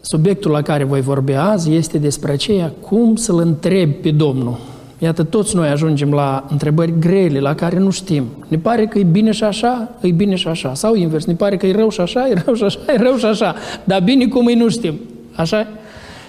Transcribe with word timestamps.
Subiectul 0.00 0.50
la 0.50 0.62
care 0.62 0.84
voi 0.84 1.00
vorbi 1.00 1.32
azi 1.32 1.74
este 1.74 1.98
despre 1.98 2.32
aceea 2.32 2.72
cum 2.80 3.16
să-L 3.16 3.38
întrebi 3.38 3.92
pe 3.92 4.10
Domnul. 4.10 4.58
Iată, 4.98 5.22
toți 5.22 5.56
noi 5.56 5.68
ajungem 5.68 6.12
la 6.12 6.46
întrebări 6.50 6.98
grele, 6.98 7.40
la 7.40 7.54
care 7.54 7.78
nu 7.78 7.90
știm. 7.90 8.24
Ne 8.48 8.56
pare 8.56 8.86
că 8.86 8.98
e 8.98 9.02
bine 9.02 9.30
și 9.30 9.44
așa, 9.44 9.88
e 10.00 10.10
bine 10.10 10.34
și 10.34 10.48
așa. 10.48 10.74
Sau 10.74 10.94
invers, 10.94 11.24
ne 11.24 11.34
pare 11.34 11.56
că 11.56 11.66
e 11.66 11.72
rău 11.72 11.90
și 11.90 12.00
așa, 12.00 12.28
e 12.28 12.42
rău 12.44 12.54
și 12.54 12.64
așa, 12.64 12.78
e 12.86 12.96
rău 12.96 13.16
și 13.16 13.24
așa. 13.24 13.54
Dar 13.84 14.02
bine 14.02 14.26
cum 14.26 14.48
e 14.48 14.54
nu 14.54 14.68
știm. 14.68 15.00
Așa? 15.34 15.66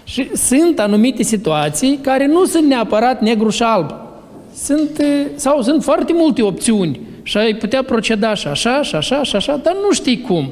Și 0.03 0.29
sunt 0.35 0.79
anumite 0.79 1.23
situații 1.23 1.99
care 2.01 2.27
nu 2.27 2.45
sunt 2.45 2.65
neapărat 2.67 3.21
negru 3.21 3.49
și 3.49 3.63
alb. 3.63 3.93
Sunt, 4.55 5.01
sau 5.35 5.61
sunt 5.61 5.83
foarte 5.83 6.13
multe 6.15 6.41
opțiuni 6.41 6.99
și 7.23 7.37
ai 7.37 7.55
putea 7.55 7.83
proceda 7.83 8.33
și 8.33 8.47
așa, 8.47 8.81
și 8.81 8.95
așa, 8.95 9.23
și 9.23 9.35
așa, 9.35 9.59
dar 9.63 9.73
nu 9.73 9.91
știi 9.91 10.21
cum. 10.21 10.49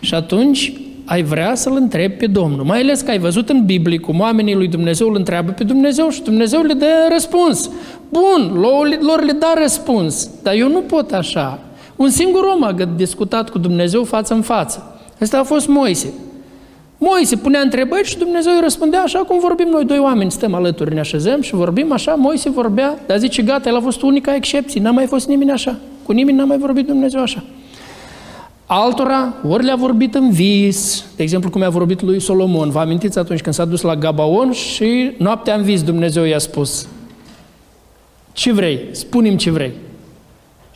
Și 0.00 0.14
atunci 0.14 0.72
ai 1.06 1.22
vrea 1.22 1.54
să-L 1.54 1.76
întrebi 1.76 2.14
pe 2.14 2.26
Domnul. 2.26 2.64
Mai 2.64 2.80
ales 2.80 3.00
că 3.00 3.10
ai 3.10 3.18
văzut 3.18 3.48
în 3.48 3.64
Biblie 3.64 3.98
cum 3.98 4.20
oamenii 4.20 4.54
lui 4.54 4.68
Dumnezeu 4.68 5.08
îl 5.08 5.16
întreabă 5.16 5.50
pe 5.50 5.64
Dumnezeu 5.64 6.08
și 6.08 6.22
Dumnezeu 6.22 6.62
le 6.62 6.72
dă 6.72 6.86
răspuns. 7.12 7.70
Bun, 8.08 8.52
lor 9.00 9.22
le 9.24 9.32
da 9.32 9.54
răspuns, 9.60 10.30
dar 10.42 10.54
eu 10.54 10.68
nu 10.68 10.80
pot 10.80 11.12
așa. 11.12 11.58
Un 11.96 12.10
singur 12.10 12.42
om 12.44 12.62
a 12.62 12.74
discutat 12.96 13.50
cu 13.50 13.58
Dumnezeu 13.58 14.04
față 14.04 14.34
în 14.34 14.42
față. 14.42 15.00
Ăsta 15.20 15.38
a 15.38 15.42
fost 15.42 15.68
Moise. 15.68 16.12
Moise 16.98 17.36
punea 17.36 17.60
întrebări 17.60 18.08
și 18.08 18.18
Dumnezeu 18.18 18.52
îi 18.52 18.60
răspundea 18.62 19.00
așa 19.00 19.18
cum 19.18 19.38
vorbim 19.38 19.68
noi 19.70 19.84
doi 19.84 19.98
oameni. 19.98 20.30
Stăm 20.30 20.54
alături, 20.54 20.94
ne 20.94 21.00
așezăm 21.00 21.40
și 21.40 21.54
vorbim 21.54 21.92
așa. 21.92 22.14
Moise 22.14 22.50
vorbea, 22.50 22.98
dar 23.06 23.18
zice, 23.18 23.42
gata, 23.42 23.68
el 23.68 23.76
a 23.76 23.80
fost 23.80 24.02
unica 24.02 24.34
excepție. 24.34 24.80
N-a 24.80 24.90
mai 24.90 25.06
fost 25.06 25.28
nimeni 25.28 25.50
așa. 25.50 25.76
Cu 26.02 26.12
nimeni 26.12 26.36
n-a 26.36 26.44
mai 26.44 26.58
vorbit 26.58 26.86
Dumnezeu 26.86 27.20
așa. 27.20 27.44
Altora, 28.68 29.34
ori 29.48 29.64
le-a 29.64 29.76
vorbit 29.76 30.14
în 30.14 30.30
vis, 30.30 31.04
de 31.16 31.22
exemplu 31.22 31.50
cum 31.50 31.62
a 31.62 31.68
vorbit 31.68 32.02
lui 32.02 32.20
Solomon. 32.20 32.70
Vă 32.70 32.78
amintiți 32.78 33.18
atunci 33.18 33.40
când 33.40 33.54
s-a 33.54 33.64
dus 33.64 33.80
la 33.80 33.96
Gabaon 33.96 34.52
și 34.52 35.10
noaptea 35.18 35.54
în 35.54 35.62
vis 35.62 35.82
Dumnezeu 35.82 36.24
i-a 36.24 36.38
spus 36.38 36.88
Ce 38.32 38.52
vrei? 38.52 38.80
Spune-mi 38.90 39.36
ce 39.36 39.50
vrei. 39.50 39.72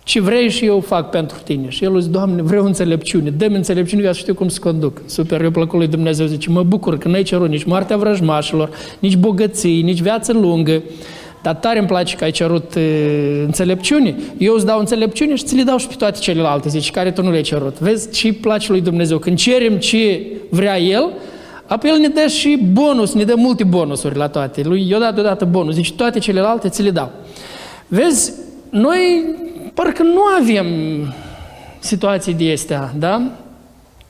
Ce 0.05 0.21
vrei 0.21 0.51
și 0.51 0.65
eu 0.65 0.81
fac 0.81 1.11
pentru 1.11 1.39
tine. 1.45 1.69
Și 1.69 1.85
el 1.85 2.01
zice, 2.01 2.13
Doamne, 2.13 2.43
vreau 2.43 2.65
înțelepciune, 2.65 3.31
dă-mi 3.31 3.57
înțelepciune 3.57 4.03
ca 4.03 4.13
să 4.13 4.19
știu 4.19 4.35
cum 4.35 4.49
să 4.49 4.61
conduc. 4.61 5.01
Super, 5.07 5.43
eu 5.43 5.51
plăcut 5.51 5.79
lui 5.79 5.89
Dumnezeu, 5.89 6.27
zice, 6.27 6.51
mă 6.51 6.63
bucur 6.63 6.99
că 6.99 7.09
n-ai 7.09 7.23
cerut 7.23 7.49
nici 7.49 7.65
moartea 7.65 7.97
vrăjmașilor, 7.97 8.71
nici 8.99 9.17
bogății, 9.17 9.83
nici 9.83 10.01
viață 10.01 10.33
lungă, 10.33 10.83
dar 11.43 11.55
tare 11.55 11.79
îmi 11.79 11.89
place 11.89 12.17
că 12.17 12.25
ai 12.25 12.31
cerut 12.31 12.75
uh, 12.75 13.43
înțelepciune. 13.45 14.15
Eu 14.39 14.55
îți 14.55 14.67
dau 14.67 14.79
înțelepciune 14.79 15.35
și 15.35 15.45
ți 15.45 15.57
le 15.57 15.63
dau 15.63 15.77
și 15.77 15.87
pe 15.87 15.95
toate 15.99 16.19
celelalte, 16.19 16.69
zici, 16.69 16.91
care 16.91 17.11
tu 17.11 17.23
nu 17.23 17.31
le-ai 17.31 17.43
cerut. 17.43 17.79
Vezi 17.79 18.11
ce 18.11 18.33
place 18.33 18.73
lui 18.73 18.81
Dumnezeu. 18.81 19.19
Când 19.19 19.39
cerem 19.39 19.77
ce 19.77 20.27
vrea 20.51 20.79
El, 20.79 21.11
apoi 21.67 21.91
El 21.91 21.99
ne 21.99 22.09
dă 22.09 22.27
și 22.27 22.59
bonus, 22.73 23.15
ne 23.15 23.25
dă 23.25 23.35
multe 23.37 23.65
bonusuri 23.65 24.17
la 24.17 24.29
toate. 24.29 24.63
Lui 24.65 24.87
eu 24.91 24.99
dat 24.99 25.15
deodată 25.15 25.45
bonus, 25.45 25.75
zici, 25.75 25.93
toate 25.93 26.19
celelalte 26.19 26.69
ți 26.69 26.83
le 26.83 26.91
dau. 26.91 27.11
Vezi, 27.89 28.33
noi 28.71 29.25
parcă 29.75 30.03
nu 30.03 30.23
avem 30.41 30.67
situații 31.79 32.35
de 32.35 32.53
astea, 32.53 32.93
da? 32.99 33.23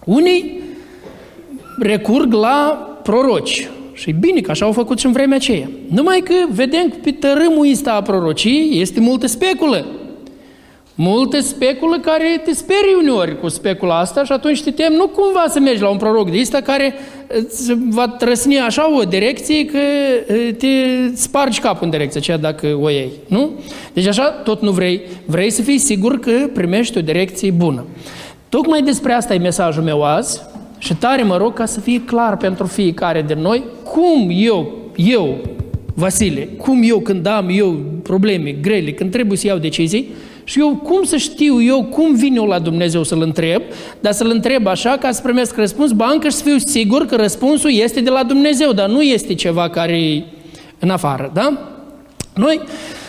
Unii 0.04 0.60
recurg 1.78 2.32
la 2.32 2.88
proroci. 3.02 3.68
Și 4.00 4.12
bine 4.12 4.40
că 4.40 4.50
așa 4.50 4.64
au 4.64 4.72
făcut 4.72 4.98
și 4.98 5.06
în 5.06 5.12
vremea 5.12 5.36
aceea. 5.36 5.70
Numai 5.88 6.20
că 6.24 6.34
vedem 6.50 6.88
că 6.88 6.96
pe 7.02 7.10
tărâmul 7.10 7.70
ăsta 7.70 7.92
a 7.92 8.02
prorocii 8.02 8.80
este 8.80 9.00
multă 9.00 9.26
speculă. 9.26 9.86
Multă 10.94 11.40
speculă 11.40 11.98
care 11.98 12.42
te 12.44 12.54
sperie 12.54 12.94
uneori 13.00 13.40
cu 13.40 13.48
specula 13.48 13.98
asta 13.98 14.24
și 14.24 14.32
atunci 14.32 14.62
te 14.62 14.70
temi 14.70 14.96
nu 14.96 15.06
cumva 15.06 15.44
să 15.48 15.60
mergi 15.60 15.82
la 15.82 15.88
un 15.88 15.96
proroc 15.96 16.30
de 16.30 16.40
ăsta 16.40 16.60
care 16.60 16.94
îți 17.26 17.74
va 17.88 18.08
trăsni 18.08 18.58
așa 18.58 18.96
o 18.98 19.02
direcție 19.02 19.64
că 19.64 19.78
te 20.58 20.66
spargi 21.14 21.60
capul 21.60 21.84
în 21.84 21.90
direcția 21.90 22.20
aceea 22.20 22.38
dacă 22.38 22.78
o 22.80 22.88
iei. 22.88 23.10
Nu? 23.26 23.50
Deci 23.92 24.06
așa 24.06 24.30
tot 24.30 24.62
nu 24.62 24.70
vrei. 24.70 25.00
Vrei 25.26 25.50
să 25.50 25.62
fii 25.62 25.78
sigur 25.78 26.20
că 26.20 26.30
primești 26.54 26.98
o 26.98 27.00
direcție 27.00 27.50
bună. 27.50 27.84
Tocmai 28.48 28.82
despre 28.82 29.12
asta 29.12 29.34
e 29.34 29.38
mesajul 29.38 29.82
meu 29.82 30.04
azi 30.04 30.40
și 30.80 30.94
tare 30.94 31.22
mă 31.22 31.36
rog 31.36 31.52
ca 31.52 31.66
să 31.66 31.80
fie 31.80 32.00
clar 32.04 32.36
pentru 32.36 32.66
fiecare 32.66 33.22
de 33.22 33.34
noi 33.34 33.64
cum 33.84 34.30
eu, 34.32 34.72
eu, 34.96 35.38
Vasile, 35.94 36.40
cum 36.40 36.80
eu 36.84 36.98
când 36.98 37.26
am 37.26 37.48
eu 37.50 37.80
probleme 38.02 38.50
grele, 38.50 38.92
când 38.92 39.10
trebuie 39.10 39.38
să 39.38 39.46
iau 39.46 39.58
decizii, 39.58 40.08
și 40.44 40.60
eu 40.60 40.80
cum 40.82 41.02
să 41.04 41.16
știu 41.16 41.62
eu 41.62 41.84
cum 41.84 42.14
vin 42.14 42.36
eu 42.36 42.44
la 42.44 42.58
Dumnezeu 42.58 43.02
să-L 43.02 43.22
întreb, 43.22 43.62
dar 44.00 44.12
să-L 44.12 44.30
întreb 44.30 44.66
așa 44.66 44.96
ca 45.00 45.10
să 45.10 45.22
primesc 45.22 45.56
răspuns, 45.56 45.92
bancă 45.92 46.28
și 46.28 46.34
să 46.34 46.42
fiu 46.42 46.58
sigur 46.58 47.06
că 47.06 47.16
răspunsul 47.16 47.72
este 47.72 48.00
de 48.00 48.10
la 48.10 48.22
Dumnezeu, 48.22 48.72
dar 48.72 48.88
nu 48.88 49.02
este 49.02 49.34
ceva 49.34 49.68
care 49.68 50.00
e 50.00 50.24
în 50.78 50.90
afară, 50.90 51.30
da? 51.34 51.58
Noi 52.34 52.60
Ehm, 52.60 52.99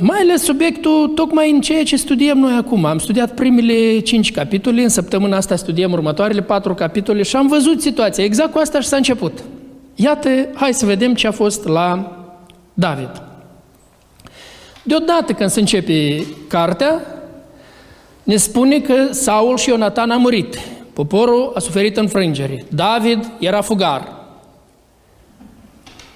mai 0.00 0.18
ales 0.20 0.42
subiectul 0.42 1.08
tocmai 1.08 1.50
în 1.50 1.60
ceea 1.60 1.82
ce 1.82 1.96
studiem 1.96 2.38
noi 2.38 2.54
acum. 2.54 2.84
Am 2.84 2.98
studiat 2.98 3.34
primele 3.34 3.98
cinci 3.98 4.32
capitole, 4.32 4.82
în 4.82 4.88
săptămâna 4.88 5.36
asta 5.36 5.56
studiem 5.56 5.92
următoarele 5.92 6.42
patru 6.42 6.74
capitole 6.74 7.22
și 7.22 7.36
am 7.36 7.46
văzut 7.46 7.80
situația. 7.80 8.24
Exact 8.24 8.52
cu 8.52 8.58
asta 8.58 8.80
și 8.80 8.88
s-a 8.88 8.96
început. 8.96 9.38
Iată, 9.94 10.28
hai 10.54 10.74
să 10.74 10.86
vedem 10.86 11.14
ce 11.14 11.26
a 11.26 11.30
fost 11.30 11.66
la 11.66 12.16
David. 12.74 13.22
Deodată 14.82 15.32
când 15.32 15.50
se 15.50 15.60
începe 15.60 16.26
cartea, 16.48 17.00
ne 18.22 18.36
spune 18.36 18.80
că 18.80 18.94
Saul 19.10 19.56
și 19.56 19.68
Ionatan 19.68 20.10
a 20.10 20.16
murit. 20.16 20.58
Poporul 20.92 21.52
a 21.54 21.58
suferit 21.58 21.96
înfrângere. 21.96 22.64
David 22.68 23.30
era 23.38 23.60
fugar. 23.60 24.14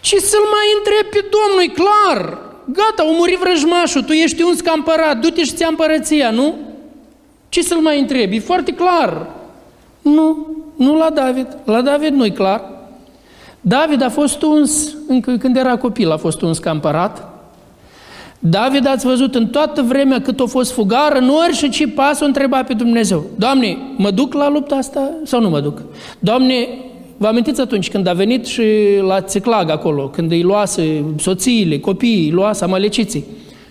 Ce 0.00 0.18
să-l 0.18 0.40
mai 0.40 0.66
întreb 0.76 1.12
pe 1.12 1.28
Domnul, 1.30 1.62
e 1.62 1.82
clar, 1.82 2.38
Gata, 2.72 3.02
a 3.02 3.12
murit 3.18 3.38
vrăjmașul, 3.38 4.02
tu 4.02 4.12
ești 4.12 4.42
un 4.42 4.54
scampărat, 4.54 5.18
du-te 5.18 5.44
și 5.44 5.54
ți 5.54 5.66
împărăția, 5.68 6.30
nu? 6.30 6.54
Ce 7.48 7.62
să-l 7.62 7.78
mai 7.78 8.00
întrebi? 8.00 8.36
E 8.36 8.40
foarte 8.40 8.72
clar. 8.72 9.26
Nu, 10.02 10.46
nu 10.76 10.96
la 10.96 11.10
David. 11.10 11.46
La 11.64 11.80
David 11.80 12.12
nu-i 12.12 12.32
clar. 12.32 12.62
David 13.60 14.02
a 14.02 14.08
fost 14.08 14.42
uns, 14.42 14.94
încă 15.08 15.36
când 15.36 15.56
era 15.56 15.76
copil, 15.76 16.10
a 16.10 16.16
fost 16.16 16.42
un 16.42 16.54
scampărat. 16.54 17.28
David, 18.38 18.86
ați 18.86 19.06
văzut, 19.06 19.34
în 19.34 19.46
toată 19.46 19.82
vremea 19.82 20.20
cât 20.20 20.40
a 20.40 20.44
fost 20.46 20.72
fugară, 20.72 21.18
în 21.18 21.28
orice 21.28 21.68
ce 21.68 21.88
pas 21.88 22.20
o 22.20 22.24
întreba 22.24 22.62
pe 22.62 22.72
Dumnezeu. 22.72 23.24
Doamne, 23.36 23.78
mă 23.96 24.10
duc 24.10 24.34
la 24.34 24.48
lupta 24.48 24.74
asta 24.74 25.10
sau 25.24 25.40
nu 25.40 25.48
mă 25.48 25.60
duc? 25.60 25.82
Doamne, 26.18 26.68
Vă 27.20 27.26
amintiți 27.26 27.60
atunci 27.60 27.90
când 27.90 28.06
a 28.06 28.12
venit 28.12 28.46
și 28.46 28.62
la 29.06 29.20
Țiclag 29.20 29.70
acolo, 29.70 30.08
când 30.08 30.30
îi 30.30 30.42
luase 30.42 31.04
soțiile, 31.18 31.78
copiii, 31.78 32.24
îi 32.24 32.30
luase 32.30 32.64
amaleciții. 32.64 33.24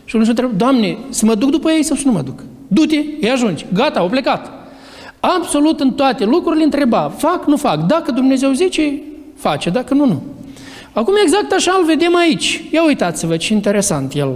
Și 0.05 0.15
unul 0.15 0.25
se 0.25 0.31
întreba, 0.31 0.51
Doamne, 0.57 0.97
să 1.09 1.25
mă 1.25 1.35
duc 1.35 1.49
după 1.49 1.69
ei 1.69 1.83
sau 1.83 1.95
să 1.95 2.03
nu 2.05 2.11
mă 2.11 2.21
duc? 2.21 2.43
Du-te, 2.67 2.97
îi 3.21 3.29
ajungi. 3.29 3.65
Gata, 3.73 3.99
au 3.99 4.07
plecat. 4.07 4.51
Absolut 5.19 5.79
în 5.79 5.91
toate 5.91 6.25
lucrurile 6.25 6.63
întreba, 6.63 7.13
fac, 7.17 7.47
nu 7.47 7.57
fac. 7.57 7.85
Dacă 7.85 8.11
Dumnezeu 8.11 8.51
zice, 8.51 9.01
face, 9.35 9.69
dacă 9.69 9.93
nu, 9.93 10.05
nu. 10.05 10.21
Acum 10.93 11.13
exact 11.23 11.51
așa 11.51 11.75
îl 11.79 11.85
vedem 11.85 12.15
aici. 12.15 12.63
Ia 12.71 12.85
uitați-vă 12.85 13.38
ce 13.38 13.53
interesant 13.53 14.13
el 14.13 14.35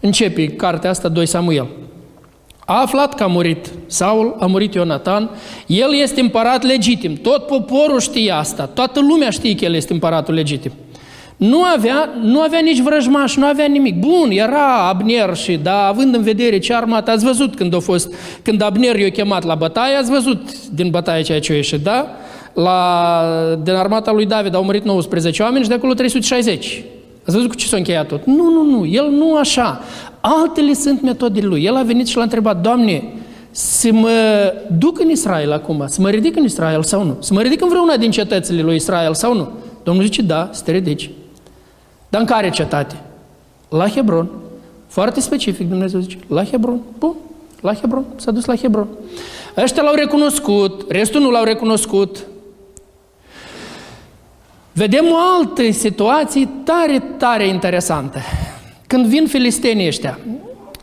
începe 0.00 0.46
cartea 0.46 0.90
asta 0.90 1.08
2 1.08 1.26
Samuel. 1.26 1.66
A 2.64 2.80
aflat 2.80 3.14
că 3.14 3.22
a 3.22 3.26
murit 3.26 3.70
Saul, 3.86 4.36
a 4.40 4.46
murit 4.46 4.74
Ionatan, 4.74 5.30
el 5.66 5.94
este 5.94 6.20
împărat 6.20 6.62
legitim. 6.62 7.14
Tot 7.14 7.46
poporul 7.46 8.00
știe 8.00 8.30
asta, 8.30 8.66
toată 8.66 9.00
lumea 9.00 9.30
știe 9.30 9.54
că 9.54 9.64
el 9.64 9.74
este 9.74 9.92
împăratul 9.92 10.34
legitim. 10.34 10.72
Nu 11.36 11.62
avea, 11.62 12.10
nu 12.22 12.40
avea 12.40 12.58
nici 12.58 12.80
vrăjmaș, 12.80 13.36
nu 13.36 13.46
avea 13.46 13.66
nimic. 13.66 13.98
Bun, 13.98 14.30
era 14.30 14.88
Abner 14.88 15.36
și, 15.36 15.56
da, 15.56 15.86
având 15.86 16.14
în 16.14 16.22
vedere 16.22 16.58
ce 16.58 16.74
armată, 16.74 17.10
ați 17.10 17.24
văzut 17.24 17.56
când 17.56 17.74
a 17.74 17.78
fost, 17.78 18.14
când 18.42 18.62
Abner 18.62 18.98
i-a 18.98 19.10
chemat 19.10 19.44
la 19.44 19.54
bătaie, 19.54 19.94
ați 19.94 20.10
văzut 20.10 20.68
din 20.68 20.90
bătaie 20.90 21.22
ceea 21.22 21.40
ce 21.40 21.52
a 21.52 21.54
ieșit, 21.54 21.82
da? 21.82 22.06
La, 22.54 23.56
din 23.62 23.72
armata 23.72 24.12
lui 24.12 24.26
David 24.26 24.54
au 24.54 24.64
murit 24.64 24.84
19 24.84 25.42
oameni 25.42 25.62
și 25.62 25.68
de 25.68 25.74
acolo 25.74 25.92
360. 25.92 26.82
Ați 27.26 27.36
văzut 27.36 27.48
cu 27.48 27.54
ce 27.54 27.66
s-a 27.66 27.76
încheiat 27.76 28.06
tot? 28.06 28.24
Nu, 28.24 28.50
nu, 28.50 28.62
nu, 28.62 28.86
el 28.86 29.10
nu 29.10 29.36
așa. 29.36 29.80
Altele 30.20 30.72
sunt 30.72 31.02
metodele 31.02 31.46
lui. 31.46 31.64
El 31.64 31.76
a 31.76 31.82
venit 31.82 32.06
și 32.06 32.16
l-a 32.16 32.22
întrebat, 32.22 32.60
Doamne, 32.60 33.12
să 33.50 33.88
mă 33.92 34.52
duc 34.78 35.00
în 35.00 35.10
Israel 35.10 35.52
acum, 35.52 35.84
să 35.86 36.00
mă 36.00 36.10
ridic 36.10 36.36
în 36.36 36.44
Israel 36.44 36.82
sau 36.82 37.04
nu? 37.04 37.16
Să 37.20 37.32
mă 37.34 37.40
ridic 37.40 37.62
în 37.62 37.68
vreuna 37.68 37.96
din 37.96 38.10
cetățile 38.10 38.62
lui 38.62 38.74
Israel 38.74 39.14
sau 39.14 39.34
nu? 39.34 39.48
Domnul 39.82 40.04
zice, 40.04 40.22
da, 40.22 40.48
să 40.52 40.62
te 40.62 40.72
ridici. 40.72 41.10
Dar 42.08 42.20
în 42.20 42.26
care 42.26 42.50
cetate? 42.50 42.96
La 43.68 43.88
Hebron. 43.88 44.28
Foarte 44.86 45.20
specific 45.20 45.68
Dumnezeu 45.68 46.00
zice, 46.00 46.18
la 46.26 46.44
Hebron. 46.44 46.80
Bun, 46.98 47.14
la 47.60 47.74
Hebron. 47.74 48.04
S-a 48.16 48.30
dus 48.30 48.44
la 48.44 48.56
Hebron. 48.56 48.86
Ăștia 49.56 49.82
l-au 49.82 49.94
recunoscut, 49.94 50.84
restul 50.88 51.20
nu 51.20 51.30
l-au 51.30 51.44
recunoscut. 51.44 52.26
Vedem 54.76 55.04
o 55.10 55.16
altă 55.38 55.72
situație 55.72 56.48
tare, 56.64 57.02
tare 57.16 57.46
interesantă. 57.46 58.18
Când 58.86 59.06
vin 59.06 59.26
filistenii 59.26 59.86
ăștia, 59.86 60.18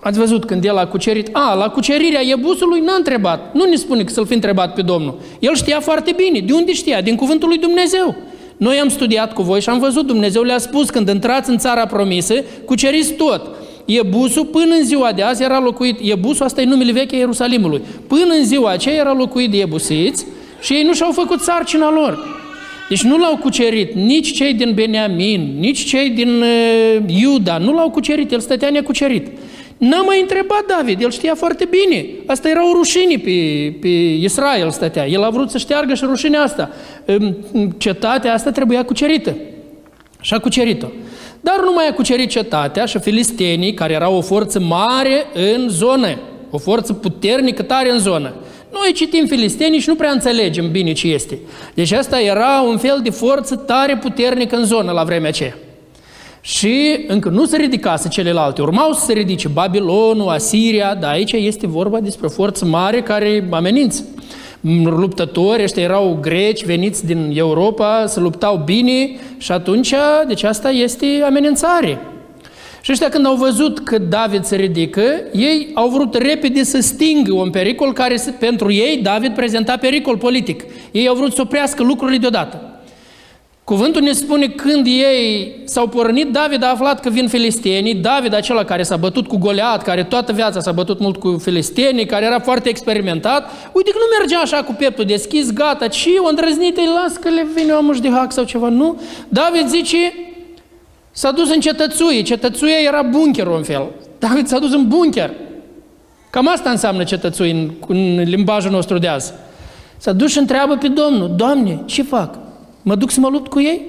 Ați 0.03 0.19
văzut 0.19 0.45
când 0.45 0.65
el 0.65 0.77
a 0.77 0.88
cucerit? 0.88 1.29
A, 1.31 1.53
la 1.53 1.69
cucerirea 1.69 2.21
Iebusului 2.21 2.79
n-a 2.79 2.95
întrebat. 2.95 3.53
Nu 3.53 3.65
ne 3.65 3.75
spune 3.75 4.03
că 4.03 4.11
să-l 4.11 4.25
fi 4.25 4.33
întrebat 4.33 4.73
pe 4.73 4.81
Domnul. 4.81 5.19
El 5.39 5.55
știa 5.55 5.79
foarte 5.79 6.13
bine. 6.15 6.39
De 6.39 6.53
unde 6.53 6.73
știa? 6.73 7.01
Din 7.01 7.15
cuvântul 7.15 7.47
lui 7.47 7.57
Dumnezeu. 7.57 8.15
Noi 8.57 8.79
am 8.79 8.89
studiat 8.89 9.33
cu 9.33 9.41
voi 9.41 9.61
și 9.61 9.69
am 9.69 9.79
văzut, 9.79 10.07
Dumnezeu 10.07 10.41
le-a 10.41 10.57
spus, 10.57 10.89
când 10.89 11.09
intrați 11.09 11.49
în 11.49 11.57
țara 11.57 11.85
promisă, 11.85 12.33
cuceriți 12.65 13.13
tot. 13.13 13.49
Iebusul 13.85 14.45
până 14.45 14.75
în 14.79 14.85
ziua 14.85 15.11
de 15.11 15.21
azi 15.21 15.43
era 15.43 15.59
locuit, 15.59 15.99
Iebusul, 15.99 16.45
asta 16.45 16.61
e 16.61 16.65
numele 16.65 16.91
veche 16.91 17.15
a 17.15 17.17
Ierusalimului, 17.17 17.81
până 18.07 18.33
în 18.39 18.45
ziua 18.45 18.71
aceea 18.71 18.95
era 18.95 19.13
locuit 19.13 19.51
de 19.51 19.57
Iebusiți 19.57 20.25
și 20.61 20.73
ei 20.73 20.83
nu 20.83 20.93
și-au 20.93 21.11
făcut 21.11 21.39
sarcina 21.39 21.91
lor. 21.91 22.40
Deci 22.91 23.03
nu 23.03 23.17
l-au 23.17 23.38
cucerit 23.38 23.93
nici 23.93 24.33
cei 24.33 24.53
din 24.53 24.71
Beniamin, 24.73 25.55
nici 25.59 25.83
cei 25.83 26.09
din 26.09 26.41
uh, 26.41 26.97
Iuda, 27.21 27.57
nu 27.57 27.73
l-au 27.73 27.89
cucerit, 27.89 28.31
el 28.31 28.39
stătea 28.39 28.69
necucerit. 28.69 29.27
N-a 29.77 30.01
mai 30.01 30.21
întrebat 30.21 30.65
David, 30.67 31.01
el 31.01 31.11
știa 31.11 31.35
foarte 31.35 31.69
bine. 31.69 32.05
Asta 32.25 32.49
era 32.49 32.69
o 32.69 32.73
rușine 32.73 33.17
pe, 33.17 33.31
pe 33.81 33.88
Israel 34.23 34.69
stătea. 34.69 35.07
El 35.07 35.23
a 35.23 35.29
vrut 35.29 35.49
să 35.49 35.57
șteargă 35.57 35.93
și 35.93 36.03
rușinea 36.05 36.41
asta. 36.41 36.69
Cetatea 37.77 38.33
asta 38.33 38.51
trebuia 38.51 38.85
cucerită. 38.85 39.35
Și 40.21 40.33
a 40.33 40.39
cucerit-o. 40.39 40.88
Dar 41.41 41.55
nu 41.63 41.73
mai 41.73 41.88
a 41.88 41.93
cucerit 41.93 42.29
cetatea 42.29 42.85
și 42.85 42.99
filistenii, 42.99 43.73
care 43.73 43.93
erau 43.93 44.15
o 44.15 44.21
forță 44.21 44.59
mare 44.59 45.25
în 45.33 45.69
zonă, 45.69 46.19
o 46.49 46.57
forță 46.57 46.93
puternică 46.93 47.61
tare 47.61 47.91
în 47.91 47.99
zonă. 47.99 48.33
Noi 48.71 48.91
citim 48.94 49.25
filistenii 49.25 49.79
și 49.79 49.89
nu 49.89 49.95
prea 49.95 50.12
înțelegem 50.12 50.71
bine 50.71 50.91
ce 50.94 51.07
este. 51.07 51.39
Deci 51.73 51.91
asta 51.91 52.21
era 52.21 52.62
un 52.62 52.77
fel 52.77 53.00
de 53.03 53.09
forță 53.09 53.56
tare 53.56 53.97
puternică 53.97 54.56
în 54.56 54.65
zonă 54.65 54.91
la 54.91 55.03
vremea 55.03 55.29
aceea. 55.29 55.56
Și 56.41 57.06
încă 57.07 57.29
nu 57.29 57.45
se 57.45 57.57
ridicase 57.57 58.07
celelalte, 58.07 58.62
urmau 58.62 58.94
să 58.94 59.06
se 59.06 59.13
ridice 59.13 59.47
Babilonul, 59.47 60.29
Asiria, 60.29 60.95
dar 60.95 61.12
aici 61.12 61.31
este 61.31 61.68
vorba 61.68 62.00
despre 62.00 62.25
o 62.25 62.29
forță 62.29 62.65
mare 62.65 63.01
care 63.01 63.47
amenință. 63.51 64.06
Luptători, 64.83 65.63
ăștia 65.63 65.83
erau 65.83 66.17
greci 66.21 66.65
veniți 66.65 67.06
din 67.06 67.31
Europa, 67.35 68.03
să 68.07 68.19
luptau 68.19 68.62
bine 68.65 69.09
și 69.38 69.51
atunci, 69.51 69.94
deci 70.27 70.44
asta 70.44 70.69
este 70.69 71.06
amenințare. 71.25 72.11
Și 72.81 72.92
ăștia 72.92 73.10
când 73.10 73.25
au 73.25 73.36
văzut 73.36 73.80
că 73.80 73.98
David 73.98 74.44
se 74.44 74.56
ridică, 74.56 75.01
ei 75.33 75.72
au 75.74 75.89
vrut 75.89 76.16
repede 76.16 76.63
să 76.63 76.80
stingă 76.80 77.33
un 77.33 77.50
pericol 77.50 77.94
care 77.94 78.16
pentru 78.39 78.72
ei 78.72 78.98
David 78.98 79.33
prezenta 79.33 79.78
pericol 79.78 80.18
politic. 80.18 80.63
Ei 80.92 81.07
au 81.07 81.16
vrut 81.16 81.33
să 81.33 81.42
oprească 81.42 81.83
lucrurile 81.83 82.18
deodată. 82.18 82.81
Cuvântul 83.63 84.01
ne 84.01 84.12
spune 84.12 84.48
când 84.48 84.86
ei 84.86 85.56
s-au 85.66 85.88
pornit, 85.88 86.28
David 86.28 86.63
a 86.63 86.69
aflat 86.69 87.00
că 87.00 87.10
vin 87.10 87.28
filistenii, 87.28 87.95
David 87.95 88.33
acela 88.33 88.63
care 88.63 88.84
s-a 88.84 88.98
bătut 88.98 89.27
cu 89.27 89.38
Goliat, 89.38 89.84
care 89.84 90.04
toată 90.04 90.31
viața 90.31 90.60
s-a 90.60 90.72
bătut 90.72 91.00
mult 91.00 91.18
cu 91.18 91.38
filistenii, 91.42 92.06
care 92.06 92.25
era 92.25 92.39
foarte 92.39 92.69
experimentat, 92.69 93.51
uite 93.72 93.92
că 93.92 93.98
nu 93.98 94.18
mergea 94.18 94.39
așa 94.39 94.63
cu 94.63 94.74
pieptul 94.74 95.06
deschis, 95.06 95.54
gata, 95.54 95.88
ci 95.88 96.07
o 96.24 96.27
îndrăznită, 96.30 96.81
îi 96.81 96.89
las 97.01 97.16
că 97.18 97.30
le 97.30 97.48
vine 97.56 97.74
o 97.74 97.94
de 98.01 98.10
hac 98.10 98.31
sau 98.31 98.44
ceva, 98.44 98.69
nu? 98.69 99.01
David 99.30 99.68
zice, 99.68 99.98
s-a 101.12 101.31
dus 101.31 101.50
în 101.50 101.60
cetățuie, 101.60 102.22
cetățuia 102.22 102.78
era 102.88 103.02
bunkerul 103.02 103.58
în 103.58 103.63
fel. 103.63 103.84
David 104.19 104.48
s-a 104.48 104.60
dus 104.60 104.74
în 104.74 104.88
bunker. 104.88 105.34
Cam 106.30 106.48
asta 106.48 106.69
înseamnă 106.69 107.04
cetățuie 107.04 107.52
în, 107.52 107.72
în 107.88 108.22
limbajul 108.22 108.72
nostru 108.72 108.98
de 108.98 109.08
azi. 109.08 109.34
S-a 109.98 110.12
dus 110.12 110.31
și 110.31 110.38
întreabă 110.38 110.75
pe 110.75 110.88
Domnul, 110.88 111.34
Doamne, 111.36 111.81
ce 111.86 112.04
fac? 112.04 112.38
Mă 112.81 112.96
duc 112.96 113.12
să 113.12 113.19
mă 113.19 113.30
lupt 113.30 113.50
cu 113.50 113.60
ei? 113.60 113.81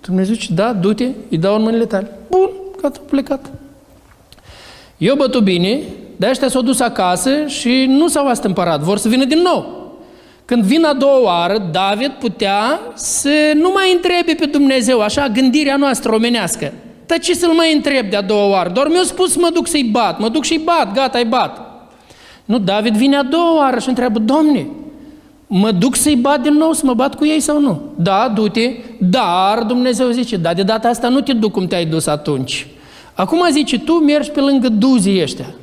Dumnezeu 0.00 0.34
zice, 0.34 0.52
da, 0.52 0.72
du-te, 0.72 1.08
îi 1.30 1.38
dau 1.38 1.54
în 1.54 1.62
mâinile 1.62 1.84
tale. 1.84 2.10
Bun, 2.30 2.50
gata, 2.80 3.00
plecat. 3.10 3.50
Eu 4.98 5.14
bătu 5.14 5.40
bine, 5.40 5.80
de 6.16 6.26
ăștia 6.30 6.48
s-au 6.48 6.62
dus 6.62 6.80
acasă 6.80 7.46
și 7.46 7.84
nu 7.88 8.08
s-au 8.08 8.26
astâmpărat, 8.26 8.80
vor 8.80 8.98
să 8.98 9.08
vină 9.08 9.24
din 9.24 9.38
nou. 9.38 9.85
Când 10.46 10.62
vin 10.62 10.84
a 10.84 10.92
doua 10.92 11.22
oară, 11.22 11.68
David 11.72 12.10
putea 12.10 12.80
să 12.94 13.52
nu 13.54 13.70
mai 13.74 13.92
întrebe 13.94 14.34
pe 14.38 14.46
Dumnezeu, 14.46 15.00
așa, 15.00 15.28
gândirea 15.28 15.76
noastră 15.76 16.14
omenească. 16.14 16.72
Dar 17.06 17.18
ce 17.18 17.34
să-l 17.34 17.52
mai 17.52 17.74
întreb 17.74 18.10
de 18.10 18.16
a 18.16 18.22
doua 18.22 18.48
oară? 18.48 18.70
Doar 18.70 18.88
mi-a 18.88 19.02
spus 19.04 19.36
mă 19.36 19.50
duc 19.52 19.66
să-i 19.66 19.88
bat, 19.92 20.18
mă 20.18 20.28
duc 20.28 20.44
și-i 20.44 20.58
bat, 20.64 20.92
gata, 20.94 21.18
i 21.18 21.24
bat. 21.24 21.60
Nu, 22.44 22.58
David 22.58 22.96
vine 22.96 23.16
a 23.16 23.22
doua 23.22 23.56
oară 23.56 23.78
și 23.78 23.88
întreabă, 23.88 24.18
Domne, 24.18 24.66
mă 25.46 25.70
duc 25.70 25.96
să-i 25.96 26.16
bat 26.16 26.42
din 26.42 26.52
nou, 26.52 26.72
să 26.72 26.82
mă 26.84 26.94
bat 26.94 27.14
cu 27.14 27.26
ei 27.26 27.40
sau 27.40 27.60
nu? 27.60 27.80
Da, 27.96 28.32
du-te, 28.34 28.72
dar 28.98 29.62
Dumnezeu 29.62 30.10
zice, 30.10 30.36
da, 30.36 30.54
de 30.54 30.62
data 30.62 30.88
asta 30.88 31.08
nu 31.08 31.20
te 31.20 31.32
duc 31.32 31.52
cum 31.52 31.66
te-ai 31.66 31.84
dus 31.84 32.06
atunci. 32.06 32.66
Acum 33.14 33.48
zice, 33.50 33.78
tu 33.78 33.92
mergi 33.92 34.30
pe 34.30 34.40
lângă 34.40 34.68
duzii 34.68 35.22
ăștia. 35.22 35.54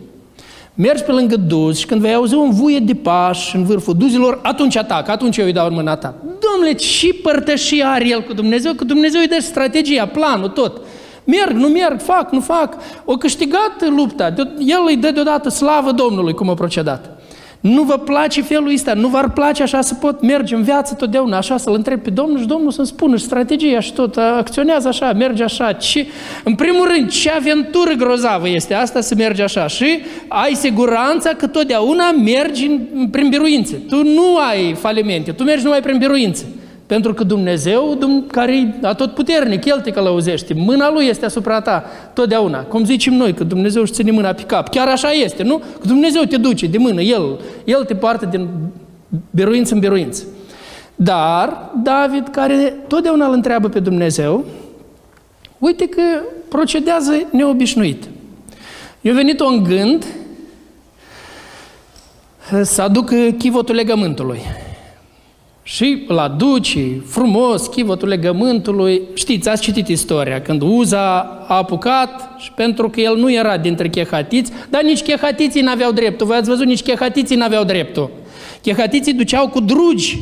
Mergi 0.75 1.03
pe 1.03 1.11
lângă 1.11 1.35
duzi 1.35 1.79
și 1.79 1.85
când 1.85 2.01
vei 2.01 2.13
auzi 2.13 2.35
un 2.35 2.51
vuie 2.51 2.79
de 2.79 2.93
pași 2.93 3.55
în 3.55 3.63
vârful 3.63 3.93
duzilor, 3.97 4.39
atunci 4.43 4.75
atac, 4.75 5.07
atunci 5.07 5.37
eu 5.37 5.45
îi 5.45 5.53
dau 5.53 5.67
în 5.67 5.73
mâna 5.73 5.95
ta. 5.95 6.13
Domnule, 6.21 6.77
și 6.77 7.13
părtășia 7.13 7.91
are 7.91 8.07
el 8.07 8.21
cu 8.21 8.33
Dumnezeu, 8.33 8.73
că 8.73 8.83
Dumnezeu 8.83 9.21
îi 9.21 9.27
dă 9.27 9.37
strategia, 9.39 10.05
planul, 10.05 10.49
tot. 10.49 10.81
Merg, 11.23 11.51
nu 11.51 11.67
merg, 11.67 12.01
fac, 12.01 12.31
nu 12.31 12.39
fac. 12.39 12.77
O 13.05 13.17
câștigat 13.17 13.89
lupta. 13.89 14.33
El 14.59 14.83
îi 14.87 14.95
dă 14.95 15.11
deodată 15.11 15.49
slavă 15.49 15.91
Domnului 15.91 16.33
cum 16.33 16.49
a 16.49 16.53
procedat. 16.53 17.22
Nu 17.63 17.83
vă 17.83 17.97
place 17.97 18.41
felul 18.41 18.73
ăsta, 18.73 18.93
nu 18.93 19.07
v-ar 19.07 19.29
place 19.29 19.63
așa 19.63 19.81
să 19.81 19.93
pot 19.93 20.21
merge 20.21 20.55
în 20.55 20.63
viață 20.63 20.93
totdeauna, 20.93 21.37
așa 21.37 21.57
să-L 21.57 21.73
întreb 21.73 22.01
pe 22.01 22.09
Domnul 22.09 22.39
și 22.39 22.45
Domnul 22.45 22.71
să-mi 22.71 22.87
spună 22.87 23.17
și 23.17 23.23
strategia 23.23 23.79
și 23.79 23.93
tot, 23.93 24.17
acționează 24.17 24.87
așa, 24.87 25.13
merge 25.13 25.43
așa. 25.43 25.71
Ce, 25.71 26.07
în 26.43 26.55
primul 26.55 26.87
rând, 26.87 27.09
ce 27.09 27.29
aventură 27.29 27.91
grozavă 27.93 28.49
este 28.49 28.73
asta 28.73 29.01
să 29.01 29.15
mergi 29.15 29.41
așa 29.41 29.67
și 29.67 29.99
ai 30.27 30.53
siguranța 30.53 31.29
că 31.29 31.47
totdeauna 31.47 32.11
mergi 32.11 32.69
prin 33.11 33.29
biruințe. 33.29 33.75
Tu 33.75 34.03
nu 34.03 34.37
ai 34.49 34.73
falimente, 34.73 35.31
tu 35.31 35.43
mergi 35.43 35.63
numai 35.63 35.81
prin 35.81 35.97
biruințe. 35.97 36.45
Pentru 36.85 37.13
că 37.13 37.23
Dumnezeu, 37.23 37.97
care 38.27 38.57
e 38.57 38.87
atotputernic, 38.87 39.65
El 39.65 39.79
te 39.79 39.91
călăuzește, 39.91 40.53
mâna 40.53 40.91
Lui 40.91 41.05
este 41.05 41.25
asupra 41.25 41.61
ta 41.61 41.83
totdeauna. 42.13 42.59
Cum 42.59 42.85
zicem 42.85 43.13
noi, 43.13 43.33
că 43.33 43.43
Dumnezeu 43.43 43.81
își 43.81 43.91
ține 43.91 44.11
mâna 44.11 44.33
pe 44.33 44.41
cap. 44.41 44.69
Chiar 44.69 44.87
așa 44.87 45.11
este, 45.11 45.43
nu? 45.43 45.57
Că 45.57 45.87
Dumnezeu 45.87 46.23
te 46.23 46.37
duce 46.37 46.67
de 46.67 46.77
mână, 46.77 47.01
El, 47.01 47.39
El 47.63 47.83
te 47.85 47.95
poartă 47.95 48.25
din 48.25 48.47
biruință 49.29 49.73
în 49.73 49.79
biruință. 49.79 50.23
Dar 50.95 51.71
David, 51.83 52.27
care 52.27 52.75
totdeauna 52.87 53.25
îl 53.25 53.33
întreabă 53.33 53.69
pe 53.69 53.79
Dumnezeu, 53.79 54.45
uite 55.59 55.87
că 55.87 56.01
procedează 56.49 57.11
neobișnuit. 57.31 58.03
I-a 59.01 59.13
venit 59.13 59.39
un 59.39 59.63
gând 59.63 60.05
să 62.61 62.81
aducă 62.81 63.15
chivotul 63.37 63.75
legământului. 63.75 64.39
Și 65.63 66.03
la 66.07 66.27
duci, 66.27 66.77
frumos, 67.05 67.67
chivotul 67.67 68.07
legământului. 68.07 69.01
Știți, 69.13 69.49
ați 69.49 69.61
citit 69.61 69.87
istoria, 69.87 70.41
când 70.41 70.61
Uza 70.61 71.17
a 71.47 71.57
apucat 71.57 72.35
și 72.37 72.51
pentru 72.51 72.89
că 72.89 73.01
el 73.01 73.17
nu 73.17 73.31
era 73.31 73.57
dintre 73.57 73.89
chehatiți, 73.89 74.51
dar 74.69 74.83
nici 74.83 75.01
chehatiții 75.01 75.61
n-aveau 75.61 75.91
dreptul. 75.91 76.27
Voi 76.27 76.35
ați 76.35 76.49
văzut, 76.49 76.65
nici 76.65 76.81
chehatiții 76.81 77.35
n-aveau 77.35 77.63
dreptul. 77.63 78.09
Chehatiții 78.61 79.13
duceau 79.13 79.47
cu 79.47 79.59
drugi. 79.59 80.17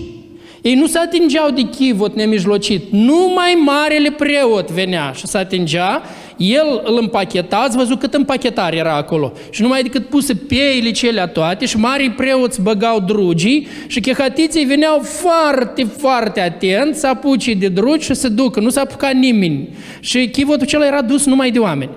Ei 0.62 0.76
nu 0.76 0.88
se 0.88 0.98
atingeau 0.98 1.50
de 1.50 1.62
chivot 1.62 2.16
nemijlocit. 2.16 2.92
Numai 2.92 3.62
marele 3.66 4.12
preot 4.12 4.72
venea 4.72 5.12
și 5.12 5.28
se 5.28 5.38
atingea 5.38 6.02
el 6.42 6.82
îl 6.84 6.98
împacheta, 7.02 7.58
ați 7.58 7.78
văzut 7.78 8.00
cât 8.00 8.14
împachetare 8.14 8.78
era 8.78 8.96
acolo. 8.96 9.34
Și 9.50 9.62
numai 9.62 9.82
decât 9.82 10.08
puse 10.08 10.36
peile 10.36 10.92
cele 10.92 11.28
toate 11.28 11.66
și 11.66 11.78
marii 11.78 12.12
preoți 12.12 12.62
băgau 12.62 13.00
drugii 13.00 13.68
și 13.88 14.00
chehatiții 14.00 14.66
veneau 14.66 15.00
foarte, 15.00 15.84
foarte 15.84 16.40
atenți 16.40 17.00
să 17.00 17.08
apuce 17.08 17.54
de 17.54 17.68
drugi 17.68 18.06
și 18.06 18.14
să 18.14 18.30
ducă. 18.30 18.60
Nu 18.60 18.70
s-a 18.70 18.82
apucat 18.82 19.14
nimeni. 19.14 19.70
Și 20.00 20.30
chivotul 20.30 20.62
acela 20.62 20.86
era 20.86 21.02
dus 21.02 21.26
numai 21.26 21.52
de 21.52 21.60
oameni. 21.60 21.92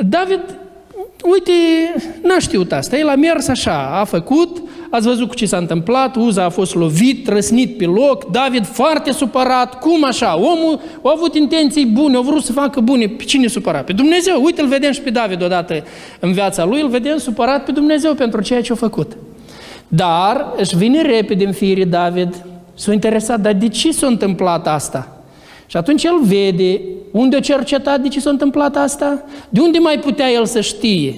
David 0.00 0.40
uite, 1.24 1.52
n-a 2.22 2.38
știut 2.38 2.72
asta. 2.72 2.98
El 2.98 3.08
a 3.08 3.14
mers 3.14 3.48
așa, 3.48 3.98
a 4.00 4.04
făcut, 4.04 4.62
ați 4.90 5.06
văzut 5.06 5.28
cu 5.28 5.34
ce 5.34 5.46
s-a 5.46 5.56
întâmplat, 5.56 6.16
Uza 6.16 6.44
a 6.44 6.48
fost 6.48 6.74
lovit, 6.74 7.28
răsnit 7.28 7.76
pe 7.76 7.84
loc, 7.84 8.30
David 8.30 8.66
foarte 8.66 9.12
supărat, 9.12 9.78
cum 9.78 10.04
așa? 10.04 10.36
Omul 10.36 10.80
a 11.02 11.12
avut 11.16 11.34
intenții 11.34 11.86
bune, 11.86 12.16
a 12.16 12.20
vrut 12.20 12.42
să 12.42 12.52
facă 12.52 12.80
bune, 12.80 13.06
pe 13.06 13.24
cine 13.24 13.46
supăra? 13.46 13.78
Pe 13.78 13.92
Dumnezeu. 13.92 14.42
Uite, 14.44 14.60
îl 14.60 14.68
vedem 14.68 14.92
și 14.92 15.00
pe 15.00 15.10
David 15.10 15.42
odată 15.42 15.84
în 16.20 16.32
viața 16.32 16.64
lui, 16.64 16.80
îl 16.80 16.88
vedem 16.88 17.18
supărat 17.18 17.64
pe 17.64 17.72
Dumnezeu 17.72 18.14
pentru 18.14 18.42
ceea 18.42 18.62
ce 18.62 18.72
a 18.72 18.74
făcut. 18.74 19.16
Dar 19.88 20.52
își 20.56 20.76
vine 20.76 21.02
repede 21.02 21.44
în 21.44 21.52
fire 21.52 21.84
David, 21.84 22.44
s-a 22.74 22.92
interesat, 22.92 23.40
dar 23.40 23.52
de 23.52 23.68
ce 23.68 23.92
s-a 23.92 24.06
întâmplat 24.06 24.66
asta? 24.66 25.22
Și 25.66 25.76
atunci 25.76 26.04
el 26.04 26.20
vede 26.22 26.80
unde 27.10 27.36
a 27.36 27.40
cercetat 27.40 28.00
de 28.00 28.08
ce 28.08 28.20
s-a 28.20 28.30
întâmplat 28.30 28.76
asta, 28.76 29.22
de 29.48 29.60
unde 29.60 29.78
mai 29.78 29.98
putea 29.98 30.30
el 30.30 30.46
să 30.46 30.60
știe. 30.60 31.14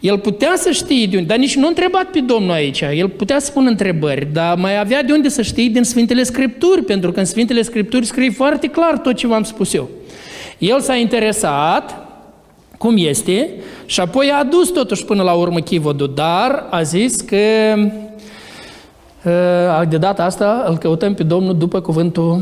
El 0.00 0.18
putea 0.18 0.52
să 0.56 0.70
știe 0.70 1.06
de 1.06 1.16
unde, 1.16 1.28
dar 1.28 1.38
nici 1.38 1.56
nu 1.56 1.64
a 1.64 1.68
întrebat 1.68 2.04
pe 2.04 2.20
Domnul 2.20 2.50
aici. 2.50 2.80
El 2.80 3.08
putea 3.08 3.38
să 3.38 3.50
pună 3.50 3.68
întrebări, 3.68 4.28
dar 4.32 4.56
mai 4.56 4.78
avea 4.78 5.02
de 5.02 5.12
unde 5.12 5.28
să 5.28 5.42
știe 5.42 5.68
din 5.68 5.82
Sfintele 5.82 6.22
Scripturi, 6.22 6.82
pentru 6.82 7.12
că 7.12 7.18
în 7.18 7.24
Sfintele 7.24 7.62
Scripturi 7.62 8.06
scrie 8.06 8.30
foarte 8.30 8.66
clar 8.66 8.98
tot 8.98 9.14
ce 9.14 9.26
v-am 9.26 9.42
spus 9.42 9.74
eu. 9.74 9.88
El 10.58 10.80
s-a 10.80 10.94
interesat 10.94 12.06
cum 12.78 12.94
este 12.96 13.50
și 13.86 14.00
apoi 14.00 14.30
a 14.30 14.38
adus 14.38 14.70
totuși 14.70 15.04
până 15.04 15.22
la 15.22 15.32
urmă 15.32 15.58
chivodul, 15.58 16.12
dar 16.14 16.66
a 16.70 16.82
zis 16.82 17.14
că 17.14 17.36
de 19.88 19.96
data 19.96 20.24
asta 20.24 20.64
îl 20.68 20.76
căutăm 20.76 21.14
pe 21.14 21.22
Domnul 21.22 21.56
după 21.56 21.80
cuvântul, 21.80 22.40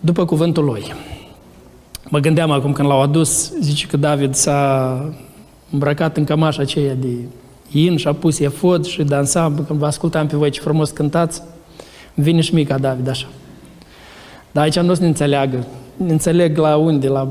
după 0.00 0.24
cuvântul 0.24 0.64
lui. 0.64 0.82
Mă 2.08 2.18
gândeam 2.18 2.50
acum 2.50 2.72
când 2.72 2.88
l-au 2.88 3.02
adus, 3.02 3.52
zice 3.60 3.86
că 3.86 3.96
David 3.96 4.34
s-a 4.34 5.14
îmbrăcat 5.70 6.16
în 6.16 6.24
cămașa 6.24 6.62
aceea 6.62 6.94
de 6.94 7.08
in 7.70 7.96
și 7.96 8.08
a 8.08 8.12
pus 8.12 8.38
efod 8.38 8.84
și 8.84 9.02
dansa, 9.02 9.52
când 9.66 9.78
vă 9.78 9.86
ascultam 9.86 10.26
pe 10.26 10.36
voi 10.36 10.50
ce 10.50 10.60
frumos 10.60 10.90
cântați, 10.90 11.42
vine 12.14 12.40
și 12.40 12.54
mica 12.54 12.78
David 12.78 13.08
așa. 13.08 13.26
Dar 14.50 14.64
aici 14.64 14.78
nu 14.78 14.94
se 14.94 15.00
ne 15.00 15.06
înțeleagă. 15.06 15.66
Ne 15.96 16.12
înțeleg 16.12 16.58
la 16.58 16.76
unde? 16.76 17.08
La 17.08 17.28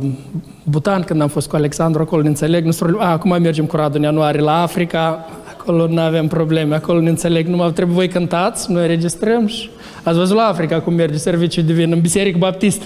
Butan, 0.64 1.02
când 1.02 1.22
am 1.22 1.28
fost 1.28 1.50
cu 1.50 1.56
Alexandru, 1.56 2.02
acolo 2.02 2.22
ne 2.22 2.28
înțeleg. 2.28 2.66
Nu 2.66 2.98
a, 3.00 3.12
acum 3.12 3.42
mergem 3.42 3.66
cu 3.66 3.76
Radu 3.76 3.98
în 3.98 4.04
ianuarie 4.04 4.42
la 4.42 4.62
Africa, 4.62 5.26
acolo 5.58 5.88
nu 5.88 6.02
avem 6.02 6.28
probleme, 6.28 6.76
acolo 6.76 7.00
ne 7.00 7.10
înțeleg. 7.10 7.48
Numai 7.48 7.72
trebuie 7.72 7.96
voi 7.96 8.08
cântați, 8.08 8.72
noi 8.72 8.88
registrăm 8.88 9.48
și... 9.48 9.70
Ați 10.04 10.18
văzut 10.18 10.36
la 10.36 10.44
Africa 10.44 10.82
cum 10.82 10.94
merge 10.94 11.18
serviciul 11.18 11.64
divin 11.64 11.92
în 11.92 12.00
Biserică 12.00 12.38
Baptistă. 12.38 12.86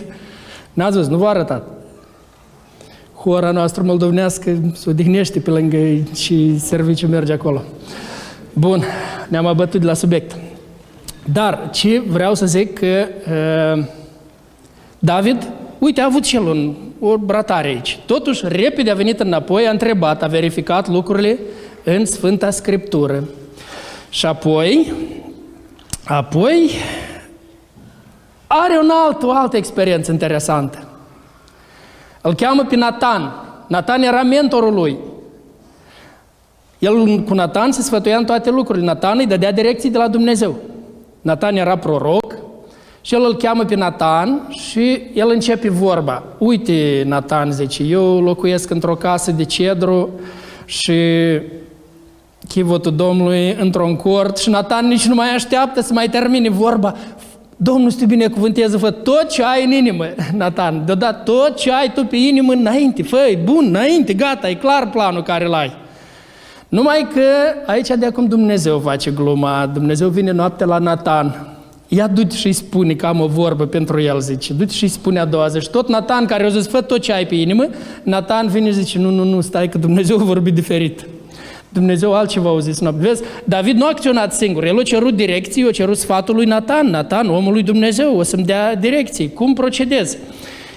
N-ați 0.73 0.95
văzut, 0.95 1.11
nu 1.11 1.17
v-a 1.17 1.29
arătat. 1.29 1.78
Hora 3.23 3.51
noastră 3.51 3.83
moldovnească 3.83 4.71
se 4.73 4.89
odihnește 4.89 5.39
pe 5.39 5.49
lângă 5.49 5.77
și 6.15 6.59
serviciul 6.59 7.09
merge 7.09 7.33
acolo. 7.33 7.61
Bun, 8.53 8.83
ne-am 9.27 9.45
abătut 9.45 9.79
de 9.79 9.85
la 9.85 9.93
subiect. 9.93 10.37
Dar 11.33 11.69
ce 11.71 12.01
vreau 12.07 12.35
să 12.35 12.45
zic 12.45 12.73
că 12.73 13.07
uh, 13.77 13.85
David, 14.99 15.47
uite, 15.77 16.01
a 16.01 16.05
avut 16.05 16.23
și 16.23 16.35
el 16.35 16.41
un, 16.41 16.75
o 16.99 17.17
bratare 17.17 17.67
aici. 17.67 17.99
Totuși, 18.05 18.43
repede 18.47 18.91
a 18.91 18.95
venit 18.95 19.19
înapoi, 19.19 19.67
a 19.67 19.71
întrebat, 19.71 20.23
a 20.23 20.27
verificat 20.27 20.87
lucrurile 20.87 21.39
în 21.83 22.05
Sfânta 22.05 22.49
Scriptură. 22.49 23.23
Și 24.09 24.25
apoi, 24.25 24.93
apoi 26.05 26.69
are 28.47 28.79
un 28.81 28.89
alt, 29.05 29.23
o 29.23 29.31
altă 29.31 29.57
experiență 29.57 30.11
interesantă. 30.11 30.88
Îl 32.21 32.33
cheamă 32.33 32.63
pe 32.63 32.75
Natan. 32.75 33.31
Natan 33.67 34.01
era 34.01 34.23
mentorul 34.23 34.73
lui. 34.73 34.97
El 36.79 37.23
cu 37.23 37.33
Natan 37.33 37.71
se 37.71 37.81
sfătuia 37.81 38.17
în 38.17 38.25
toate 38.25 38.49
lucrurile. 38.49 38.85
Natan 38.85 39.17
îi 39.17 39.25
dădea 39.25 39.51
direcții 39.51 39.89
de 39.89 39.97
la 39.97 40.07
Dumnezeu. 40.07 40.55
Natan 41.21 41.55
era 41.55 41.77
proroc 41.77 42.35
și 43.01 43.13
el 43.13 43.21
îl 43.25 43.35
cheamă 43.35 43.63
pe 43.63 43.75
Natan 43.75 44.47
și 44.49 45.01
el 45.13 45.29
începe 45.29 45.69
vorba. 45.69 46.23
Uite, 46.37 47.03
Natan 47.07 47.51
zice, 47.51 47.83
eu 47.83 48.21
locuiesc 48.21 48.69
într-o 48.69 48.95
casă 48.95 49.31
de 49.31 49.43
cedru 49.43 50.09
și 50.65 50.93
chivotul 52.47 52.95
Domnului 52.95 53.55
într-un 53.59 53.95
cort 53.95 54.37
și 54.37 54.49
Natan 54.49 54.87
nici 54.87 55.05
nu 55.05 55.15
mai 55.15 55.29
așteaptă 55.29 55.81
să 55.81 55.93
mai 55.93 56.09
termine 56.09 56.49
vorba. 56.49 56.95
Domnul 57.61 57.89
să 57.89 57.97
te 57.97 58.05
binecuvânteze, 58.05 58.77
fă 58.77 58.91
tot 58.91 59.29
ce 59.29 59.43
ai 59.43 59.65
în 59.65 59.71
inimă, 59.71 60.05
Natan, 60.37 60.85
deodată 60.85 61.31
tot 61.31 61.55
ce 61.55 61.71
ai 61.71 61.91
tu 61.93 62.05
pe 62.05 62.15
inimă 62.15 62.53
înainte, 62.53 63.03
fă 63.03 63.17
bun, 63.43 63.65
înainte, 63.67 64.13
gata, 64.13 64.49
e 64.49 64.53
clar 64.53 64.89
planul 64.89 65.23
care 65.23 65.45
îl 65.45 65.53
ai. 65.53 65.71
Numai 66.69 67.07
că 67.13 67.21
aici 67.65 67.87
de 67.87 68.05
acum 68.05 68.25
Dumnezeu 68.25 68.79
face 68.79 69.11
gluma, 69.11 69.71
Dumnezeu 69.73 70.09
vine 70.09 70.31
noapte 70.31 70.65
la 70.65 70.77
Natan, 70.77 71.57
Ia 71.87 72.07
du-te 72.07 72.35
și 72.35 72.51
spune 72.51 72.93
că 72.93 73.05
am 73.05 73.19
o 73.19 73.27
vorbă 73.27 73.65
pentru 73.65 74.01
el, 74.01 74.19
zice. 74.19 74.53
Du-te 74.53 74.73
și 74.73 74.87
spune 74.87 75.19
a 75.19 75.25
doua 75.25 75.47
zi. 75.47 75.59
Și 75.59 75.69
tot 75.69 75.87
Natan, 75.87 76.25
care 76.25 76.45
o 76.45 76.49
zis, 76.49 76.67
fă 76.67 76.81
tot 76.81 77.01
ce 77.01 77.13
ai 77.13 77.25
pe 77.25 77.35
inimă, 77.35 77.67
Natan 78.03 78.47
vine 78.47 78.67
și 78.67 78.73
zice, 78.73 78.99
nu, 78.99 79.09
nu, 79.09 79.23
nu, 79.23 79.41
stai 79.41 79.69
că 79.69 79.77
Dumnezeu 79.77 80.19
a 80.19 80.23
vorbit 80.23 80.53
diferit. 80.53 81.05
Dumnezeu 81.69 82.13
altceva 82.13 82.49
au 82.49 82.59
zis 82.59 82.79
noapte. 82.79 83.07
Vezi, 83.07 83.23
David 83.43 83.75
nu 83.75 83.85
a 83.85 83.89
acționat 83.89 84.33
singur. 84.33 84.65
El 84.65 84.79
a 84.79 84.83
cerut 84.83 85.15
direcții, 85.15 85.67
a 85.67 85.71
cerut 85.71 85.97
sfatul 85.97 86.35
lui 86.35 86.45
Natan. 86.45 86.87
Natan, 86.87 87.29
omul 87.29 87.53
lui 87.53 87.63
Dumnezeu, 87.63 88.17
o 88.17 88.23
să-mi 88.23 88.43
dea 88.43 88.75
direcții. 88.75 89.33
Cum 89.33 89.53
procedez? 89.53 90.17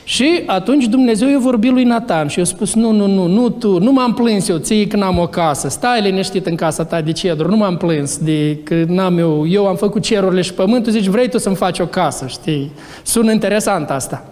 Și 0.05 0.43
atunci 0.47 0.85
Dumnezeu 0.85 1.29
i-a 1.29 1.39
vorbit 1.39 1.71
lui 1.71 1.85
Natan 1.85 2.29
și 2.29 2.39
i-a 2.39 2.45
spus, 2.45 2.75
nu, 2.75 2.91
nu, 2.91 3.07
nu, 3.07 3.27
nu 3.27 3.49
tu, 3.49 3.79
nu 3.79 3.93
m-am 3.93 4.15
plâns 4.15 4.49
eu 4.49 4.57
ție 4.57 4.87
că 4.87 4.97
n-am 4.97 5.19
o 5.19 5.27
casă, 5.27 5.69
stai 5.69 6.01
liniștit 6.01 6.47
în 6.47 6.55
casa 6.55 6.85
ta 6.85 7.01
de 7.01 7.13
cedru, 7.13 7.49
nu 7.49 7.57
m-am 7.57 7.77
plâns 7.77 8.19
de 8.19 8.59
că 8.65 8.85
n-am 8.87 9.19
eu, 9.19 9.47
eu 9.49 9.67
am 9.67 9.77
făcut 9.77 10.03
cerurile 10.03 10.41
și 10.41 10.55
pământul, 10.55 10.93
zici, 10.93 11.07
vrei 11.07 11.29
tu 11.29 11.39
să-mi 11.39 11.57
faci 11.57 11.79
o 11.79 11.87
casă, 11.87 12.27
știi? 12.27 12.73
Sună 13.03 13.33
interesant 13.33 13.91
asta. 13.91 14.25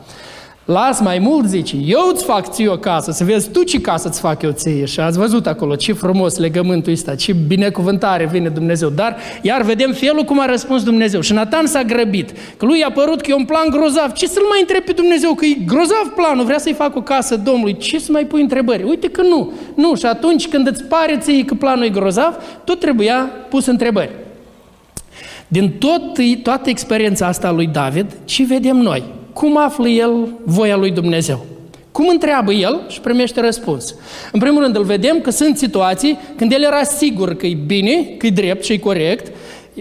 Las 0.64 1.00
mai 1.00 1.18
mult, 1.18 1.48
zice, 1.48 1.76
eu 1.76 2.10
îți 2.12 2.24
fac 2.24 2.50
ție 2.50 2.68
o 2.68 2.76
casă, 2.76 3.10
să 3.10 3.24
vezi 3.24 3.50
tu 3.50 3.62
ce 3.62 3.80
casă 3.80 4.08
îți 4.08 4.20
fac 4.20 4.42
eu 4.42 4.50
ție. 4.50 4.84
Și 4.84 5.00
ați 5.00 5.18
văzut 5.18 5.46
acolo 5.46 5.76
ce 5.76 5.92
frumos 5.92 6.38
legământul 6.38 6.92
ăsta, 6.92 7.14
ce 7.14 7.32
binecuvântare 7.32 8.26
vine 8.26 8.48
Dumnezeu. 8.48 8.88
Dar 8.88 9.16
iar 9.42 9.62
vedem 9.62 9.92
felul 9.92 10.22
cum 10.22 10.40
a 10.40 10.46
răspuns 10.46 10.82
Dumnezeu. 10.82 11.20
Și 11.20 11.32
Nathan 11.32 11.66
s-a 11.66 11.82
grăbit, 11.82 12.30
că 12.56 12.64
lui 12.64 12.82
a 12.82 12.90
părut 12.90 13.20
că 13.20 13.30
e 13.30 13.34
un 13.34 13.44
plan 13.44 13.68
grozav. 13.70 14.12
Ce 14.12 14.26
să-l 14.26 14.44
mai 14.48 14.60
întreb 14.60 14.82
pe 14.82 14.92
Dumnezeu, 14.92 15.34
că 15.34 15.44
e 15.44 15.56
grozav 15.66 16.12
planul, 16.14 16.44
vrea 16.44 16.58
să-i 16.58 16.72
fac 16.72 16.96
o 16.96 17.02
casă 17.02 17.36
Domnului. 17.36 17.76
Ce 17.76 17.98
să 17.98 18.12
mai 18.12 18.24
pui 18.24 18.40
întrebări? 18.40 18.82
Uite 18.82 19.08
că 19.08 19.22
nu. 19.22 19.52
Nu, 19.74 19.94
și 19.94 20.06
atunci 20.06 20.48
când 20.48 20.66
îți 20.66 20.84
pare 20.84 21.18
ție 21.20 21.44
că 21.44 21.54
planul 21.54 21.84
e 21.84 21.88
grozav, 21.88 22.36
tot 22.64 22.80
trebuia 22.80 23.30
pus 23.48 23.66
întrebări. 23.66 24.10
Din 25.48 25.70
tot, 25.78 26.02
toată 26.42 26.68
experiența 26.68 27.26
asta 27.26 27.50
lui 27.50 27.66
David, 27.66 28.06
ce 28.24 28.44
vedem 28.44 28.76
noi? 28.76 29.18
Cum 29.32 29.58
află 29.58 29.88
el 29.88 30.28
voia 30.44 30.76
lui 30.76 30.90
Dumnezeu? 30.90 31.44
Cum 31.92 32.08
întreabă 32.08 32.52
el 32.52 32.80
și 32.88 33.00
primește 33.00 33.40
răspuns? 33.40 33.94
În 34.32 34.40
primul 34.40 34.62
rând 34.62 34.76
îl 34.76 34.84
vedem 34.84 35.20
că 35.20 35.30
sunt 35.30 35.56
situații 35.56 36.18
când 36.36 36.52
el 36.52 36.62
era 36.62 36.82
sigur 36.82 37.34
că 37.34 37.46
e 37.46 37.56
bine, 37.66 38.02
că 38.18 38.26
e 38.26 38.30
drept 38.30 38.64
și 38.64 38.72
e 38.72 38.78
corect, 38.78 39.32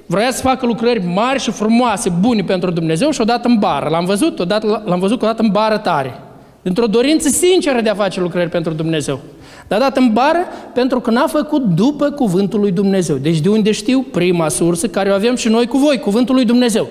vrea 0.05 0.31
să 0.31 0.41
facă 0.41 0.65
lucrări 0.65 1.05
mari 1.13 1.39
și 1.39 1.51
frumoase, 1.51 2.09
bune 2.19 2.43
pentru 2.43 2.71
Dumnezeu 2.71 3.11
și 3.11 3.21
odată 3.21 3.47
în 3.47 3.55
bară. 3.59 3.89
L-am 3.89 4.05
văzut, 4.05 4.39
odată, 4.39 4.83
l-am 4.85 4.99
văzut 4.99 5.21
odată 5.21 5.41
în 5.41 5.49
bară 5.51 5.77
tare. 5.77 6.19
Dintr-o 6.61 6.85
dorință 6.85 7.29
sinceră 7.29 7.81
de 7.81 7.89
a 7.89 7.95
face 7.95 8.19
lucrări 8.19 8.49
pentru 8.49 8.73
Dumnezeu. 8.73 9.19
Dar 9.67 9.79
dat 9.79 9.97
în 9.97 10.09
bară 10.13 10.39
pentru 10.73 10.99
că 10.99 11.11
n-a 11.11 11.27
făcut 11.27 11.63
după 11.63 12.09
cuvântul 12.09 12.59
lui 12.59 12.71
Dumnezeu. 12.71 13.15
Deci 13.15 13.39
de 13.39 13.49
unde 13.49 13.71
știu? 13.71 14.05
Prima 14.11 14.49
sursă 14.49 14.87
care 14.87 15.09
o 15.09 15.13
avem 15.13 15.35
și 15.35 15.47
noi 15.47 15.67
cu 15.67 15.77
voi, 15.77 15.99
cuvântul 15.99 16.35
lui 16.35 16.45
Dumnezeu 16.45 16.87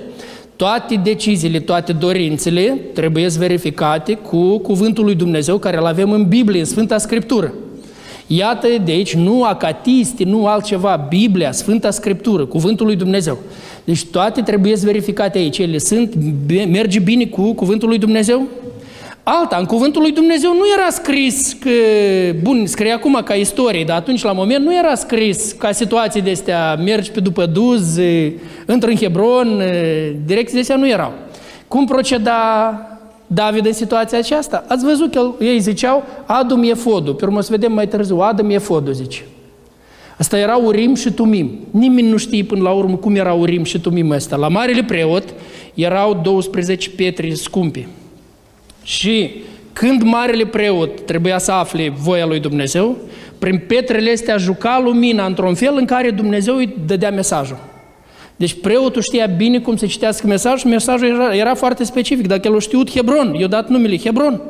toate 0.59 1.01
deciziile, 1.03 1.61
toate 1.61 1.93
dorințele 1.93 2.79
trebuie 2.95 3.29
verificate 3.39 4.15
cu 4.15 4.59
cuvântul 4.59 5.05
lui 5.05 5.15
Dumnezeu 5.15 5.59
care 5.59 5.77
îl 5.77 5.87
avem 5.87 6.11
în 6.11 6.25
Biblie, 6.29 6.61
în 6.61 6.67
Sfânta 6.67 6.99
Scriptură. 6.99 7.53
Iată 8.27 8.67
de 8.85 8.93
aici, 8.93 9.15
nu 9.15 9.45
acatisti, 9.45 10.25
nu 10.25 10.47
altceva, 10.47 11.07
Biblia, 11.09 11.53
Sfânta 11.53 11.91
Scriptură, 11.91 12.47
cuvântul 12.47 12.87
lui 12.87 12.97
Dumnezeu. 12.97 13.39
Deci 13.85 14.05
toate 14.05 14.41
trebuie 14.41 14.75
verificate 14.75 15.39
aici. 15.39 15.59
Ele 15.59 15.79
sunt, 15.79 16.15
merge 16.71 16.99
bine 16.99 17.25
cu 17.27 17.53
cuvântul 17.53 17.89
lui 17.89 17.99
Dumnezeu? 17.99 18.47
Alta. 19.29 19.57
În 19.57 19.65
cuvântul 19.65 20.03
lui 20.03 20.13
Dumnezeu 20.13 20.53
nu 20.53 20.65
era 20.77 20.91
scris 20.91 21.57
că, 21.61 21.71
bun, 22.43 22.67
scrie 22.67 22.93
acum 22.93 23.21
ca 23.25 23.35
istorie, 23.35 23.85
dar 23.85 23.97
atunci 23.97 24.23
la 24.23 24.33
moment 24.33 24.65
nu 24.65 24.77
era 24.77 24.95
scris 24.95 25.53
ca 25.53 25.73
situații 25.73 26.23
de 26.23 26.31
astea, 26.31 26.75
mergi 26.75 27.11
pe 27.11 27.21
după 27.21 27.47
duz, 27.47 27.99
într 28.67 28.89
în 28.89 28.97
Hebron, 28.97 29.63
direcții 30.25 30.55
de 30.55 30.61
astea 30.61 30.77
nu 30.77 30.89
erau. 30.89 31.13
Cum 31.69 31.87
proceda 31.87 32.41
David 33.27 33.67
în 33.67 33.73
situația 33.73 34.19
aceasta? 34.19 34.65
Ați 34.69 34.85
văzut 34.85 35.15
că 35.15 35.31
ei 35.41 35.59
ziceau, 35.59 36.05
adu-mi 36.27 36.71
efodul. 36.71 37.15
Pe 37.15 37.25
urmă 37.25 37.41
să 37.41 37.49
vedem 37.51 37.73
mai 37.73 37.89
târziu, 37.89 38.19
adu-mi 38.19 38.55
efodul, 38.55 38.93
zice. 38.93 39.25
Asta 40.19 40.39
era 40.39 40.57
Urim 40.57 40.95
și 40.95 41.11
Tumim. 41.11 41.51
Nimeni 41.71 42.09
nu 42.09 42.17
știe 42.17 42.45
până 42.45 42.63
la 42.63 42.71
urmă 42.71 42.97
cum 42.97 43.15
era 43.15 43.33
Urim 43.33 43.65
și 43.65 43.81
Tumim 43.81 44.11
ăsta. 44.11 44.37
La 44.37 44.49
Marele 44.49 44.83
Preot 44.83 45.25
erau 45.75 46.21
12 46.23 46.91
pietre 46.91 47.35
scumpi. 47.35 47.87
Și 48.89 49.31
când 49.73 50.03
marele 50.03 50.47
preot 50.47 51.01
trebuia 51.01 51.39
să 51.39 51.53
afle 51.53 51.93
voia 51.97 52.27
lui 52.27 52.41
Dumnezeu, 52.41 52.97
prin 53.39 53.63
petrele 53.67 54.11
astea 54.11 54.37
juca 54.37 54.81
lumina 54.85 55.27
într-un 55.27 55.55
fel 55.55 55.75
în 55.77 55.85
care 55.85 56.11
Dumnezeu 56.11 56.57
îi 56.57 56.75
dădea 56.87 57.11
mesajul. 57.11 57.59
Deci 58.37 58.61
preotul 58.61 59.03
știa 59.03 59.27
bine 59.27 59.59
cum 59.59 59.77
să 59.77 59.87
citească 59.87 60.27
mesajul 60.27 60.59
și 60.59 60.67
mesajul 60.67 61.09
era, 61.09 61.35
era 61.35 61.55
foarte 61.55 61.85
specific. 61.85 62.27
Dacă 62.27 62.49
el 62.49 62.57
a 62.57 62.59
știut 62.59 62.91
Hebron, 62.91 63.35
i-a 63.35 63.47
dat 63.47 63.69
numele 63.69 63.99
Hebron. 63.99 64.41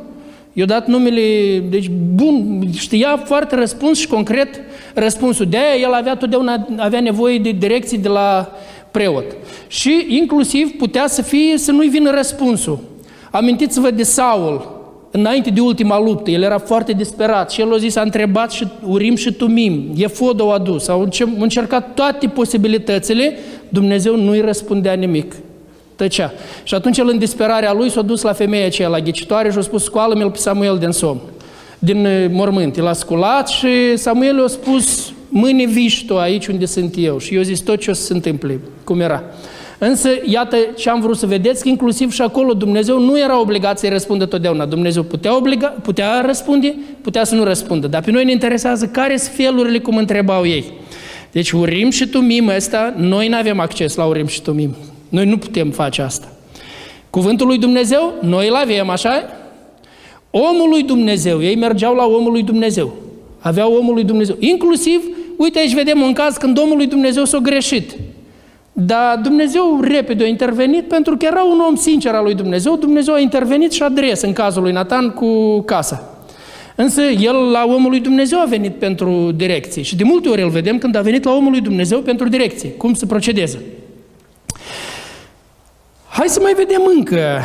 I-a 0.52 0.64
dat 0.64 0.86
numele, 0.86 1.58
deci 1.58 1.90
bun, 2.14 2.62
știa 2.76 3.22
foarte 3.24 3.54
răspuns 3.54 3.98
și 3.98 4.06
concret 4.06 4.60
răspunsul. 4.94 5.46
De 5.46 5.56
aia 5.56 5.80
el 5.80 5.92
avea 5.92 6.16
totdeauna 6.16 6.66
avea 6.76 7.00
nevoie 7.00 7.38
de 7.38 7.50
direcții 7.50 7.98
de 7.98 8.08
la 8.08 8.52
preot. 8.90 9.24
Și 9.68 10.06
inclusiv 10.08 10.70
putea 10.70 11.06
să 11.06 11.22
fie, 11.22 11.58
să 11.58 11.72
nu-i 11.72 11.88
vină 11.88 12.10
răspunsul. 12.10 12.87
Amintiți-vă 13.30 13.90
de 13.90 14.02
Saul, 14.02 14.76
înainte 15.10 15.50
de 15.50 15.60
ultima 15.60 16.00
luptă, 16.00 16.30
el 16.30 16.42
era 16.42 16.58
foarte 16.58 16.92
disperat 16.92 17.50
și 17.50 17.60
el 17.60 17.72
a 17.72 17.76
zis, 17.76 17.96
a 17.96 18.00
întrebat 18.00 18.50
și 18.50 18.66
Urim 18.86 19.14
și 19.14 19.32
Tumim, 19.32 19.92
Efod 19.96 20.40
au 20.40 20.50
adus, 20.50 20.88
au 20.88 21.08
încercat 21.38 21.94
toate 21.94 22.26
posibilitățile, 22.26 23.38
Dumnezeu 23.68 24.16
nu-i 24.16 24.40
răspundea 24.40 24.92
nimic. 24.92 25.34
Tăcea. 25.96 26.32
Și 26.62 26.74
atunci 26.74 26.98
el 26.98 27.08
în 27.08 27.18
disperarea 27.18 27.72
lui 27.72 27.90
s-a 27.90 28.02
dus 28.02 28.22
la 28.22 28.32
femeia 28.32 28.66
aceea, 28.66 28.88
la 28.88 29.00
ghicitoare 29.00 29.50
și 29.50 29.58
a 29.58 29.60
spus, 29.60 29.84
scoală-mi-l 29.84 30.30
pe 30.30 30.38
Samuel 30.38 30.78
din 30.78 30.90
somn. 30.90 31.20
din 31.78 32.06
uh, 32.06 32.26
mormânt. 32.30 32.76
El 32.76 32.86
a 32.86 32.92
sculat 32.92 33.48
și 33.48 33.96
Samuel 33.96 34.44
a 34.44 34.46
spus, 34.46 35.12
mâine 35.28 35.66
viși 35.66 36.06
tu 36.06 36.18
aici 36.18 36.46
unde 36.46 36.66
sunt 36.66 36.94
eu. 36.98 37.18
Și 37.18 37.34
eu 37.34 37.42
zis 37.42 37.60
tot 37.60 37.80
ce 37.80 37.90
o 37.90 37.92
să 37.92 38.02
se 38.02 38.12
întâmple, 38.12 38.60
cum 38.84 39.00
era. 39.00 39.22
Însă, 39.78 40.08
iată 40.24 40.56
ce 40.76 40.90
am 40.90 41.00
vrut 41.00 41.16
să 41.16 41.26
vedeți, 41.26 41.62
că 41.62 41.68
inclusiv 41.68 42.12
și 42.12 42.22
acolo 42.22 42.52
Dumnezeu 42.52 43.00
nu 43.00 43.18
era 43.18 43.40
obligat 43.40 43.78
să-i 43.78 43.88
răspundă 43.88 44.26
totdeauna. 44.26 44.66
Dumnezeu 44.66 45.02
putea, 45.02 45.36
obliga, 45.36 45.66
putea 45.66 46.20
răspunde, 46.26 46.74
putea 47.00 47.24
să 47.24 47.34
nu 47.34 47.44
răspundă. 47.44 47.86
Dar 47.86 48.02
pe 48.02 48.10
noi 48.10 48.24
ne 48.24 48.30
interesează 48.30 48.86
care 48.86 49.16
sunt 49.16 49.34
felurile 49.34 49.78
cum 49.78 49.96
întrebau 49.96 50.46
ei. 50.46 50.64
Deci 51.32 51.50
Urim 51.50 51.90
și 51.90 52.06
Tumim 52.06 52.48
ăsta, 52.56 52.94
noi 52.96 53.28
nu 53.28 53.36
avem 53.36 53.60
acces 53.60 53.94
la 53.94 54.04
Urim 54.04 54.26
și 54.26 54.42
Tumim. 54.42 54.74
Noi 55.08 55.26
nu 55.26 55.38
putem 55.38 55.70
face 55.70 56.02
asta. 56.02 56.32
Cuvântul 57.10 57.46
lui 57.46 57.58
Dumnezeu, 57.58 58.14
noi 58.20 58.48
îl 58.48 58.54
avem, 58.54 58.88
așa? 58.88 59.22
Omul 60.30 60.68
lui 60.68 60.82
Dumnezeu, 60.82 61.42
ei 61.42 61.56
mergeau 61.56 61.94
la 61.94 62.04
omul 62.04 62.32
lui 62.32 62.42
Dumnezeu. 62.42 62.94
Aveau 63.38 63.72
omul 63.72 63.94
lui 63.94 64.04
Dumnezeu. 64.04 64.36
Inclusiv, 64.38 65.00
uite 65.36 65.58
aici 65.58 65.74
vedem 65.74 66.00
un 66.00 66.12
caz 66.12 66.36
când 66.36 66.58
omul 66.58 66.76
lui 66.76 66.86
Dumnezeu 66.86 67.24
s-a 67.24 67.38
greșit. 67.38 67.96
Dar 68.80 69.18
Dumnezeu 69.22 69.80
repede 69.80 70.24
a 70.24 70.26
intervenit 70.26 70.88
pentru 70.88 71.16
că 71.16 71.26
era 71.26 71.42
un 71.42 71.60
om 71.68 71.74
sincer 71.74 72.14
al 72.14 72.24
lui 72.24 72.34
Dumnezeu. 72.34 72.76
Dumnezeu 72.76 73.14
a 73.14 73.18
intervenit 73.18 73.72
și 73.72 73.82
adres 73.82 74.22
în 74.22 74.32
cazul 74.32 74.62
lui 74.62 74.72
Nathan 74.72 75.10
cu 75.10 75.60
casa. 75.60 76.14
Însă 76.74 77.00
el 77.02 77.34
la 77.50 77.64
omul 77.64 77.90
lui 77.90 78.00
Dumnezeu 78.00 78.40
a 78.40 78.44
venit 78.44 78.74
pentru 78.74 79.32
direcție. 79.32 79.82
Și 79.82 79.96
de 79.96 80.04
multe 80.04 80.28
ori 80.28 80.42
îl 80.42 80.50
vedem 80.50 80.78
când 80.78 80.94
a 80.94 81.00
venit 81.00 81.24
la 81.24 81.32
omul 81.32 81.50
lui 81.50 81.60
Dumnezeu 81.60 82.00
pentru 82.00 82.28
direcție. 82.28 82.70
Cum 82.70 82.94
să 82.94 83.06
procedeze. 83.06 83.62
Hai 86.08 86.28
să 86.28 86.40
mai 86.42 86.52
vedem 86.56 86.82
încă 86.96 87.40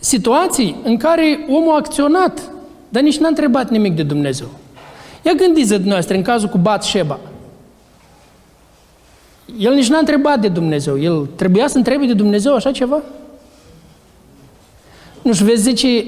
situații 0.00 0.76
în 0.84 0.96
care 0.96 1.46
omul 1.48 1.72
a 1.72 1.76
acționat, 1.76 2.50
dar 2.88 3.02
nici 3.02 3.18
n-a 3.18 3.28
întrebat 3.28 3.70
nimic 3.70 3.94
de 3.94 4.02
Dumnezeu. 4.02 4.48
Ia 5.22 5.32
gândiți-vă 5.32 5.74
dumneavoastră 5.74 6.16
în 6.16 6.22
cazul 6.22 6.48
cu 6.48 6.58
Bat 6.58 6.84
Sheba. 6.84 7.18
El 9.56 9.74
nici 9.74 9.88
n-a 9.88 9.98
întrebat 9.98 10.40
de 10.40 10.48
Dumnezeu. 10.48 11.00
El 11.00 11.26
trebuia 11.36 11.68
să 11.68 11.76
întrebe 11.76 12.06
de 12.06 12.12
Dumnezeu 12.12 12.54
așa 12.54 12.70
ceva? 12.70 13.02
Nu 15.22 15.32
știu, 15.32 15.46
vezi 15.46 15.62
zice, 15.62 16.04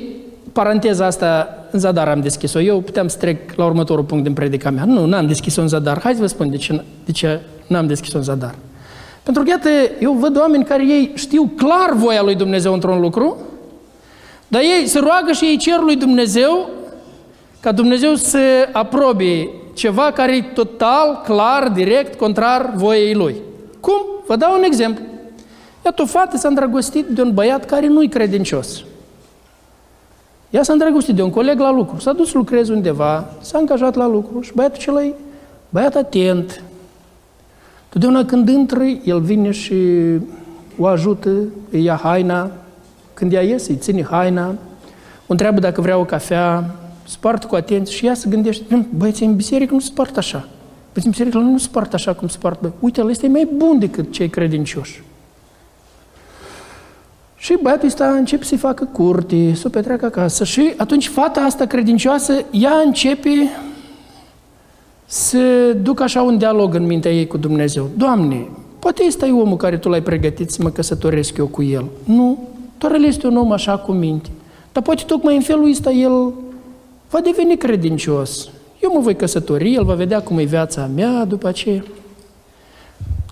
paranteza 0.52 1.06
asta 1.06 1.48
în 1.70 1.78
zadar 1.78 2.08
am 2.08 2.20
deschis-o. 2.20 2.60
Eu 2.60 2.80
puteam 2.80 3.08
să 3.08 3.18
trec 3.18 3.54
la 3.54 3.64
următorul 3.64 4.04
punct 4.04 4.24
din 4.24 4.32
predica 4.32 4.70
mea. 4.70 4.84
Nu, 4.84 5.06
n-am 5.06 5.26
deschis-o 5.26 5.60
în 5.60 5.68
zadar. 5.68 6.00
Hai 6.00 6.14
să 6.14 6.20
vă 6.20 6.26
spun 6.26 6.50
de 6.50 6.56
ce, 6.56 6.82
de 7.04 7.12
ce 7.12 7.40
n-am 7.66 7.86
deschis-o 7.86 8.16
în 8.16 8.24
zadar. 8.24 8.54
Pentru 9.22 9.42
că, 9.42 9.48
iată, 9.48 9.68
eu 10.00 10.12
văd 10.12 10.38
oameni 10.38 10.64
care 10.64 10.86
ei 10.86 11.10
știu 11.14 11.52
clar 11.56 11.92
voia 11.94 12.22
lui 12.22 12.34
Dumnezeu 12.34 12.72
într-un 12.72 13.00
lucru, 13.00 13.36
dar 14.48 14.60
ei 14.60 14.86
se 14.86 14.98
roagă 14.98 15.32
și 15.32 15.44
ei 15.44 15.56
cer 15.56 15.78
lui 15.78 15.96
Dumnezeu 15.96 16.68
ca 17.60 17.72
Dumnezeu 17.72 18.14
să 18.14 18.38
aprobe 18.72 19.48
ceva 19.80 20.10
care 20.12 20.36
e 20.36 20.42
total, 20.42 21.20
clar, 21.24 21.68
direct, 21.68 22.18
contrar 22.18 22.72
voiei 22.74 23.14
lui. 23.14 23.34
Cum? 23.80 24.00
Vă 24.26 24.36
dau 24.36 24.58
un 24.58 24.62
exemplu. 24.62 25.04
Iată, 25.84 26.02
o 26.02 26.06
fată 26.06 26.36
s-a 26.36 26.48
îndrăgostit 26.48 27.06
de 27.06 27.22
un 27.22 27.34
băiat 27.34 27.64
care 27.64 27.86
nu-i 27.86 28.08
credincios. 28.08 28.84
Ea 30.50 30.62
s-a 30.62 30.72
îndrăgostit 30.72 31.14
de 31.14 31.22
un 31.22 31.30
coleg 31.30 31.58
la 31.60 31.70
lucru, 31.70 31.98
s-a 31.98 32.12
dus 32.12 32.30
să 32.30 32.36
lucreze 32.36 32.72
undeva, 32.72 33.32
s-a 33.40 33.58
angajat 33.58 33.94
la 33.94 34.06
lucru 34.06 34.40
și 34.40 34.52
băiatul 34.54 34.76
acela 34.80 35.04
e 35.04 35.14
băiat 35.68 35.94
atent. 35.94 36.62
Totdeauna 37.88 38.24
când 38.24 38.48
intră, 38.48 38.84
el 39.04 39.20
vine 39.20 39.50
și 39.50 39.74
o 40.78 40.86
ajută, 40.86 41.30
îi 41.70 41.84
ia 41.84 42.00
haina, 42.02 42.50
când 43.14 43.32
ea 43.32 43.42
iese, 43.42 43.70
îi 43.70 43.78
ține 43.78 44.02
haina, 44.02 44.48
o 45.26 45.32
întreabă 45.32 45.60
dacă 45.60 45.80
vrea 45.80 45.98
o 45.98 46.04
cafea, 46.04 46.64
spart 47.10 47.44
cu 47.44 47.54
atenție 47.54 47.96
și 47.96 48.06
ea 48.06 48.14
se 48.14 48.28
gândește, 48.28 48.86
băieții 48.96 49.26
în 49.26 49.36
biserică 49.36 49.74
nu 49.74 49.80
spart 49.80 50.16
așa. 50.16 50.48
Băieții 50.92 51.04
în 51.04 51.10
biserică 51.10 51.38
nu 51.38 51.58
spart 51.58 51.94
așa 51.94 52.12
cum 52.12 52.28
spart. 52.28 52.60
Bă. 52.60 52.70
Uite, 52.80 53.00
ăla 53.00 53.10
este 53.10 53.28
mai 53.28 53.48
bun 53.56 53.78
decât 53.78 54.12
cei 54.12 54.28
credincioși. 54.28 55.02
Și 57.36 57.58
băiatul 57.62 57.86
ăsta 57.86 58.10
începe 58.10 58.44
să-i 58.44 58.58
facă 58.58 58.84
curte, 58.84 59.54
să 59.54 59.62
o 59.66 59.70
petreacă 59.70 60.04
acasă. 60.04 60.44
Și 60.44 60.72
atunci 60.76 61.08
fata 61.08 61.40
asta 61.40 61.66
credincioasă, 61.66 62.44
ea 62.50 62.72
începe 62.84 63.30
să 65.06 65.72
ducă 65.82 66.02
așa 66.02 66.22
un 66.22 66.38
dialog 66.38 66.74
în 66.74 66.86
mintea 66.86 67.12
ei 67.12 67.26
cu 67.26 67.36
Dumnezeu. 67.36 67.90
Doamne, 67.96 68.48
poate 68.78 69.02
ăsta 69.06 69.26
e 69.26 69.32
omul 69.32 69.56
care 69.56 69.76
Tu 69.76 69.88
l-ai 69.88 70.02
pregătit 70.02 70.50
să 70.50 70.62
mă 70.62 70.68
căsătoresc 70.68 71.36
eu 71.36 71.46
cu 71.46 71.62
el. 71.62 71.84
Nu, 72.04 72.48
doar 72.78 72.94
el 72.94 73.04
este 73.04 73.26
un 73.26 73.36
om 73.36 73.52
așa 73.52 73.78
cu 73.78 73.92
minte. 73.92 74.28
Dar 74.72 74.82
poate 74.82 75.02
tocmai 75.06 75.36
în 75.36 75.42
felul 75.42 75.70
ăsta 75.70 75.90
el 75.90 76.32
va 77.10 77.20
deveni 77.20 77.56
credincios. 77.56 78.48
Eu 78.82 78.90
mă 78.94 79.00
voi 79.00 79.16
căsători, 79.16 79.74
el 79.74 79.84
va 79.84 79.94
vedea 79.94 80.20
cum 80.20 80.38
e 80.38 80.42
viața 80.42 80.90
mea 80.94 81.24
după 81.24 81.48
aceea. 81.48 81.84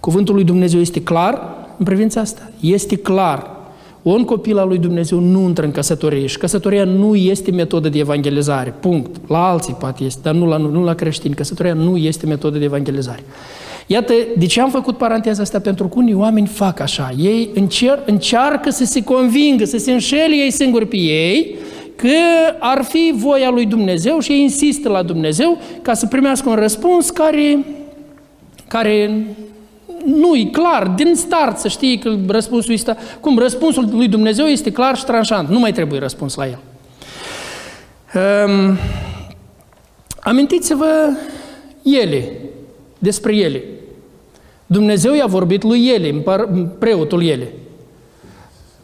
Cuvântul 0.00 0.34
lui 0.34 0.44
Dumnezeu 0.44 0.80
este 0.80 1.02
clar 1.02 1.42
în 1.78 1.84
privința 1.84 2.20
asta. 2.20 2.50
Este 2.60 2.96
clar. 2.96 3.56
Un 4.02 4.24
copil 4.24 4.58
al 4.58 4.68
lui 4.68 4.78
Dumnezeu 4.78 5.18
nu 5.18 5.40
intră 5.40 5.64
în 5.64 5.70
căsătorie 5.70 6.26
și 6.26 6.38
căsătoria 6.38 6.84
nu 6.84 7.14
este 7.14 7.50
metodă 7.50 7.88
de 7.88 7.98
evangelizare. 7.98 8.74
Punct. 8.80 9.28
La 9.28 9.48
alții 9.48 9.74
poate 9.74 10.04
este, 10.04 10.20
dar 10.22 10.34
nu 10.34 10.46
la, 10.46 10.56
nu 10.56 10.84
la 10.84 10.94
creștini. 10.94 11.34
Căsătoria 11.34 11.74
nu 11.74 11.96
este 11.96 12.26
metodă 12.26 12.58
de 12.58 12.64
evangelizare. 12.64 13.24
Iată, 13.86 14.12
de 14.38 14.46
ce 14.46 14.60
am 14.60 14.70
făcut 14.70 14.96
paranteza 14.96 15.42
asta? 15.42 15.60
Pentru 15.60 15.88
că 15.88 15.94
unii 15.98 16.14
oameni 16.14 16.46
fac 16.46 16.80
așa. 16.80 17.12
Ei 17.18 17.50
încer- 17.54 18.04
încearcă 18.06 18.70
să 18.70 18.84
se 18.84 19.02
convingă, 19.02 19.64
să 19.64 19.78
se 19.78 19.92
înșele 19.92 20.34
ei 20.36 20.50
singuri 20.50 20.86
pe 20.86 20.96
ei, 20.96 21.54
că 21.98 22.56
ar 22.58 22.84
fi 22.84 23.12
voia 23.16 23.50
lui 23.50 23.66
Dumnezeu 23.66 24.18
și 24.18 24.32
ei 24.32 24.40
insistă 24.40 24.88
la 24.88 25.02
Dumnezeu 25.02 25.58
ca 25.82 25.94
să 25.94 26.06
primească 26.06 26.48
un 26.48 26.54
răspuns 26.54 27.10
care, 27.10 27.64
care 28.68 29.26
nu 30.04 30.36
e 30.36 30.44
clar, 30.44 30.86
din 30.86 31.14
start 31.14 31.58
să 31.58 31.68
știi 31.68 31.98
că 31.98 32.16
răspunsul 32.26 32.72
este, 32.72 32.96
cum 33.20 33.38
răspunsul 33.38 33.88
lui 33.90 34.08
Dumnezeu 34.08 34.46
este 34.46 34.72
clar 34.72 34.96
și 34.96 35.04
tranșant, 35.04 35.48
nu 35.48 35.58
mai 35.58 35.72
trebuie 35.72 36.00
răspuns 36.00 36.34
la 36.34 36.46
el. 36.46 36.58
Um, 38.14 38.76
amintiți-vă 40.20 41.10
ele, 41.82 42.32
despre 42.98 43.36
ele. 43.36 43.62
Dumnezeu 44.66 45.14
i-a 45.14 45.26
vorbit 45.26 45.62
lui 45.62 45.88
ele, 45.88 46.24
preotul 46.78 47.24
ele. 47.24 47.52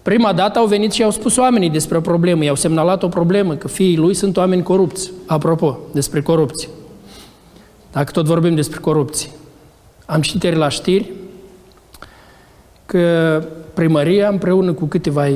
Prima 0.04 0.32
dată 0.32 0.58
au 0.58 0.66
venit 0.66 0.92
și 0.92 1.02
au 1.02 1.10
spus 1.10 1.36
oamenii 1.36 1.70
despre 1.70 1.96
o 1.96 2.00
problemă, 2.00 2.44
i-au 2.44 2.54
semnalat 2.54 3.02
o 3.02 3.08
problemă, 3.08 3.54
că 3.54 3.68
fiii 3.68 3.96
lui 3.96 4.14
sunt 4.14 4.36
oameni 4.36 4.62
corupți. 4.62 5.10
Apropo, 5.26 5.78
despre 5.92 6.22
corupție. 6.22 6.68
Dacă 7.92 8.10
tot 8.10 8.24
vorbim 8.24 8.54
despre 8.54 8.78
corupție. 8.80 9.30
Am 10.06 10.20
citit 10.20 10.54
la 10.54 10.68
știri 10.68 11.12
că 12.86 13.42
primăria 13.74 14.28
împreună 14.28 14.72
cu 14.72 14.84
câteva 14.84 15.26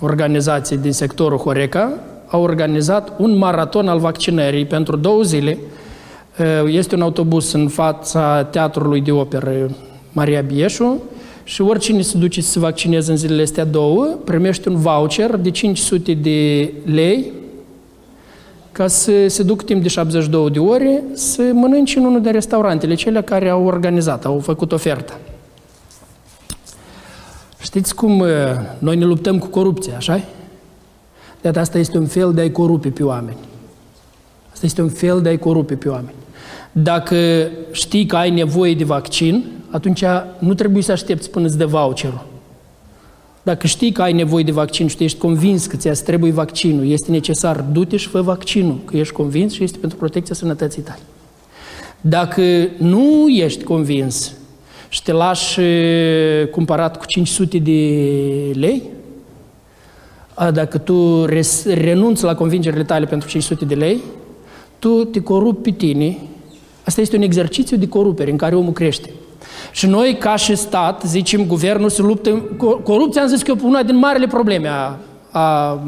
organizații 0.00 0.76
din 0.76 0.92
sectorul 0.92 1.38
Horeca 1.38 1.92
au 2.28 2.42
organizat 2.42 3.12
un 3.18 3.36
maraton 3.38 3.88
al 3.88 3.98
vaccinării 3.98 4.66
pentru 4.66 4.96
două 4.96 5.22
zile. 5.22 5.58
Este 6.66 6.94
un 6.94 7.02
autobuz 7.02 7.52
în 7.52 7.68
fața 7.68 8.44
teatrului 8.44 9.00
de 9.00 9.12
operă 9.12 9.70
Maria 10.12 10.40
Bieșu, 10.40 11.02
și 11.50 11.60
oricine 11.60 12.02
se 12.02 12.18
duce 12.18 12.40
să 12.40 12.50
se 12.50 12.58
vaccineze 12.58 13.10
în 13.10 13.16
zilele 13.16 13.42
astea 13.42 13.64
două, 13.64 14.04
primește 14.24 14.68
un 14.68 14.76
voucher 14.76 15.36
de 15.36 15.50
500 15.50 16.14
de 16.14 16.72
lei 16.84 17.32
ca 18.72 18.86
să 18.86 19.28
se 19.28 19.42
ducă 19.42 19.64
timp 19.64 19.82
de 19.82 19.88
72 19.88 20.50
de 20.50 20.58
ore 20.58 21.02
să 21.12 21.42
mănânce 21.52 21.98
în 21.98 22.04
unul 22.04 22.22
de 22.22 22.30
restaurantele 22.30 22.94
cele 22.94 23.22
care 23.22 23.48
au 23.48 23.64
organizat, 23.64 24.24
au 24.24 24.38
făcut 24.38 24.72
oferta. 24.72 25.18
Știți 27.60 27.94
cum 27.94 28.18
uh, 28.18 28.28
noi 28.78 28.96
ne 28.96 29.04
luptăm 29.04 29.38
cu 29.38 29.46
corupția, 29.46 29.96
așa 29.96 30.24
De 31.40 31.48
asta 31.48 31.78
este 31.78 31.98
un 31.98 32.06
fel 32.06 32.32
de 32.34 32.40
a-i 32.40 32.52
corupe 32.52 32.88
pe 32.88 33.02
oameni. 33.02 33.38
Asta 34.52 34.66
este 34.66 34.82
un 34.82 34.90
fel 34.90 35.22
de 35.22 35.28
a-i 35.28 35.38
corupe 35.38 35.74
pe 35.74 35.88
oameni. 35.88 36.14
Dacă 36.72 37.16
știi 37.70 38.06
că 38.06 38.16
ai 38.16 38.30
nevoie 38.30 38.74
de 38.74 38.84
vaccin, 38.84 39.44
atunci 39.70 40.04
nu 40.38 40.54
trebuie 40.54 40.82
să 40.82 40.92
aștepți 40.92 41.30
până 41.30 41.46
îți 41.46 41.58
dă 41.58 41.66
voucherul. 41.66 42.26
Dacă 43.42 43.66
știi 43.66 43.92
că 43.92 44.02
ai 44.02 44.12
nevoie 44.12 44.44
de 44.44 44.52
vaccin 44.52 44.86
și 44.86 44.96
tu 44.96 45.02
ești 45.02 45.18
convins 45.18 45.66
că 45.66 45.76
ți-a 45.76 45.92
trebuie 45.92 46.30
vaccinul, 46.30 46.86
este 46.86 47.10
necesar, 47.10 47.60
du-te 47.60 47.96
și 47.96 48.08
fă 48.08 48.20
vaccinul, 48.20 48.78
că 48.84 48.96
ești 48.96 49.12
convins 49.12 49.52
și 49.52 49.62
este 49.62 49.78
pentru 49.78 49.98
protecția 49.98 50.34
sănătății 50.34 50.82
tale. 50.82 51.00
Dacă 52.00 52.42
nu 52.78 53.28
ești 53.28 53.64
convins 53.64 54.32
și 54.88 55.02
te 55.02 55.12
lași 55.12 55.60
cumpărat 56.50 56.96
cu 56.96 57.04
500 57.06 57.58
de 57.58 57.80
lei, 58.52 58.82
dacă 60.52 60.78
tu 60.78 61.24
renunți 61.64 62.24
la 62.24 62.34
convingerile 62.34 62.84
tale 62.84 63.06
pentru 63.06 63.28
500 63.28 63.64
de 63.64 63.74
lei, 63.74 64.00
tu 64.78 65.04
te 65.04 65.20
corupi 65.20 65.70
pe 65.70 65.76
tine. 65.76 66.18
Asta 66.84 67.00
este 67.00 67.16
un 67.16 67.22
exercițiu 67.22 67.76
de 67.76 67.88
corupere 67.88 68.30
în 68.30 68.36
care 68.36 68.54
omul 68.54 68.72
crește. 68.72 69.10
Și 69.70 69.86
noi, 69.86 70.16
ca 70.18 70.36
și 70.36 70.54
stat, 70.54 71.02
zicem, 71.06 71.46
guvernul 71.46 71.90
se 71.90 72.02
luptă... 72.02 72.30
Corupția, 72.82 73.22
am 73.22 73.28
zis 73.28 73.42
că 73.42 73.50
e 73.50 73.60
una 73.62 73.82
din 73.82 73.96
marile 73.96 74.26
probleme 74.26 74.68
a, 74.68 74.96
a 75.30 75.78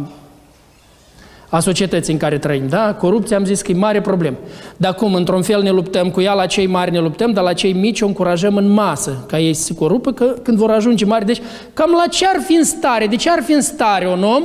a 1.53 1.61
societății 1.61 2.13
în 2.13 2.19
care 2.19 2.39
trăim. 2.39 2.69
Da? 2.69 2.95
Corupția 2.95 3.37
am 3.37 3.45
zis 3.45 3.63
că 3.63 3.71
e 3.73 3.75
mare 3.75 4.01
problemă. 4.01 4.37
Dar 4.77 4.95
cum, 4.95 5.15
într-un 5.15 5.43
fel 5.43 5.63
ne 5.63 5.71
luptăm 5.71 6.11
cu 6.11 6.21
ea, 6.21 6.33
la 6.33 6.47
cei 6.47 6.67
mari 6.67 6.91
ne 6.91 6.99
luptăm, 6.99 7.33
dar 7.33 7.45
la 7.45 7.53
cei 7.53 7.73
mici 7.73 8.01
o 8.01 8.07
încurajăm 8.07 8.57
în 8.57 8.69
masă, 8.69 9.25
ca 9.29 9.39
ei 9.39 9.55
să 9.55 9.63
se 9.63 9.75
corupă 9.75 10.13
că, 10.13 10.25
când 10.25 10.59
vor 10.59 10.71
ajunge 10.71 11.05
mari. 11.05 11.27
Deci, 11.27 11.41
cam 11.75 11.91
la 11.91 12.07
ce 12.07 12.27
ar 12.27 12.41
fi 12.47 12.55
în 12.55 12.65
stare? 12.65 13.07
De 13.07 13.17
ce 13.17 13.31
ar 13.31 13.43
fi 13.43 13.53
în 13.53 13.63
stare 13.63 14.09
un 14.09 14.23
om 14.23 14.43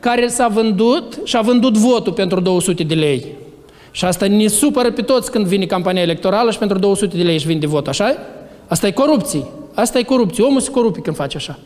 care 0.00 0.28
s-a 0.28 0.48
vândut 0.48 1.18
și 1.24 1.36
a 1.36 1.40
vândut 1.40 1.76
votul 1.76 2.12
pentru 2.12 2.40
200 2.40 2.82
de 2.82 2.94
lei? 2.94 3.26
Și 3.90 4.04
asta 4.04 4.26
ne 4.26 4.46
supără 4.46 4.90
pe 4.90 5.02
toți 5.02 5.30
când 5.30 5.46
vine 5.46 5.64
campania 5.64 6.02
electorală 6.02 6.50
și 6.50 6.58
pentru 6.58 6.78
200 6.78 7.16
de 7.16 7.22
lei 7.22 7.34
își 7.34 7.46
vinde 7.46 7.66
vot, 7.66 7.88
așa 7.88 8.16
Asta 8.70 8.86
e 8.86 8.90
corupție. 8.90 9.44
Asta 9.74 9.98
e 9.98 10.02
corupție. 10.02 10.44
Omul 10.44 10.60
se 10.60 10.70
corupe 10.70 11.00
când 11.00 11.16
face 11.16 11.36
așa. 11.36 11.58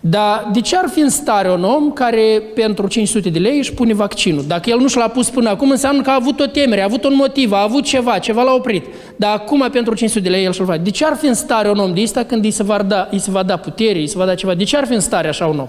Dar 0.00 0.48
de 0.52 0.60
ce 0.60 0.76
ar 0.76 0.88
fi 0.88 1.00
în 1.00 1.10
stare 1.10 1.50
un 1.50 1.64
om 1.64 1.92
care 1.92 2.42
pentru 2.54 2.86
500 2.86 3.28
de 3.28 3.38
lei 3.38 3.58
își 3.58 3.72
pune 3.72 3.94
vaccinul? 3.94 4.44
Dacă 4.46 4.70
el 4.70 4.78
nu 4.78 4.88
și 4.88 4.96
l-a 4.96 5.08
pus 5.08 5.30
până 5.30 5.48
acum, 5.48 5.70
înseamnă 5.70 6.02
că 6.02 6.10
a 6.10 6.14
avut 6.14 6.40
o 6.40 6.46
temere, 6.46 6.80
a 6.80 6.84
avut 6.84 7.04
un 7.04 7.14
motiv, 7.14 7.52
a 7.52 7.62
avut 7.62 7.84
ceva, 7.84 8.18
ceva 8.18 8.42
l-a 8.42 8.52
oprit. 8.52 8.84
Dar 9.16 9.34
acum 9.34 9.68
pentru 9.72 9.94
500 9.94 10.20
de 10.20 10.28
lei 10.28 10.44
el 10.44 10.52
și-l 10.52 10.64
face. 10.64 10.80
De 10.80 10.90
ce 10.90 11.04
ar 11.04 11.16
fi 11.16 11.26
în 11.26 11.34
stare 11.34 11.70
un 11.70 11.78
om 11.78 11.94
de 11.94 12.02
ăsta 12.02 12.24
când 12.24 12.44
îi 12.44 12.50
se, 12.50 12.62
va 12.62 12.82
da, 12.82 13.08
îi 13.10 13.18
se 13.18 13.30
va 13.30 13.42
da 13.42 13.56
putere, 13.56 13.98
îi 13.98 14.06
se 14.06 14.18
va 14.18 14.24
da 14.24 14.34
ceva? 14.34 14.54
De 14.54 14.64
ce 14.64 14.76
ar 14.76 14.86
fi 14.86 14.92
în 14.92 15.00
stare 15.00 15.28
așa 15.28 15.46
un 15.46 15.58
om? 15.58 15.68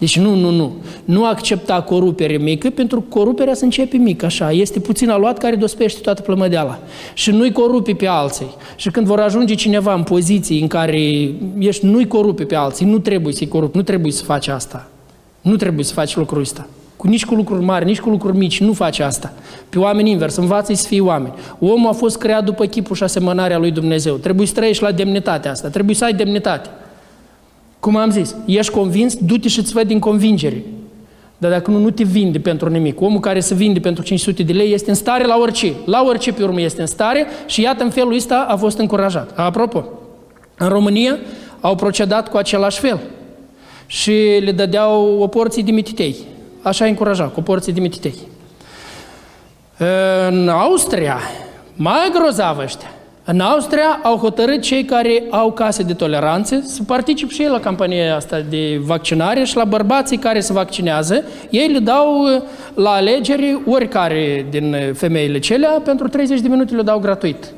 Deci 0.00 0.18
nu, 0.18 0.34
nu, 0.34 0.50
nu. 0.50 0.72
Nu 1.04 1.26
accepta 1.26 1.82
corupere 1.82 2.36
mică, 2.36 2.70
pentru 2.70 3.00
că 3.00 3.06
coruperea 3.08 3.54
se 3.54 3.64
începe 3.64 3.96
mică, 3.96 4.24
așa. 4.24 4.52
Este 4.52 4.80
puțin 4.80 5.10
aluat 5.10 5.38
care 5.38 5.56
dospește 5.56 6.00
toată 6.00 6.22
plămădeala. 6.22 6.78
Și 7.14 7.30
nu-i 7.30 7.52
corupi 7.52 7.94
pe 7.94 8.06
alții. 8.06 8.54
Și 8.76 8.90
când 8.90 9.06
vor 9.06 9.20
ajunge 9.20 9.54
cineva 9.54 9.94
în 9.94 10.02
poziții 10.02 10.60
în 10.60 10.66
care 10.66 11.30
ești, 11.58 11.86
nu-i 11.86 12.06
corupi 12.06 12.44
pe 12.44 12.54
alții, 12.54 12.86
nu 12.86 12.98
trebuie 12.98 13.32
să-i 13.32 13.48
corupi, 13.48 13.76
nu 13.76 13.82
trebuie 13.82 14.12
să 14.12 14.24
faci 14.24 14.48
asta. 14.48 14.88
Nu 15.40 15.56
trebuie 15.56 15.84
să 15.84 15.92
faci 15.92 16.16
lucrul 16.16 16.40
ăsta. 16.40 16.66
Cu 16.96 17.06
nici 17.06 17.24
cu 17.24 17.34
lucruri 17.34 17.64
mari, 17.64 17.84
nici 17.84 18.00
cu 18.00 18.08
lucruri 18.08 18.36
mici, 18.36 18.60
nu 18.60 18.72
face 18.72 19.02
asta. 19.02 19.32
Pe 19.68 19.78
oameni 19.78 20.10
invers, 20.10 20.36
învață 20.36 20.74
să 20.74 20.86
fii 20.86 21.00
oameni. 21.00 21.34
Omul 21.58 21.88
a 21.88 21.92
fost 21.92 22.18
creat 22.18 22.44
după 22.44 22.64
chipul 22.64 22.96
și 22.96 23.02
asemănarea 23.02 23.58
lui 23.58 23.70
Dumnezeu. 23.70 24.14
Trebuie 24.14 24.46
să 24.46 24.54
trăiești 24.54 24.82
la 24.82 24.92
demnitatea 24.92 25.50
asta, 25.50 25.68
trebuie 25.68 25.94
să 25.94 26.04
ai 26.04 26.12
demnitate. 26.12 26.68
Cum 27.80 27.96
am 27.96 28.10
zis, 28.10 28.34
ești 28.44 28.72
convins, 28.72 29.14
du-te 29.14 29.48
și 29.48 29.58
îți 29.58 29.72
văd 29.72 29.86
din 29.86 29.98
convingere. 29.98 30.64
Dar 31.38 31.50
dacă 31.50 31.70
nu, 31.70 31.78
nu 31.78 31.90
te 31.90 32.02
vinde 32.02 32.38
pentru 32.38 32.68
nimic. 32.68 33.00
Omul 33.00 33.20
care 33.20 33.40
se 33.40 33.54
vinde 33.54 33.80
pentru 33.80 34.02
500 34.02 34.42
de 34.42 34.52
lei 34.52 34.72
este 34.72 34.90
în 34.90 34.96
stare 34.96 35.26
la 35.26 35.36
orice. 35.36 35.72
La 35.84 36.02
orice 36.06 36.32
pe 36.32 36.42
urmă 36.42 36.60
este 36.60 36.80
în 36.80 36.86
stare 36.86 37.26
și 37.46 37.60
iată 37.60 37.82
în 37.82 37.90
felul 37.90 38.14
ăsta 38.14 38.46
a 38.48 38.56
fost 38.56 38.78
încurajat. 38.78 39.38
Apropo, 39.38 39.84
în 40.56 40.68
România 40.68 41.18
au 41.60 41.74
procedat 41.74 42.28
cu 42.28 42.36
același 42.36 42.80
fel 42.80 43.00
și 43.86 44.12
le 44.44 44.52
dădeau 44.52 45.18
o 45.20 45.26
porție 45.26 45.62
de 45.62 45.70
mititei. 45.70 46.16
Așa 46.62 46.84
încuraja, 46.84 47.24
cu 47.24 47.38
o 47.38 47.42
porție 47.42 47.72
de 47.72 47.80
mititei. 47.80 48.14
În 50.28 50.48
Austria, 50.48 51.18
mai 51.76 52.10
grozavă 52.12 52.62
ăștia. 52.62 52.90
În 53.32 53.40
Austria 53.40 54.00
au 54.02 54.16
hotărât 54.16 54.60
cei 54.60 54.84
care 54.84 55.22
au 55.30 55.52
case 55.52 55.82
de 55.82 55.92
toleranță 55.92 56.62
să 56.64 56.82
particip 56.82 57.30
și 57.30 57.42
ei 57.42 57.48
la 57.48 57.60
campania 57.60 58.16
asta 58.16 58.40
de 58.48 58.80
vaccinare 58.84 59.44
și 59.44 59.56
la 59.56 59.64
bărbații 59.64 60.16
care 60.16 60.40
se 60.40 60.52
vaccinează, 60.52 61.24
ei 61.50 61.68
le 61.68 61.78
dau 61.78 62.22
uh, 62.22 62.42
la 62.74 62.90
alegeri 62.90 63.60
oricare 63.66 64.46
din 64.50 64.76
femeile 64.94 65.38
celea, 65.38 65.70
pentru 65.84 66.08
30 66.08 66.40
de 66.40 66.48
minute 66.48 66.74
le 66.74 66.82
dau 66.82 66.98
gratuit. 66.98 67.52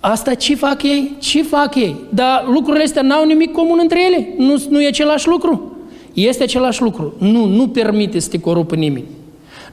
Asta 0.00 0.34
ce 0.34 0.54
fac 0.54 0.82
ei? 0.82 1.16
Ce 1.18 1.42
fac 1.42 1.74
ei? 1.74 1.96
Dar 2.08 2.44
lucrurile 2.52 2.84
astea 2.84 3.02
n-au 3.02 3.24
nimic 3.24 3.52
comun 3.52 3.78
între 3.80 4.04
ele. 4.04 4.28
Nu, 4.38 4.62
nu 4.68 4.82
e 4.82 4.86
același 4.86 5.28
lucru. 5.28 5.76
Este 6.12 6.42
același 6.42 6.82
lucru. 6.82 7.14
Nu, 7.18 7.44
nu 7.44 7.68
permite 7.68 8.18
să 8.18 8.28
te 8.28 8.40
corupă 8.40 8.74
nimeni. 8.74 9.04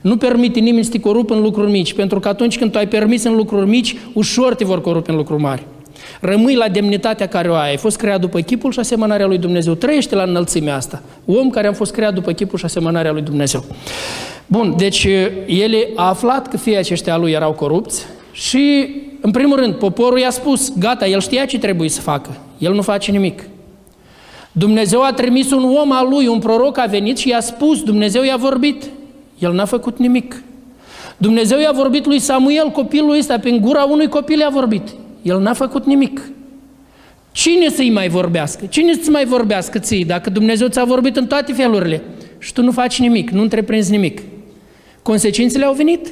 Nu 0.02 0.18
permite 0.18 0.60
nimeni 0.60 0.84
să 0.84 0.92
te 0.92 1.00
corupă 1.00 1.34
în 1.34 1.42
lucruri 1.42 1.72
mici, 1.72 1.94
pentru 1.94 2.20
că 2.20 2.28
atunci 2.28 2.58
când 2.58 2.72
tu 2.72 2.78
ai 2.78 2.88
permis 2.88 3.24
în 3.24 3.36
lucruri 3.36 3.68
mici, 3.68 3.96
ușor 4.14 4.56
te 4.56 4.66
vor 4.66 4.82
corupe 4.82 5.12
în 5.12 5.18
lucruri 5.18 5.42
mari. 5.42 5.64
Rămâi 6.22 6.56
la 6.56 6.68
demnitatea 6.68 7.28
care 7.28 7.50
o 7.50 7.54
ai. 7.54 7.70
Ai 7.70 7.78
fost 7.78 7.98
creat 7.98 8.20
după 8.20 8.40
chipul 8.40 8.72
și 8.72 8.80
asemănarea 8.80 9.26
lui 9.26 9.38
Dumnezeu. 9.38 9.74
Trăiește 9.74 10.16
la 10.16 10.24
înălțimea 10.24 10.76
asta. 10.76 11.02
Om 11.26 11.50
care 11.50 11.68
a 11.68 11.74
fost 11.74 11.92
creat 11.92 12.14
după 12.14 12.32
chipul 12.32 12.58
și 12.58 12.66
asemănarea 12.66 13.12
lui 13.12 13.22
Dumnezeu. 13.22 13.64
Bun, 14.46 14.74
deci 14.78 15.08
el 15.48 15.74
a 15.96 16.08
aflat 16.08 16.48
că 16.48 16.58
fii 16.58 16.78
aceștia 16.78 17.18
lui 17.18 17.32
erau 17.32 17.52
corupți 17.52 18.06
și, 18.32 18.88
în 19.22 19.32
primul 19.32 19.60
rând, 19.60 19.74
poporul 19.74 20.20
i-a 20.20 20.30
spus, 20.30 20.74
gata, 20.78 21.08
el 21.08 21.20
știa 21.20 21.46
ce 21.46 21.60
trebuie 21.60 21.90
să 21.90 22.02
facă. 22.02 22.38
El 22.58 22.74
nu 22.74 22.82
face 22.82 23.12
nimic. 23.12 23.44
Dumnezeu 24.52 25.02
a 25.02 25.14
trimis 25.14 25.52
un 25.52 25.64
om 25.82 25.92
al 25.92 26.08
lui, 26.10 26.28
un 26.28 26.40
proroc 26.40 26.78
a 26.78 26.86
venit 26.86 27.18
și 27.18 27.30
i-a 27.30 27.42
spus, 27.42 27.84
Dumnezeu 27.84 28.24
i-a 28.24 28.38
vorbit. 28.38 28.84
El 29.40 29.54
n-a 29.54 29.66
făcut 29.66 29.98
nimic. 29.98 30.44
Dumnezeu 31.18 31.60
i-a 31.60 31.72
vorbit 31.72 32.06
lui 32.06 32.20
Samuel, 32.20 32.70
copilul 32.70 33.18
ăsta, 33.18 33.40
prin 33.40 33.62
gura 33.62 33.84
unui 33.84 34.08
copil 34.08 34.40
i-a 34.40 34.50
vorbit. 34.50 34.90
El 35.22 35.40
n-a 35.40 35.54
făcut 35.54 35.86
nimic. 35.86 36.22
Cine 37.32 37.70
să-i 37.70 37.90
mai 37.90 38.08
vorbească? 38.10 38.66
Cine 38.66 38.94
să-ți 38.94 39.10
mai 39.10 39.26
vorbească 39.26 39.80
ție 39.80 40.04
dacă 40.08 40.30
Dumnezeu 40.30 40.68
ți-a 40.68 40.84
vorbit 40.84 41.16
în 41.18 41.28
toate 41.28 41.54
felurile 41.54 42.02
și 42.38 42.54
tu 42.54 42.62
nu 42.62 42.72
faci 42.72 43.00
nimic, 43.00 43.30
nu 43.30 43.42
întreprinzi 43.42 43.92
nimic? 43.92 44.22
Consecințele 45.02 45.66
au 45.66 45.74
venit. 45.74 46.08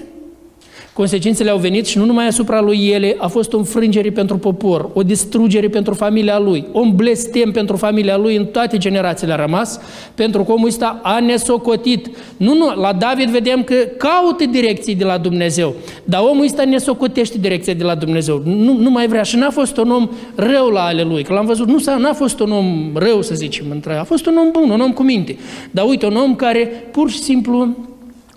Consecințele 0.98 1.50
au 1.50 1.58
venit 1.58 1.86
și 1.86 1.98
nu 1.98 2.06
numai 2.06 2.28
asupra 2.28 2.62
lui 2.62 2.88
ele, 2.88 3.16
a 3.18 3.28
fost 3.28 3.54
o 3.54 3.58
înfrângere 3.58 4.10
pentru 4.10 4.38
popor, 4.38 4.90
o 4.94 5.04
distrugere 5.04 5.68
pentru 5.68 5.94
familia 5.94 6.40
lui, 6.40 6.66
un 6.72 6.96
blestem 6.96 7.52
pentru 7.52 7.76
familia 7.76 8.18
lui 8.18 8.36
în 8.36 8.46
toate 8.46 8.78
generațiile 8.78 9.34
a 9.34 9.36
rămas, 9.36 9.80
pentru 10.16 10.44
că 10.44 10.52
omul 10.52 10.68
ăsta 10.68 11.00
a 11.04 11.20
nesocotit. 11.20 12.10
Nu, 12.38 12.54
nu, 12.54 12.76
la 12.76 12.94
David 12.94 13.30
vedem 13.30 13.64
că 13.64 13.76
caută 13.98 14.46
direcții 14.46 14.96
de 14.96 15.04
la 15.04 15.18
Dumnezeu, 15.18 15.76
dar 16.04 16.22
omul 16.22 16.44
ăsta 16.44 16.64
nesocotește 16.64 17.38
direcția 17.38 17.74
de 17.74 17.84
la 17.84 17.96
Dumnezeu. 17.96 18.42
Nu, 18.46 18.78
nu 18.78 18.90
mai 18.90 19.08
vrea 19.08 19.24
și 19.24 19.36
n-a 19.36 19.50
fost 19.50 19.78
un 19.78 19.92
om 19.92 20.10
rău 20.36 20.70
la 20.70 20.82
ale 20.82 21.02
lui, 21.02 21.24
că 21.24 21.34
l-am 21.34 21.46
văzut, 21.46 21.68
nu 21.68 21.78
n-a 21.98 22.14
fost 22.14 22.40
un 22.40 22.52
om 22.52 22.92
rău, 22.94 23.22
să 23.22 23.36
zicem, 23.36 23.66
a 24.00 24.04
fost 24.04 24.26
un 24.26 24.38
om 24.38 24.52
bun, 24.52 24.70
un 24.70 24.82
om 24.82 24.92
cu 24.92 25.04
minte. 25.04 25.38
Dar 25.72 25.86
uite, 25.88 26.06
un 26.06 26.16
om 26.16 26.36
care 26.36 26.60
pur 26.92 27.10
și 27.10 27.20
simplu 27.20 27.76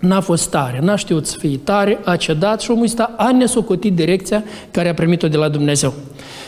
n-a 0.01 0.19
fost 0.19 0.49
tare, 0.49 0.79
n-a 0.81 0.95
știut 0.95 1.27
să 1.27 1.37
fie 1.39 1.59
tare, 1.63 1.99
a 2.03 2.15
cedat 2.15 2.61
și 2.61 2.71
omul 2.71 2.83
ăsta 2.83 3.13
a 3.17 3.31
nesocotit 3.31 3.93
direcția 3.93 4.43
care 4.71 4.89
a 4.89 4.93
primit-o 4.93 5.27
de 5.27 5.37
la 5.37 5.49
Dumnezeu. 5.49 5.93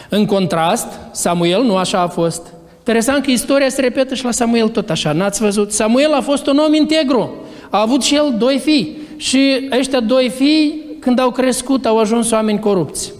În 0.09 0.25
contrast, 0.25 0.87
Samuel 1.11 1.63
nu 1.63 1.75
așa 1.75 1.99
a 1.99 2.07
fost. 2.07 2.53
Interesant 2.77 3.23
că 3.23 3.31
istoria 3.31 3.69
se 3.69 3.81
repetă 3.81 4.15
și 4.15 4.25
la 4.25 4.31
Samuel 4.31 4.67
tot 4.67 4.89
așa, 4.89 5.11
n-ați 5.11 5.41
văzut? 5.41 5.71
Samuel 5.71 6.13
a 6.13 6.21
fost 6.21 6.47
un 6.47 6.57
om 6.57 6.73
integru, 6.73 7.33
a 7.69 7.81
avut 7.81 8.01
și 8.01 8.15
el 8.15 8.35
doi 8.37 8.59
fii 8.63 8.97
și 9.17 9.69
ăștia 9.77 9.99
doi 9.99 10.29
fii, 10.35 10.81
când 10.99 11.19
au 11.19 11.31
crescut, 11.31 11.85
au 11.85 11.99
ajuns 11.99 12.31
oameni 12.31 12.59
corupți. 12.59 13.13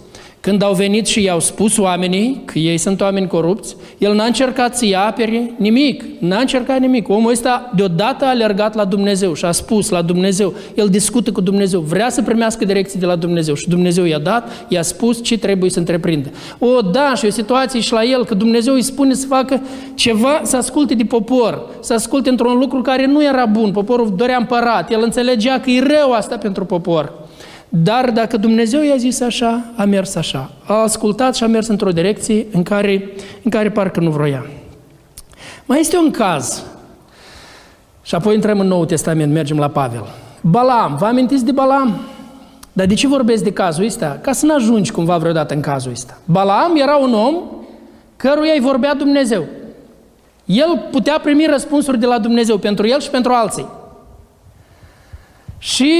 Când 0.44 0.62
au 0.62 0.74
venit 0.74 1.06
și 1.06 1.22
i-au 1.22 1.40
spus 1.40 1.78
oamenii 1.78 2.42
că 2.44 2.58
ei 2.58 2.78
sunt 2.78 3.00
oameni 3.00 3.26
corupți, 3.26 3.76
el 3.98 4.14
n-a 4.14 4.24
încercat 4.24 4.76
să-i 4.76 4.96
apere 4.96 5.54
nimic, 5.56 6.04
n-a 6.18 6.38
încercat 6.38 6.80
nimic. 6.80 7.08
Omul 7.08 7.30
ăsta 7.30 7.72
deodată 7.76 8.24
a 8.24 8.28
alergat 8.28 8.74
la 8.74 8.84
Dumnezeu 8.84 9.34
și 9.34 9.44
a 9.44 9.50
spus 9.50 9.88
la 9.88 10.02
Dumnezeu, 10.02 10.54
el 10.74 10.88
discută 10.88 11.32
cu 11.32 11.40
Dumnezeu, 11.40 11.80
vrea 11.80 12.10
să 12.10 12.22
primească 12.22 12.64
direcții 12.64 12.98
de 12.98 13.06
la 13.06 13.16
Dumnezeu 13.16 13.54
și 13.54 13.68
Dumnezeu 13.68 14.04
i-a 14.04 14.18
dat, 14.18 14.66
i-a 14.68 14.82
spus 14.82 15.22
ce 15.22 15.38
trebuie 15.38 15.70
să 15.70 15.78
întreprinde. 15.78 16.32
O, 16.58 16.80
da, 16.80 17.14
și 17.14 17.26
o 17.26 17.30
situație 17.30 17.80
și 17.80 17.92
la 17.92 18.04
el, 18.04 18.24
că 18.24 18.34
Dumnezeu 18.34 18.74
îi 18.74 18.82
spune 18.82 19.14
să 19.14 19.26
facă 19.26 19.62
ceva, 19.94 20.40
să 20.42 20.56
asculte 20.56 20.94
de 20.94 21.04
popor, 21.04 21.66
să 21.80 21.92
asculte 21.92 22.28
într-un 22.28 22.58
lucru 22.58 22.80
care 22.80 23.06
nu 23.06 23.24
era 23.24 23.46
bun, 23.46 23.70
poporul 23.70 24.14
dorea 24.16 24.36
împărat, 24.36 24.90
el 24.90 25.00
înțelegea 25.02 25.60
că 25.60 25.70
e 25.70 25.80
rău 25.80 26.12
asta 26.12 26.36
pentru 26.36 26.64
popor. 26.64 27.23
Dar 27.76 28.10
dacă 28.10 28.36
Dumnezeu 28.36 28.82
i-a 28.82 28.96
zis 28.96 29.20
așa, 29.20 29.64
a 29.76 29.84
mers 29.84 30.14
așa. 30.14 30.50
A 30.66 30.74
ascultat 30.74 31.34
și 31.34 31.44
a 31.44 31.46
mers 31.46 31.66
într-o 31.66 31.90
direcție 31.90 32.46
în 32.52 32.62
care, 32.62 33.10
în 33.42 33.50
care 33.50 33.70
parcă 33.70 34.00
nu 34.00 34.10
vroia. 34.10 34.46
Mai 35.64 35.80
este 35.80 35.96
un 35.96 36.10
caz. 36.10 36.64
Și 38.02 38.14
apoi 38.14 38.34
intrăm 38.34 38.60
în 38.60 38.66
Noul 38.66 38.86
Testament, 38.86 39.32
mergem 39.32 39.58
la 39.58 39.68
Pavel. 39.68 40.04
Balam, 40.40 40.96
vă 40.96 41.04
amintiți 41.04 41.44
de 41.44 41.52
Balam? 41.52 42.00
Dar 42.72 42.86
de 42.86 42.94
ce 42.94 43.06
vorbesc 43.06 43.42
de 43.42 43.52
cazul 43.52 43.84
ăsta? 43.84 44.18
Ca 44.22 44.32
să 44.32 44.46
nu 44.46 44.54
ajungi 44.54 44.92
cumva 44.92 45.18
vreodată 45.18 45.54
în 45.54 45.60
cazul 45.60 45.90
ăsta. 45.90 46.18
Balam 46.24 46.76
era 46.76 46.96
un 46.96 47.14
om 47.14 47.34
căruia 48.16 48.52
îi 48.52 48.60
vorbea 48.60 48.94
Dumnezeu. 48.94 49.44
El 50.44 50.86
putea 50.90 51.18
primi 51.22 51.46
răspunsuri 51.46 51.98
de 51.98 52.06
la 52.06 52.18
Dumnezeu 52.18 52.58
pentru 52.58 52.86
el 52.86 53.00
și 53.00 53.10
pentru 53.10 53.32
alții. 53.32 53.66
Și 55.58 55.94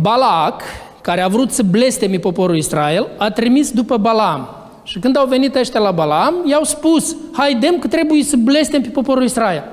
Balac 0.00 0.62
care 1.06 1.20
a 1.20 1.28
vrut 1.28 1.50
să 1.50 1.62
blesteme 1.62 2.18
poporul 2.18 2.56
Israel, 2.56 3.08
a 3.16 3.30
trimis 3.30 3.70
după 3.70 3.96
Balaam. 3.96 4.48
Și 4.82 4.98
când 4.98 5.16
au 5.16 5.26
venit 5.26 5.54
ăștia 5.54 5.80
la 5.80 5.90
Balaam, 5.90 6.34
i-au 6.44 6.64
spus, 6.64 7.16
haidem 7.32 7.78
că 7.78 7.86
trebuie 7.86 8.22
să 8.22 8.36
blestem 8.36 8.82
pe 8.82 8.88
poporul 8.88 9.22
Israel. 9.22 9.64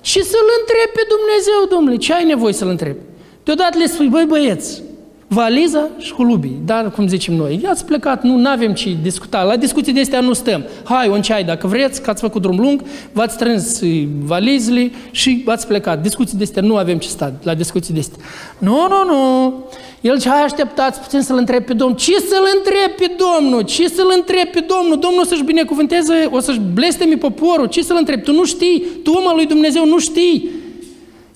Și 0.00 0.22
să-L 0.22 0.48
întrebi 0.60 0.92
pe 0.94 1.04
Dumnezeu, 1.14 1.76
domnule, 1.76 1.96
ce 1.96 2.14
ai 2.14 2.24
nevoie 2.24 2.52
să-L 2.52 2.68
întrebi? 2.68 2.98
Deodată 3.44 3.78
le 3.78 3.86
spui, 3.86 4.06
băi 4.06 4.24
băieți, 4.28 4.82
Valiza 5.30 5.88
și 5.98 6.12
hulubii, 6.12 6.58
dar 6.64 6.90
cum 6.90 7.08
zicem 7.08 7.34
noi, 7.34 7.60
i-ați 7.62 7.84
plecat, 7.84 8.22
nu 8.22 8.48
avem 8.48 8.72
ce 8.72 8.96
discuta, 9.02 9.42
la 9.42 9.56
discuții 9.56 9.92
de 9.92 10.00
astea 10.00 10.20
nu 10.20 10.32
stăm. 10.32 10.64
Hai, 10.84 11.08
un 11.08 11.22
ceai 11.22 11.44
dacă 11.44 11.66
vreți, 11.66 12.02
că 12.02 12.10
ați 12.10 12.20
făcut 12.20 12.42
drum 12.42 12.58
lung, 12.58 12.82
v-ați 13.12 13.34
strâns 13.34 13.80
valizele 14.22 14.90
și 15.10 15.42
v-ați 15.44 15.66
plecat. 15.66 16.02
Discuții 16.02 16.36
de 16.36 16.42
astea 16.42 16.62
nu 16.62 16.76
avem 16.76 16.98
ce 16.98 17.08
sta 17.08 17.32
la 17.42 17.54
discuții 17.54 17.94
de 17.94 18.00
astea. 18.00 18.24
Nu, 18.58 18.86
nu, 18.88 19.14
nu. 19.14 19.54
El 20.00 20.20
ce 20.20 20.28
hai 20.28 20.42
așteptați 20.42 21.00
puțin 21.00 21.20
să-L 21.20 21.36
întreb 21.36 21.64
pe 21.64 21.72
Domnul. 21.72 21.96
Ce 21.96 22.18
să-L 22.18 22.44
întreb 22.56 22.96
pe 22.96 23.14
Domnul? 23.38 23.62
Ce 23.62 23.88
să-L 23.88 24.12
întreb 24.16 24.46
pe 24.52 24.64
Domnul? 24.68 24.98
Domnul 24.98 25.20
o 25.20 25.24
să-și 25.24 25.44
binecuvânteze, 25.44 26.28
o 26.30 26.40
să-și 26.40 26.60
blesteme 26.74 27.14
poporul. 27.14 27.66
Ce 27.66 27.82
să-L 27.82 27.96
întreb? 27.98 28.22
Tu 28.22 28.32
nu 28.32 28.44
știi. 28.44 28.84
Tu, 29.02 29.10
omul 29.10 29.32
lui 29.34 29.46
Dumnezeu, 29.46 29.86
nu 29.86 29.98
știi. 29.98 30.50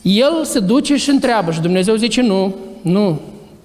El 0.02 0.44
se 0.44 0.58
duce 0.58 0.96
și 0.96 1.10
întreabă 1.10 1.50
și 1.50 1.60
Dumnezeu 1.60 1.94
zice 1.94 2.22
nu, 2.22 2.54
nu, 2.82 3.20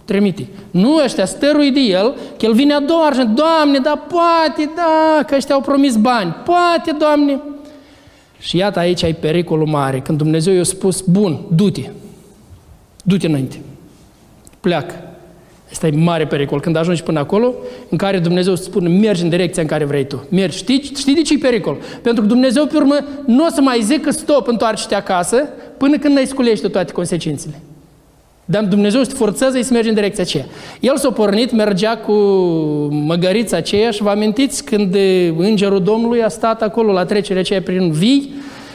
trimite. 0.07 0.47
Nu 0.71 0.95
ăștia 1.03 1.25
stărui 1.25 1.71
de 1.71 1.79
el, 1.79 2.15
că 2.37 2.45
el 2.45 2.53
vine 2.53 2.73
a 2.73 2.79
doua 2.79 3.05
argă, 3.05 3.23
Doamne, 3.23 3.77
da 3.77 4.03
poate, 4.07 4.71
da, 4.75 5.23
că 5.23 5.35
ăștia 5.35 5.55
au 5.55 5.61
promis 5.61 5.95
bani, 5.95 6.35
poate, 6.45 6.91
Doamne. 6.99 7.41
Și 8.39 8.57
iată 8.57 8.79
aici 8.79 9.03
ai 9.03 9.13
pericolul 9.13 9.67
mare, 9.67 9.99
când 9.99 10.17
Dumnezeu 10.17 10.53
i-a 10.53 10.63
spus, 10.63 11.01
bun, 11.01 11.39
du-te, 11.55 11.89
du-te 13.03 13.27
înainte, 13.27 13.61
pleacă. 14.59 14.93
Asta 15.71 15.87
e 15.87 15.91
mare 15.91 16.27
pericol. 16.27 16.59
Când 16.59 16.75
ajungi 16.75 17.03
până 17.03 17.19
acolo, 17.19 17.53
în 17.89 17.97
care 17.97 18.19
Dumnezeu 18.19 18.53
îți 18.53 18.63
spune, 18.63 18.89
mergi 18.89 19.23
în 19.23 19.29
direcția 19.29 19.61
în 19.61 19.67
care 19.67 19.85
vrei 19.85 20.07
tu. 20.07 20.27
Mergi. 20.29 20.57
Știi, 20.57 20.81
știi 20.95 21.15
de 21.15 21.21
ce 21.21 21.33
e 21.33 21.37
pericol? 21.37 21.77
Pentru 22.01 22.21
că 22.21 22.27
Dumnezeu, 22.27 22.65
pe 22.65 22.77
urmă, 22.77 22.95
nu 23.25 23.45
o 23.45 23.49
să 23.49 23.61
mai 23.61 23.81
zică 23.81 24.11
stop, 24.11 24.47
întoarce-te 24.47 24.95
acasă, 24.95 25.49
până 25.77 25.97
când 25.97 26.13
n-ai 26.13 26.25
sculește 26.25 26.67
toate 26.67 26.91
consecințele. 26.91 27.61
Dar 28.49 28.63
Dumnezeu 28.63 29.01
te 29.01 29.13
forțează 29.13 29.61
să 29.61 29.73
mergi 29.73 29.89
în 29.89 29.95
direcția 29.95 30.23
aceea. 30.23 30.45
El 30.79 30.97
s-a 30.97 31.11
pornit, 31.11 31.51
mergea 31.51 31.97
cu 31.97 32.13
măgărița 32.91 33.57
aceea 33.57 33.91
și 33.91 34.01
vă 34.01 34.09
amintiți 34.09 34.63
când 34.63 34.95
îngerul 35.37 35.83
Domnului 35.83 36.23
a 36.23 36.27
stat 36.27 36.61
acolo 36.61 36.91
la 36.91 37.05
trecerea 37.05 37.41
aceea 37.41 37.61
prin 37.61 37.91
vii 37.91 38.33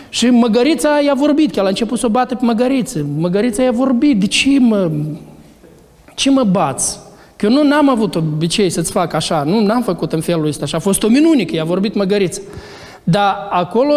și 0.09 0.27
măgărița 0.27 1.01
i-a 1.05 1.15
vorbit, 1.15 1.53
că 1.53 1.59
el 1.59 1.65
a 1.65 1.69
început 1.69 1.99
să 1.99 2.07
o 2.07 2.09
bată 2.09 2.35
pe 2.35 2.45
măgăriță. 2.45 3.07
Măgărița 3.19 3.63
i-a 3.63 3.71
vorbit, 3.71 4.21
de 4.21 4.27
ce 4.27 4.59
mă, 4.59 4.91
ce 6.15 6.31
mă 6.31 6.43
bați? 6.43 6.99
Că 7.37 7.47
eu 7.47 7.53
nu 7.53 7.63
n-am 7.63 7.89
avut 7.89 8.15
obicei 8.15 8.71
să-ți 8.71 8.93
fac 8.93 9.13
așa, 9.13 9.43
nu 9.43 9.61
n-am 9.61 9.83
făcut 9.83 10.13
în 10.13 10.21
felul 10.21 10.47
ăsta 10.47 10.67
și 10.67 10.75
a 10.75 10.79
fost 10.79 11.03
o 11.03 11.09
minune 11.09 11.45
că 11.45 11.55
i-a 11.55 11.65
vorbit 11.65 11.95
măgărița. 11.95 12.41
Dar 13.05 13.47
acolo 13.51 13.95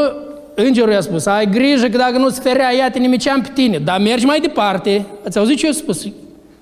îngerul 0.56 0.92
i-a 0.92 1.02
spus, 1.02 1.26
ai 1.26 1.50
grijă 1.50 1.88
că 1.88 1.98
dacă 1.98 2.18
nu-ți 2.18 2.42
ferea, 2.42 2.74
ea 2.74 2.90
te 2.90 3.00
nimiceam 3.00 3.42
pe 3.42 3.50
tine, 3.54 3.78
dar 3.78 4.00
mergi 4.00 4.26
mai 4.26 4.40
departe. 4.40 5.06
Ați 5.26 5.38
auzit 5.38 5.58
ce 5.58 5.66
eu 5.66 5.72
spus? 5.72 6.08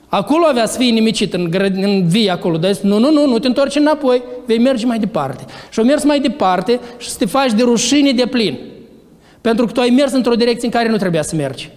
Acolo 0.07 0.45
avea 0.45 0.65
să 0.65 0.77
fii 0.77 0.91
nimicit, 0.91 1.33
în, 1.33 1.53
în 1.75 2.07
vii 2.07 2.29
acolo, 2.29 2.57
dar 2.57 2.77
nu, 2.81 2.99
nu, 2.99 3.11
nu, 3.11 3.27
nu 3.27 3.39
te 3.39 3.47
întorci 3.47 3.75
înapoi, 3.75 4.21
vei 4.45 4.59
merge 4.59 4.85
mai 4.85 4.99
departe. 4.99 5.45
Și 5.71 5.79
o 5.79 5.83
mers 5.83 6.03
mai 6.03 6.19
departe 6.19 6.79
și 6.97 7.09
să 7.09 7.17
te 7.17 7.25
faci 7.25 7.53
de 7.53 7.63
rușine 7.63 8.11
de 8.11 8.25
plin. 8.25 8.57
Pentru 9.41 9.65
că 9.65 9.71
tu 9.71 9.79
ai 9.79 9.89
mers 9.89 10.11
într-o 10.11 10.35
direcție 10.35 10.65
în 10.65 10.73
care 10.73 10.89
nu 10.89 10.97
trebuia 10.97 11.21
să 11.21 11.35
mergi. 11.35 11.69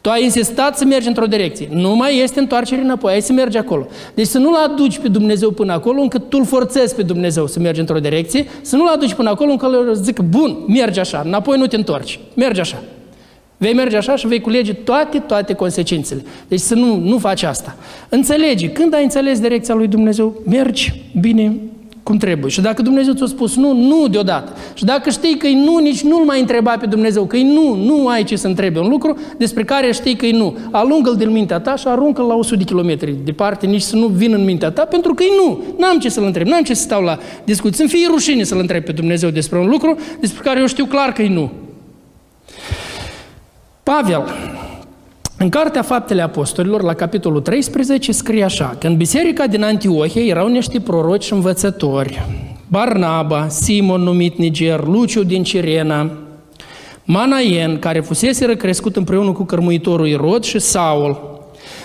Tu 0.00 0.10
ai 0.10 0.24
insistat 0.24 0.78
să 0.78 0.84
mergi 0.84 1.08
într-o 1.08 1.26
direcție. 1.26 1.68
Nu 1.70 1.96
mai 1.96 2.18
este 2.18 2.40
întoarcere 2.40 2.80
înapoi, 2.80 3.12
ai 3.12 3.20
să 3.20 3.32
mergi 3.32 3.56
acolo. 3.56 3.86
Deci 4.14 4.26
să 4.26 4.38
nu-L 4.38 4.54
aduci 4.54 4.98
pe 4.98 5.08
Dumnezeu 5.08 5.50
până 5.50 5.72
acolo 5.72 6.00
încât 6.00 6.28
tu 6.28 6.36
îl 6.38 6.46
forțezi 6.46 6.94
pe 6.94 7.02
Dumnezeu 7.02 7.46
să 7.46 7.60
mergi 7.60 7.80
într-o 7.80 7.98
direcție, 7.98 8.46
să 8.62 8.76
nu-L 8.76 8.88
aduci 8.88 9.14
până 9.14 9.30
acolo 9.30 9.50
încât 9.50 9.72
îl 9.72 9.94
zic, 9.94 10.20
bun, 10.20 10.56
mergi 10.66 11.00
așa, 11.00 11.22
înapoi 11.24 11.58
nu 11.58 11.66
te 11.66 11.76
întorci, 11.76 12.20
mergi 12.34 12.60
așa. 12.60 12.82
Vei 13.56 13.74
merge 13.74 13.96
așa 13.96 14.16
și 14.16 14.26
vei 14.26 14.40
culege 14.40 14.72
toate, 14.72 15.18
toate 15.18 15.52
consecințele. 15.52 16.24
Deci 16.48 16.60
să 16.60 16.74
nu, 16.74 16.96
nu 16.96 17.18
faci 17.18 17.42
asta. 17.42 17.76
Înțelegi, 18.08 18.68
când 18.68 18.94
ai 18.94 19.02
înțeles 19.02 19.40
direcția 19.40 19.74
lui 19.74 19.86
Dumnezeu, 19.86 20.42
mergi 20.46 21.02
bine 21.20 21.56
cum 22.02 22.16
trebuie. 22.16 22.50
Și 22.50 22.60
dacă 22.60 22.82
Dumnezeu 22.82 23.12
ți-a 23.12 23.26
spus 23.26 23.56
nu, 23.56 23.72
nu 23.74 24.08
deodată. 24.08 24.52
Și 24.74 24.84
dacă 24.84 25.10
știi 25.10 25.36
că 25.36 25.48
nu, 25.48 25.78
nici 25.78 26.02
nu-L 26.02 26.24
mai 26.24 26.40
întreba 26.40 26.76
pe 26.80 26.86
Dumnezeu, 26.86 27.24
că 27.24 27.36
nu, 27.36 27.74
nu 27.74 28.08
ai 28.08 28.24
ce 28.24 28.36
să 28.36 28.46
întrebe 28.46 28.78
un 28.78 28.88
lucru 28.88 29.18
despre 29.36 29.64
care 29.64 29.92
știi 29.92 30.16
că 30.16 30.26
nu. 30.26 30.56
Alungă-l 30.70 31.16
din 31.16 31.30
mintea 31.30 31.60
ta 31.60 31.76
și 31.76 31.86
aruncă-l 31.86 32.24
la 32.24 32.34
100 32.34 32.56
de 32.56 32.64
kilometri 32.64 33.14
departe, 33.24 33.66
nici 33.66 33.82
să 33.82 33.96
nu 33.96 34.06
vină 34.06 34.36
în 34.36 34.44
mintea 34.44 34.70
ta, 34.70 34.84
pentru 34.84 35.14
că 35.14 35.24
nu. 35.44 35.62
N-am 35.78 35.98
ce 35.98 36.08
să-L 36.08 36.24
întreb, 36.24 36.46
n-am 36.46 36.62
ce 36.62 36.74
să 36.74 36.82
stau 36.82 37.02
la 37.02 37.18
discuții. 37.44 37.76
Să-mi 37.76 37.88
fie 37.88 38.06
rușine 38.10 38.42
să-L 38.42 38.58
întreb 38.58 38.84
pe 38.84 38.92
Dumnezeu 38.92 39.30
despre 39.30 39.58
un 39.58 39.68
lucru 39.68 39.96
despre 40.20 40.42
care 40.42 40.60
eu 40.60 40.66
știu 40.66 40.84
clar 40.84 41.12
că 41.12 41.22
nu. 41.22 41.50
Pavel, 43.82 44.24
în 45.42 45.48
Cartea 45.48 45.82
Faptele 45.82 46.22
Apostolilor, 46.22 46.82
la 46.82 46.94
capitolul 46.94 47.40
13, 47.40 48.12
scrie 48.12 48.44
așa, 48.44 48.76
că 48.78 48.86
în 48.86 48.96
biserica 48.96 49.46
din 49.46 49.62
Antiohia 49.62 50.22
erau 50.22 50.48
niște 50.48 50.80
proroci 50.80 51.24
și 51.24 51.32
învățători, 51.32 52.26
Barnaba, 52.68 53.48
Simon 53.48 54.00
numit 54.00 54.38
Niger, 54.38 54.84
Luciu 54.84 55.22
din 55.24 55.42
Cirena, 55.42 56.10
Manaen, 57.04 57.78
care 57.78 58.00
fusese 58.00 58.54
crescut 58.54 58.96
împreună 58.96 59.32
cu 59.32 59.44
cărmuitorul 59.44 60.06
Irod 60.06 60.44
și 60.44 60.58
Saul. 60.58 61.40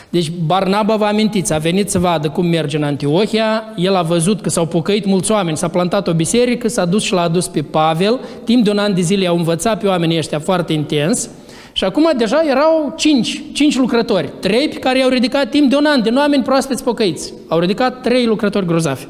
Deci 0.09 0.31
Barnaba, 0.45 0.95
vă 0.95 1.05
amintiți, 1.05 1.53
a 1.53 1.57
venit 1.57 1.89
să 1.89 1.99
vadă 1.99 2.29
cum 2.29 2.45
merge 2.45 2.77
în 2.77 2.83
Antiohia, 2.83 3.63
el 3.75 3.95
a 3.95 4.01
văzut 4.01 4.41
că 4.41 4.49
s-au 4.49 4.65
pocăit 4.65 5.05
mulți 5.05 5.31
oameni, 5.31 5.57
s-a 5.57 5.67
plantat 5.67 6.07
o 6.07 6.13
biserică, 6.13 6.67
s-a 6.67 6.85
dus 6.85 7.03
și 7.03 7.13
l-a 7.13 7.21
adus 7.21 7.47
pe 7.47 7.61
Pavel, 7.61 8.19
timp 8.43 8.63
de 8.63 8.69
un 8.69 8.77
an 8.77 8.93
de 8.93 9.01
zile 9.01 9.27
au 9.27 9.37
învățat 9.37 9.79
pe 9.79 9.87
oamenii 9.87 10.17
ăștia 10.17 10.39
foarte 10.39 10.73
intens, 10.73 11.29
și 11.77 11.83
acum 11.83 12.11
deja 12.17 12.43
erau 12.49 12.93
cinci, 12.97 13.41
cinci 13.53 13.77
lucrători, 13.77 14.31
trei 14.39 14.67
pe 14.67 14.75
care 14.75 14.99
i-au 14.99 15.09
ridicat 15.09 15.49
timp 15.49 15.69
de 15.69 15.75
un 15.75 15.85
an, 15.85 16.01
din 16.01 16.15
oameni 16.15 16.43
proaspeți 16.43 16.83
pocăiți. 16.83 17.33
Au 17.47 17.59
ridicat 17.59 18.01
trei 18.01 18.25
lucrători 18.25 18.65
grozavi. 18.65 19.05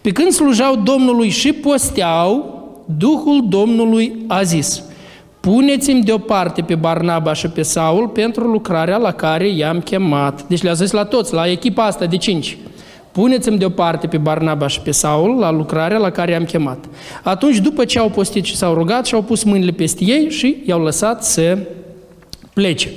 Pe 0.00 0.10
când 0.10 0.32
slujau 0.32 0.76
Domnului 0.76 1.28
și 1.28 1.52
posteau, 1.52 2.58
Duhul 2.98 3.44
Domnului 3.48 4.24
a 4.26 4.42
zis, 4.42 4.82
puneți-mi 5.40 6.02
deoparte 6.02 6.62
pe 6.62 6.74
Barnaba 6.74 7.32
și 7.32 7.48
pe 7.48 7.62
Saul 7.62 8.08
pentru 8.08 8.46
lucrarea 8.46 8.96
la 8.96 9.12
care 9.12 9.48
i-am 9.48 9.80
chemat. 9.80 10.42
Deci 10.46 10.62
le-a 10.62 10.72
zis 10.72 10.90
la 10.90 11.04
toți, 11.04 11.34
la 11.34 11.50
echipa 11.50 11.84
asta 11.84 12.04
de 12.04 12.16
cinci. 12.16 12.58
Puneți-mi 13.12 13.58
deoparte 13.58 14.06
pe 14.06 14.16
Barnaba 14.16 14.66
și 14.66 14.80
pe 14.80 14.90
Saul 14.90 15.38
la 15.38 15.50
lucrarea 15.50 15.98
la 15.98 16.10
care 16.10 16.30
i-am 16.30 16.44
chemat. 16.44 16.84
Atunci, 17.22 17.58
după 17.58 17.84
ce 17.84 17.98
au 17.98 18.08
postit 18.08 18.44
și 18.44 18.56
s-au 18.56 18.74
rugat, 18.74 19.06
și-au 19.06 19.22
pus 19.22 19.42
mâinile 19.42 19.70
peste 19.70 20.04
ei 20.04 20.30
și 20.30 20.56
i-au 20.66 20.82
lăsat 20.82 21.24
să 21.24 21.58
plece. 22.52 22.88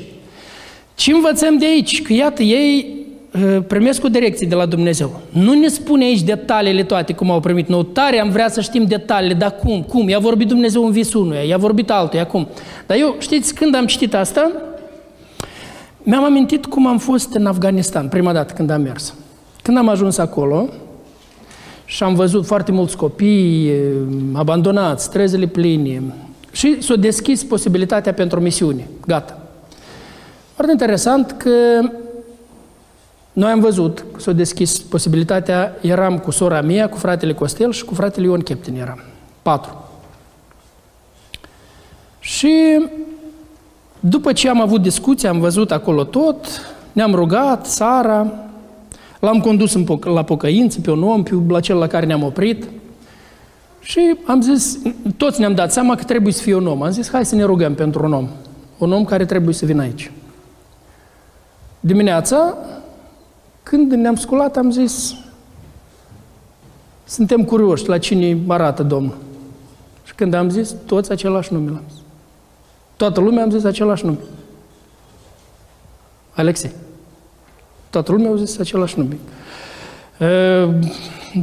Ce 0.95 1.11
învățăm 1.11 1.57
de 1.57 1.65
aici? 1.65 2.01
Că 2.01 2.13
iată, 2.13 2.43
ei 2.43 2.95
uh, 3.31 3.57
primesc 3.67 4.03
o 4.03 4.07
direcție 4.07 4.47
de 4.47 4.55
la 4.55 4.65
Dumnezeu. 4.65 5.21
Nu 5.29 5.53
ne 5.53 5.67
spune 5.67 6.03
aici 6.03 6.21
detaliile 6.21 6.83
toate 6.83 7.13
cum 7.13 7.31
au 7.31 7.39
primit. 7.39 7.67
Nou 7.67 7.83
tare 7.83 8.19
am 8.19 8.29
vrea 8.29 8.49
să 8.49 8.61
știm 8.61 8.85
detaliile, 8.85 9.33
dar 9.33 9.55
cum? 9.55 9.81
Cum? 9.81 10.09
I-a 10.09 10.19
vorbit 10.19 10.47
Dumnezeu 10.47 10.85
în 10.85 10.91
visul 10.91 11.21
unuia, 11.21 11.41
i-a 11.41 11.57
vorbit 11.57 11.89
altuia, 11.89 12.25
cum? 12.25 12.47
Dar 12.87 12.97
eu, 12.97 13.15
știți, 13.19 13.53
când 13.53 13.75
am 13.75 13.85
citit 13.85 14.13
asta, 14.13 14.51
mi-am 16.03 16.23
amintit 16.23 16.65
cum 16.65 16.87
am 16.87 16.97
fost 16.97 17.33
în 17.33 17.45
Afganistan, 17.45 18.07
prima 18.07 18.33
dată 18.33 18.53
când 18.53 18.69
am 18.69 18.81
mers. 18.81 19.13
Când 19.61 19.77
am 19.77 19.89
ajuns 19.89 20.17
acolo 20.17 20.69
și 21.85 22.03
am 22.03 22.13
văzut 22.15 22.45
foarte 22.45 22.71
mulți 22.71 22.97
copii 22.97 23.69
eh, 23.69 23.77
abandonați, 24.33 25.03
străzile 25.03 25.45
pline, 25.45 26.01
și 26.51 26.81
s-a 26.81 26.95
deschis 26.95 27.43
posibilitatea 27.43 28.13
pentru 28.13 28.39
misiune. 28.39 28.87
Gata. 29.07 29.42
Foarte 30.65 30.83
interesant 30.83 31.31
că 31.31 31.89
noi 33.33 33.51
am 33.51 33.59
văzut 33.59 34.05
că 34.13 34.19
s-a 34.19 34.31
deschis 34.31 34.79
posibilitatea, 34.79 35.75
eram 35.81 36.17
cu 36.17 36.31
sora 36.31 36.61
mea, 36.61 36.89
cu 36.89 36.97
fratele 36.97 37.33
Costel 37.33 37.71
și 37.71 37.85
cu 37.85 37.93
fratele 37.93 38.25
Ion 38.25 38.41
Captain 38.41 38.77
eram. 38.77 38.99
Patru. 39.41 39.89
Și 42.19 42.85
după 43.99 44.33
ce 44.33 44.49
am 44.49 44.61
avut 44.61 44.81
discuții, 44.81 45.27
am 45.27 45.39
văzut 45.39 45.71
acolo 45.71 46.03
tot, 46.03 46.45
ne-am 46.91 47.13
rugat, 47.13 47.65
Sara, 47.65 48.33
l-am 49.19 49.39
condus 49.39 49.73
în 49.73 49.83
poc- 49.83 50.05
la 50.05 50.23
pocăință 50.23 50.79
pe 50.81 50.91
un 50.91 51.03
om, 51.03 51.23
pe 51.23 51.35
la 51.47 51.59
cel 51.59 51.77
la 51.77 51.87
care 51.87 52.05
ne-am 52.05 52.23
oprit, 52.23 52.63
și 53.79 54.15
am 54.25 54.41
zis, 54.41 54.79
toți 55.17 55.39
ne-am 55.39 55.55
dat 55.55 55.71
seama 55.71 55.95
că 55.95 56.03
trebuie 56.03 56.33
să 56.33 56.41
fie 56.41 56.55
un 56.55 56.67
om. 56.67 56.81
Am 56.81 56.91
zis, 56.91 57.09
hai 57.09 57.25
să 57.25 57.35
ne 57.35 57.43
rugăm 57.43 57.75
pentru 57.75 58.05
un 58.05 58.13
om. 58.13 58.27
Un 58.77 58.91
om 58.91 59.05
care 59.05 59.25
trebuie 59.25 59.53
să 59.53 59.65
vină 59.65 59.81
aici. 59.81 60.11
Dimineața, 61.85 62.57
când 63.63 63.91
ne-am 63.91 64.15
sculat, 64.15 64.57
am 64.57 64.71
zis, 64.71 65.15
suntem 67.05 67.43
curioși 67.43 67.87
la 67.87 67.97
cine 67.97 68.37
arată 68.47 68.83
Domnul. 68.83 69.17
Și 70.03 70.15
când 70.15 70.33
am 70.33 70.49
zis, 70.49 70.75
toți 70.85 71.11
același 71.11 71.53
nume 71.53 71.69
l-am 71.69 71.83
zis. 71.89 71.99
Toată 72.95 73.19
lumea 73.19 73.43
am 73.43 73.49
zis 73.49 73.63
același 73.63 74.05
nume. 74.05 74.17
Alexei. 76.31 76.71
Toată 77.89 78.11
lumea 78.11 78.31
a 78.31 78.35
zis 78.35 78.59
același 78.59 78.99
nume. 78.99 79.17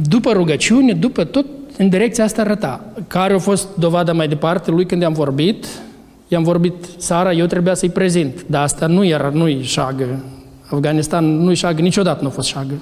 După 0.03 0.31
rugăciune, 0.31 0.93
după 0.93 1.23
tot, 1.23 1.45
în 1.77 1.89
direcția 1.89 2.23
asta 2.23 2.41
arăta. 2.41 2.83
Care 3.07 3.33
a 3.33 3.39
fost 3.39 3.67
dovada 3.75 4.13
mai 4.13 4.27
departe 4.27 4.71
lui 4.71 4.85
când 4.85 5.01
i-am 5.01 5.13
vorbit? 5.13 5.65
I-am 6.31 6.43
vorbit, 6.43 6.73
Sara, 6.97 7.33
eu 7.33 7.45
trebuia 7.45 7.73
să-i 7.73 7.89
prezint, 7.89 8.43
dar 8.45 8.61
asta 8.61 8.87
nu 8.87 9.05
era, 9.05 9.29
nu-i 9.33 9.63
șagă. 9.63 10.23
Afganistan 10.69 11.25
nu-i 11.25 11.55
șagă, 11.55 11.81
niciodată 11.81 12.21
nu 12.21 12.27
a 12.27 12.31
fost 12.31 12.47
șagă. 12.47 12.73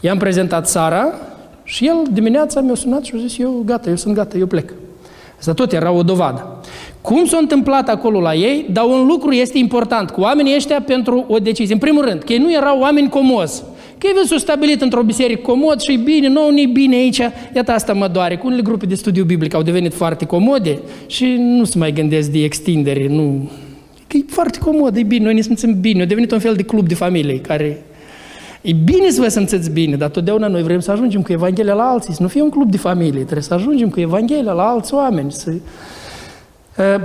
I-am 0.00 0.18
prezentat 0.18 0.66
țara 0.66 1.06
și 1.64 1.86
el 1.86 1.96
dimineața 2.12 2.60
mi-a 2.60 2.74
sunat 2.74 3.04
și 3.04 3.12
a 3.16 3.18
zis, 3.18 3.38
eu 3.38 3.62
gata, 3.64 3.88
eu 3.88 3.96
sunt 3.96 4.14
gata, 4.14 4.38
eu 4.38 4.46
plec. 4.46 4.72
Asta 5.38 5.52
tot 5.52 5.72
era 5.72 5.90
o 5.90 6.02
dovadă. 6.02 6.60
Cum 7.00 7.26
s-a 7.26 7.36
întâmplat 7.36 7.88
acolo 7.88 8.20
la 8.20 8.34
ei, 8.34 8.66
dar 8.72 8.84
un 8.84 9.06
lucru 9.06 9.32
este 9.32 9.58
important 9.58 10.10
cu 10.10 10.20
oamenii 10.20 10.54
ăștia 10.54 10.82
pentru 10.86 11.24
o 11.28 11.38
decizie. 11.38 11.74
În 11.74 11.80
primul 11.80 12.04
rând, 12.04 12.22
că 12.22 12.32
ei 12.32 12.38
nu 12.38 12.52
erau 12.52 12.80
oameni 12.80 13.08
comozi. 13.08 13.62
Că 13.98 14.06
ei 14.06 14.26
s-au 14.26 14.38
stabilit 14.38 14.80
într-o 14.80 15.02
biserică 15.02 15.40
comod 15.40 15.80
și 15.80 15.96
bine, 15.96 16.28
nu, 16.28 16.50
nu 16.50 16.72
bine 16.72 16.96
aici. 16.96 17.20
Iată 17.54 17.72
asta 17.72 17.92
mă 17.92 18.08
doare. 18.08 18.36
Cu 18.36 18.46
unele 18.46 18.62
grupe 18.62 18.86
de 18.86 18.94
studiu 18.94 19.24
biblic 19.24 19.54
au 19.54 19.62
devenit 19.62 19.94
foarte 19.94 20.24
comode 20.26 20.78
și 21.06 21.36
nu 21.38 21.64
se 21.64 21.78
mai 21.78 21.92
gândesc 21.92 22.30
de 22.30 22.44
extindere. 22.44 23.06
Nu. 23.08 23.50
Că 24.06 24.16
e 24.16 24.24
foarte 24.28 24.58
comod, 24.58 24.96
e 24.96 25.02
bine, 25.02 25.24
noi 25.24 25.34
ne 25.34 25.40
simțim 25.40 25.80
bine. 25.80 26.02
A 26.02 26.06
devenit 26.06 26.32
un 26.32 26.38
fel 26.38 26.54
de 26.54 26.62
club 26.62 26.88
de 26.88 26.94
familie 26.94 27.40
care 27.40 27.82
E 28.60 28.72
bine 28.72 29.10
să 29.10 29.20
vă 29.20 29.28
simțiți 29.28 29.70
bine, 29.70 29.96
dar 29.96 30.08
totdeauna 30.08 30.46
noi 30.46 30.62
vrem 30.62 30.80
să 30.80 30.90
ajungem 30.90 31.22
cu 31.22 31.32
Evanghelia 31.32 31.74
la 31.74 31.82
alții, 31.82 32.14
să 32.14 32.22
nu 32.22 32.28
fie 32.28 32.42
un 32.42 32.50
club 32.50 32.70
de 32.70 32.76
familie, 32.76 33.20
trebuie 33.20 33.42
să 33.42 33.54
ajungem 33.54 33.88
cu 33.88 34.00
Evanghelia 34.00 34.52
la 34.52 34.62
alți 34.62 34.94
oameni, 34.94 35.32
să 35.32 35.50
Eh, 35.50 35.60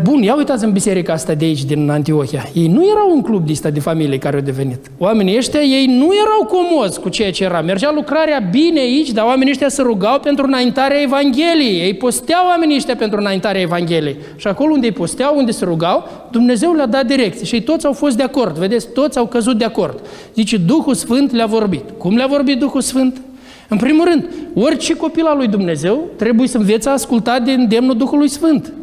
bun, 0.03 0.21
ia 0.21 0.36
uitați 0.36 0.63
în 0.63 0.71
biserica 0.71 1.13
asta 1.13 1.34
de 1.34 1.45
aici, 1.45 1.63
din 1.63 1.89
Antiohia. 1.89 2.45
Ei 2.53 2.67
nu 2.67 2.86
erau 2.91 3.12
un 3.13 3.21
club 3.21 3.45
de 3.45 3.51
ăsta 3.51 3.69
de 3.69 3.79
familie 3.79 4.17
care 4.17 4.36
au 4.36 4.41
devenit. 4.41 4.79
Oamenii 4.97 5.38
ăștia, 5.38 5.60
ei 5.60 5.86
nu 5.86 6.10
erau 6.25 6.45
comozi 6.47 6.99
cu 6.99 7.10
ceea 7.10 7.32
ce 7.32 7.43
era. 7.43 7.62
Mergea 7.62 7.91
lucrarea 7.93 8.47
bine 8.51 8.79
aici, 8.79 9.12
dar 9.12 9.25
oamenii 9.25 9.51
ăștia 9.51 9.69
se 9.69 9.82
rugau 9.82 10.19
pentru 10.19 10.45
înaintarea 10.45 11.01
Evangheliei. 11.01 11.79
Ei 11.79 11.93
posteau 11.93 12.45
oamenii 12.47 12.75
ăștia 12.75 12.95
pentru 12.95 13.19
înaintarea 13.19 13.62
Evangheliei. 13.62 14.17
Și 14.36 14.47
acolo 14.47 14.71
unde 14.73 14.86
îi 14.86 14.93
posteau, 14.93 15.38
unde 15.38 15.51
se 15.51 15.65
rugau, 15.65 16.08
Dumnezeu 16.32 16.73
le-a 16.73 16.88
dat 16.88 17.05
direcție. 17.05 17.45
Și 17.45 17.55
ei 17.55 17.62
toți 17.62 17.86
au 17.86 17.93
fost 17.93 18.17
de 18.17 18.23
acord. 18.23 18.58
Vedeți, 18.58 18.88
toți 18.93 19.17
au 19.17 19.25
căzut 19.25 19.58
de 19.58 19.65
acord. 19.65 19.99
Zice, 20.36 20.58
Duhul 20.58 20.93
Sfânt 20.93 21.32
le-a 21.32 21.45
vorbit. 21.45 21.84
Cum 21.97 22.15
le-a 22.15 22.27
vorbit 22.27 22.60
Duhul 22.60 22.82
Sfânt? 22.82 23.21
În 23.67 23.77
primul 23.77 24.05
rând, 24.05 24.29
orice 24.55 24.95
copil 24.95 25.25
al 25.25 25.38
lui 25.38 25.47
Dumnezeu 25.47 26.03
trebuie 26.15 26.47
să 26.47 26.58
învețe 26.58 26.89
a 26.89 26.91
asculta 26.91 27.39
de 27.39 27.51
îndemnul 27.51 27.97
Duhului 27.97 28.29
Sfânt. 28.29 28.73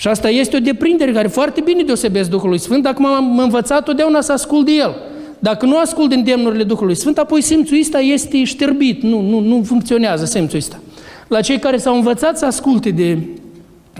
Și 0.00 0.08
asta 0.08 0.28
este 0.28 0.56
o 0.56 0.60
deprindere 0.60 1.12
care 1.12 1.28
foarte 1.28 1.60
bine 1.60 1.82
deosebesc 1.82 2.30
Duhului 2.30 2.58
Sfânt 2.58 2.82
dacă 2.82 3.02
m-am 3.02 3.38
învățat 3.38 3.84
totdeauna 3.84 4.20
să 4.20 4.32
ascult 4.32 4.66
de 4.66 4.72
El. 4.72 4.94
Dacă 5.38 5.66
nu 5.66 5.78
ascult 5.78 6.08
din 6.08 6.24
demnurile 6.24 6.62
Duhului 6.62 6.94
Sfânt, 6.94 7.18
apoi 7.18 7.42
simțul 7.42 7.78
ăsta 7.80 7.98
este 7.98 8.44
șterbit, 8.44 9.02
nu, 9.02 9.20
nu, 9.20 9.40
nu 9.40 9.62
funcționează 9.62 10.24
simțul 10.24 10.58
ăsta. 10.58 10.80
La 11.28 11.40
cei 11.40 11.58
care 11.58 11.76
s-au 11.76 11.94
învățat 11.94 12.38
să 12.38 12.44
asculte 12.44 12.90
de, 12.90 13.18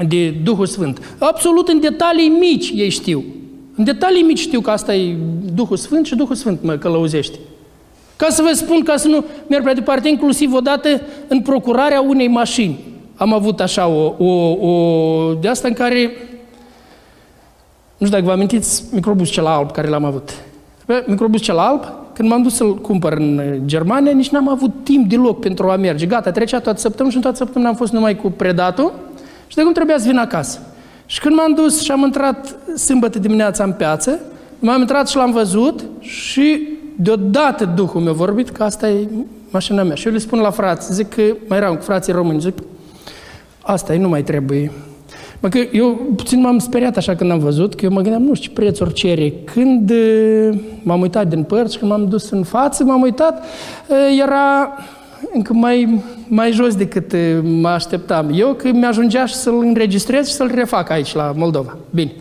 de 0.08 0.34
Duhul 0.44 0.66
Sfânt, 0.66 1.16
absolut 1.18 1.68
în 1.68 1.80
detalii 1.80 2.28
mici 2.28 2.72
ei 2.74 2.88
știu. 2.88 3.24
În 3.74 3.84
detalii 3.84 4.22
mici 4.22 4.38
știu 4.38 4.60
că 4.60 4.70
asta 4.70 4.94
e 4.94 5.16
Duhul 5.54 5.76
Sfânt 5.76 6.06
și 6.06 6.14
Duhul 6.14 6.34
Sfânt 6.34 6.62
mă 6.62 6.76
călăuzește. 6.76 7.38
Ca 8.16 8.28
să 8.28 8.42
vă 8.42 8.52
spun, 8.54 8.82
ca 8.82 8.96
să 8.96 9.08
nu 9.08 9.24
merg 9.48 9.62
prea 9.62 9.74
departe, 9.74 10.08
inclusiv 10.08 10.52
odată 10.52 11.00
în 11.28 11.40
procurarea 11.40 12.00
unei 12.00 12.28
mașini 12.28 12.89
am 13.20 13.32
avut 13.32 13.60
așa 13.60 13.86
o, 13.86 14.14
o, 14.18 14.50
o 14.68 15.34
de 15.34 15.48
asta 15.48 15.68
în 15.68 15.74
care, 15.74 16.10
nu 17.96 18.06
știu 18.06 18.18
dacă 18.18 18.24
vă 18.24 18.32
amintiți, 18.32 18.84
microbus 18.92 19.28
cel 19.28 19.46
alb 19.46 19.70
care 19.70 19.88
l-am 19.88 20.04
avut. 20.04 20.30
Microbus 21.06 21.40
cel 21.40 21.58
alb, 21.58 21.84
când 22.12 22.28
m-am 22.28 22.42
dus 22.42 22.54
să-l 22.54 22.76
cumpăr 22.76 23.12
în 23.12 23.60
Germania, 23.64 24.12
nici 24.12 24.28
n-am 24.28 24.48
avut 24.48 24.70
timp 24.82 25.08
deloc 25.08 25.40
pentru 25.40 25.70
a 25.70 25.76
merge. 25.76 26.06
Gata, 26.06 26.30
trecea 26.30 26.60
toată 26.60 26.80
săptămâna 26.80 27.10
și 27.10 27.16
în 27.16 27.22
toată 27.22 27.36
săptămâna 27.36 27.70
am 27.70 27.76
fost 27.76 27.92
numai 27.92 28.16
cu 28.16 28.30
predatul 28.30 28.92
și 29.46 29.56
de 29.56 29.62
cum 29.62 29.72
trebuia 29.72 29.98
să 29.98 30.08
vin 30.08 30.18
acasă. 30.18 30.58
Și 31.06 31.20
când 31.20 31.34
m-am 31.34 31.54
dus 31.54 31.82
și 31.82 31.90
am 31.90 32.02
intrat 32.02 32.56
sâmbătă 32.76 33.18
dimineața 33.18 33.64
în 33.64 33.72
piață, 33.72 34.18
m-am 34.58 34.80
intrat 34.80 35.08
și 35.08 35.16
l-am 35.16 35.32
văzut 35.32 35.84
și 36.00 36.68
deodată 36.96 37.64
Duhul 37.64 38.00
mi-a 38.00 38.12
vorbit 38.12 38.48
că 38.48 38.62
asta 38.62 38.88
e 38.88 39.08
mașina 39.50 39.82
mea. 39.82 39.94
Și 39.94 40.06
eu 40.06 40.12
le 40.12 40.18
spun 40.18 40.38
la 40.38 40.50
frați, 40.50 40.92
zic 40.92 41.08
că 41.08 41.22
mai 41.48 41.58
eram 41.58 41.74
cu 41.74 41.82
frații 41.82 42.12
români, 42.12 42.40
zic, 42.40 42.54
Asta 43.62 43.94
e, 43.94 43.98
nu 43.98 44.08
mai 44.08 44.22
trebuie. 44.22 44.70
Mă, 45.40 45.48
că 45.48 45.58
eu 45.72 46.12
puțin 46.16 46.40
m-am 46.40 46.58
speriat 46.58 46.96
așa 46.96 47.14
când 47.14 47.30
am 47.30 47.38
văzut, 47.38 47.74
că 47.74 47.84
eu 47.84 47.90
mă 47.90 48.00
gândeam, 48.00 48.22
nu 48.22 48.34
știu 48.34 48.48
ce 48.48 48.60
prețuri 48.60 48.92
cere. 48.92 49.32
Când 49.44 49.92
m-am 50.82 51.00
uitat 51.00 51.28
din 51.28 51.42
părți, 51.42 51.78
când 51.78 51.90
m-am 51.90 52.08
dus 52.08 52.30
în 52.30 52.42
față, 52.42 52.84
m-am 52.84 53.02
uitat, 53.02 53.44
era 54.22 54.72
încă 55.32 55.52
mai, 55.52 56.02
mai 56.28 56.52
jos 56.52 56.74
decât 56.74 57.12
mă 57.42 57.68
așteptam. 57.68 58.30
Eu 58.34 58.52
că 58.52 58.70
mi-ajungea 58.72 59.26
și 59.26 59.34
să-l 59.34 59.58
înregistrez 59.58 60.28
și 60.28 60.34
să-l 60.34 60.50
refac 60.54 60.90
aici, 60.90 61.14
la 61.14 61.32
Moldova. 61.36 61.76
Bine. 61.90 62.12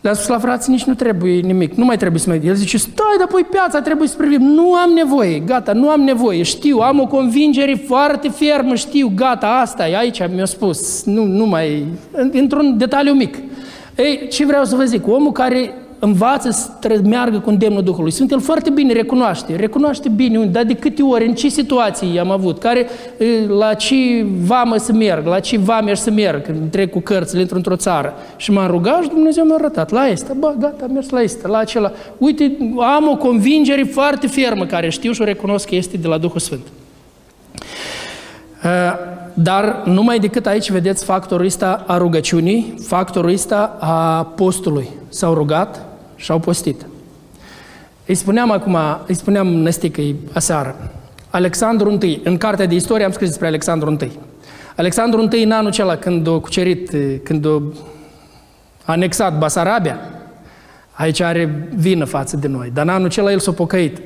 Le-a 0.00 0.12
spus 0.12 0.28
la 0.28 0.38
frații, 0.38 0.72
nici 0.72 0.84
nu 0.84 0.94
trebuie 0.94 1.40
nimic, 1.40 1.74
nu 1.74 1.84
mai 1.84 1.96
trebuie 1.96 2.20
să 2.20 2.28
mai... 2.28 2.40
El 2.44 2.54
zice, 2.54 2.78
stai, 2.78 3.16
dar 3.18 3.26
păi 3.26 3.46
piața 3.50 3.80
trebuie 3.80 4.08
să 4.08 4.16
privim. 4.16 4.42
Nu 4.42 4.74
am 4.74 4.90
nevoie, 4.90 5.38
gata, 5.38 5.72
nu 5.72 5.88
am 5.88 6.00
nevoie, 6.00 6.42
știu, 6.42 6.78
am 6.78 7.00
o 7.00 7.06
convingere 7.06 7.74
foarte 7.86 8.28
fermă, 8.28 8.74
știu, 8.74 9.12
gata, 9.14 9.46
asta 9.46 9.88
e, 9.88 9.96
aici 9.96 10.22
mi-a 10.34 10.44
spus, 10.44 11.04
nu, 11.04 11.24
nu 11.24 11.46
mai... 11.46 11.86
Într-un 12.32 12.78
detaliu 12.78 13.12
mic. 13.12 13.36
Ei, 13.96 14.28
ce 14.28 14.46
vreau 14.46 14.64
să 14.64 14.76
vă 14.76 14.84
zic, 14.84 15.06
omul 15.08 15.32
care 15.32 15.74
învață 16.00 16.50
să 16.50 17.00
meargă 17.04 17.38
cu 17.38 17.48
îndemnul 17.48 17.82
Duhului 17.82 18.10
Sfânt, 18.10 18.30
el 18.30 18.40
foarte 18.40 18.70
bine 18.70 18.92
recunoaște, 18.92 19.56
recunoaște 19.56 20.08
bine, 20.08 20.44
dar 20.44 20.64
de 20.64 20.74
câte 20.74 21.02
ori, 21.02 21.26
în 21.26 21.34
ce 21.34 21.48
situații 21.48 22.18
am 22.18 22.30
avut, 22.30 22.58
care, 22.58 22.86
la 23.48 23.74
ce 23.74 24.26
vamă 24.44 24.76
să 24.76 24.92
merg, 24.92 25.26
la 25.26 25.40
ce 25.40 25.58
vame 25.58 25.94
să 25.94 26.10
merg, 26.10 26.42
când 26.42 26.70
trec 26.70 26.90
cu 26.90 27.00
cărțile 27.00 27.46
într-o 27.50 27.76
țară. 27.76 28.14
Și 28.36 28.50
m-am 28.50 28.70
rugat 28.70 29.02
și 29.02 29.08
Dumnezeu 29.08 29.44
mi-a 29.44 29.54
arătat, 29.54 29.90
la 29.90 30.06
este, 30.06 30.32
bă, 30.38 30.54
gata, 30.58 30.84
am 30.84 30.92
mers 30.92 31.08
la 31.08 31.20
este, 31.20 31.48
la 31.48 31.58
acela. 31.58 31.92
Uite, 32.18 32.56
am 32.96 33.08
o 33.08 33.16
convingere 33.16 33.82
foarte 33.82 34.26
fermă 34.26 34.64
care 34.64 34.88
știu 34.88 35.12
și 35.12 35.20
o 35.20 35.24
recunosc 35.24 35.68
că 35.68 35.74
este 35.74 35.96
de 35.96 36.08
la 36.08 36.18
Duhul 36.18 36.40
Sfânt. 36.40 36.66
Dar 39.34 39.82
numai 39.84 40.18
decât 40.18 40.46
aici 40.46 40.70
vedeți 40.70 41.04
factorul 41.04 41.46
ăsta 41.46 41.84
a 41.86 41.96
rugăciunii, 41.96 42.74
factorul 42.86 43.30
ăsta 43.30 43.76
a 43.80 44.24
postului. 44.24 44.88
S-au 45.08 45.34
rugat, 45.34 45.89
și 46.20 46.30
au 46.30 46.38
postit. 46.38 46.86
Îi 48.06 48.14
spuneam 48.14 48.50
acum, 48.50 48.76
îi 49.06 49.14
spuneam 49.14 49.46
Năsticăi 49.46 50.16
aseară, 50.32 50.90
Alexandru 51.30 51.98
I, 52.02 52.20
în 52.24 52.36
cartea 52.36 52.66
de 52.66 52.74
istorie 52.74 53.04
am 53.04 53.12
scris 53.12 53.28
despre 53.28 53.46
Alexandru 53.46 53.96
I. 54.00 54.10
Alexandru 54.76 55.28
I 55.32 55.42
în 55.42 55.50
anul 55.50 55.70
acela 55.70 55.96
când 55.96 56.28
a 56.28 56.38
cucerit, 56.38 56.90
când 57.22 57.46
a 57.46 57.62
anexat 58.84 59.38
Basarabia, 59.38 59.98
aici 60.92 61.20
are 61.20 61.68
vină 61.74 62.04
față 62.04 62.36
de 62.36 62.48
noi, 62.48 62.70
dar 62.74 62.84
în 62.84 62.90
anul 62.90 63.06
acela 63.06 63.30
el 63.30 63.38
s-a 63.38 63.52
pocăit. 63.52 63.98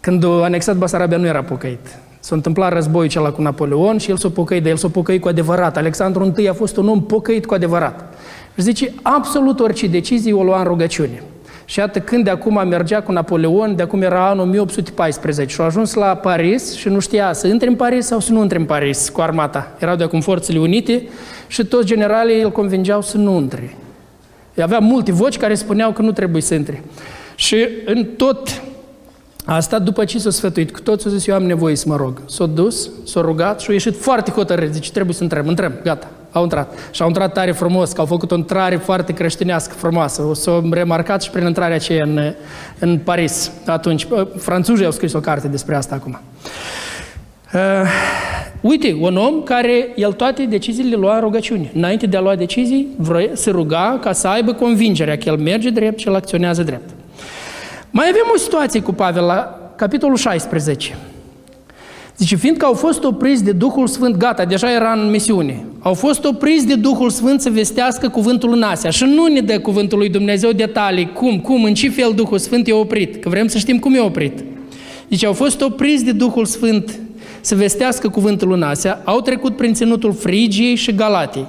Când 0.00 0.24
a 0.24 0.28
anexat 0.28 0.76
Basarabia 0.76 1.16
nu 1.16 1.26
era 1.26 1.42
pocăit. 1.42 1.98
S-a 2.26 2.34
întâmplat 2.34 2.72
războiul 2.72 3.08
acela 3.08 3.30
cu 3.30 3.42
Napoleon 3.42 3.98
și 3.98 4.10
el 4.10 4.16
s-a 4.16 4.28
pocăit, 4.28 4.62
dar 4.62 4.70
el 4.70 4.76
s-a 4.76 4.88
pocăit 4.88 5.20
cu 5.20 5.28
adevărat. 5.28 5.76
Alexandru 5.76 6.32
I 6.36 6.48
a 6.48 6.52
fost 6.52 6.76
un 6.76 6.88
om 6.88 7.02
pocăit 7.02 7.46
cu 7.46 7.54
adevărat. 7.54 8.14
Și 8.54 8.62
zice, 8.62 8.92
absolut 9.02 9.60
orice 9.60 9.86
decizie 9.86 10.32
o 10.32 10.42
lua 10.42 10.58
în 10.58 10.64
rugăciune. 10.64 11.22
Și 11.64 11.78
iată, 11.78 11.98
când 11.98 12.24
de 12.24 12.30
acum 12.30 12.68
mergea 12.68 13.02
cu 13.02 13.12
Napoleon, 13.12 13.76
de 13.76 13.82
acum 13.82 14.02
era 14.02 14.28
anul 14.28 14.44
1814 14.44 15.54
și 15.54 15.60
a 15.60 15.64
ajuns 15.64 15.94
la 15.94 16.06
Paris 16.06 16.74
și 16.74 16.88
nu 16.88 16.98
știa 16.98 17.32
să 17.32 17.46
intre 17.46 17.68
în 17.68 17.74
Paris 17.74 18.06
sau 18.06 18.20
să 18.20 18.32
nu 18.32 18.42
intre 18.42 18.58
în 18.58 18.64
Paris 18.64 19.08
cu 19.08 19.20
armata. 19.20 19.76
Erau 19.78 19.96
de 19.96 20.04
acum 20.04 20.20
Forțele 20.20 20.58
Unite 20.58 21.08
și 21.46 21.64
toți 21.64 21.86
generalii 21.86 22.42
îl 22.42 22.50
convingeau 22.50 23.02
să 23.02 23.16
nu 23.16 23.36
intre. 23.36 23.76
Avea 24.62 24.78
multe 24.78 25.12
voci 25.12 25.36
care 25.36 25.54
spuneau 25.54 25.92
că 25.92 26.02
nu 26.02 26.12
trebuie 26.12 26.42
să 26.42 26.54
intre. 26.54 26.82
Și 27.34 27.68
în 27.84 28.04
tot 28.04 28.62
Asta 29.48 29.78
după 29.78 30.04
ce 30.04 30.18
s-a 30.18 30.30
sfătuit 30.30 30.72
cu 30.72 30.80
toți, 30.80 31.06
a 31.06 31.10
zis, 31.10 31.26
eu 31.26 31.34
am 31.34 31.42
nevoie 31.42 31.76
să 31.76 31.84
mă 31.88 31.96
rog. 31.96 32.20
S-a 32.28 32.46
dus, 32.46 32.90
s-a 33.04 33.20
rugat 33.20 33.60
și 33.60 33.70
a 33.70 33.72
ieșit 33.72 33.96
foarte 34.00 34.30
hotărât. 34.30 34.72
Zice, 34.72 34.90
trebuie 34.90 35.14
să 35.14 35.22
întreb, 35.22 35.48
întreb, 35.48 35.72
gata, 35.82 36.08
au 36.32 36.42
intrat. 36.42 36.72
Și 36.90 37.02
au 37.02 37.08
intrat 37.08 37.32
tare 37.32 37.52
frumos, 37.52 37.92
că 37.92 38.00
au 38.00 38.06
făcut 38.06 38.30
o 38.30 38.36
intrare 38.36 38.76
foarte 38.76 39.12
creștinească, 39.12 39.74
frumoasă. 39.74 40.22
O 40.22 40.34
să 40.34 40.50
o 40.50 40.62
remarcat 40.70 41.22
și 41.22 41.30
prin 41.30 41.46
intrarea 41.46 41.76
aceea 41.76 42.04
în, 42.04 42.20
în 42.78 42.98
Paris. 42.98 43.50
Atunci, 43.66 44.06
franțuzii 44.36 44.84
au 44.84 44.90
scris 44.90 45.12
o 45.12 45.20
carte 45.20 45.48
despre 45.48 45.74
asta 45.74 45.94
acum. 45.94 46.20
Uh, 47.54 47.60
uite, 48.60 48.96
un 49.00 49.16
om 49.16 49.42
care 49.42 49.88
el 49.96 50.12
toate 50.12 50.44
deciziile 50.44 50.90
le 50.90 50.96
lua 50.96 51.14
în 51.14 51.20
rugăciune. 51.20 51.70
Înainte 51.74 52.06
de 52.06 52.16
a 52.16 52.20
lua 52.20 52.36
decizii, 52.36 52.88
vrea, 52.96 53.28
se 53.32 53.50
ruga 53.50 53.98
ca 54.02 54.12
să 54.12 54.28
aibă 54.28 54.52
convingerea 54.52 55.16
că 55.16 55.28
el 55.28 55.36
merge 55.36 55.70
drept 55.70 55.98
și 55.98 56.08
el 56.08 56.14
acționează 56.14 56.62
drept. 56.62 56.95
Mai 57.90 58.06
avem 58.08 58.30
o 58.34 58.38
situație 58.38 58.80
cu 58.80 58.92
Pavel 58.92 59.24
la 59.24 59.70
capitolul 59.76 60.16
16. 60.16 60.96
Zice, 62.16 62.36
fiindcă 62.36 62.64
au 62.64 62.72
fost 62.72 63.04
opriți 63.04 63.44
de 63.44 63.52
Duhul 63.52 63.86
Sfânt, 63.86 64.16
gata, 64.16 64.44
deja 64.44 64.72
era 64.72 64.92
în 64.92 65.10
misiune, 65.10 65.64
au 65.80 65.94
fost 65.94 66.24
opriți 66.24 66.66
de 66.66 66.74
Duhul 66.74 67.10
Sfânt 67.10 67.40
să 67.40 67.50
vestească 67.50 68.08
cuvântul 68.08 68.52
în 68.52 68.62
Asia 68.62 68.90
și 68.90 69.04
nu 69.04 69.26
ne 69.26 69.40
dă 69.40 69.58
cuvântul 69.60 69.98
lui 69.98 70.08
Dumnezeu 70.08 70.52
detalii, 70.52 71.12
cum, 71.12 71.40
cum, 71.40 71.64
în 71.64 71.74
ce 71.74 71.88
fel 71.88 72.12
Duhul 72.14 72.38
Sfânt 72.38 72.68
e 72.68 72.72
oprit, 72.72 73.22
că 73.22 73.28
vrem 73.28 73.46
să 73.46 73.58
știm 73.58 73.78
cum 73.78 73.94
e 73.94 74.00
oprit. 74.00 74.44
Zice, 75.10 75.26
au 75.26 75.32
fost 75.32 75.60
opriți 75.60 76.04
de 76.04 76.12
Duhul 76.12 76.44
Sfânt 76.44 76.98
să 77.40 77.54
vestească 77.54 78.08
cuvântul 78.08 78.52
în 78.52 78.62
Asia, 78.62 79.00
au 79.04 79.20
trecut 79.20 79.56
prin 79.56 79.74
ținutul 79.74 80.12
Frigiei 80.12 80.74
și 80.74 80.94
Galatei. 80.94 81.46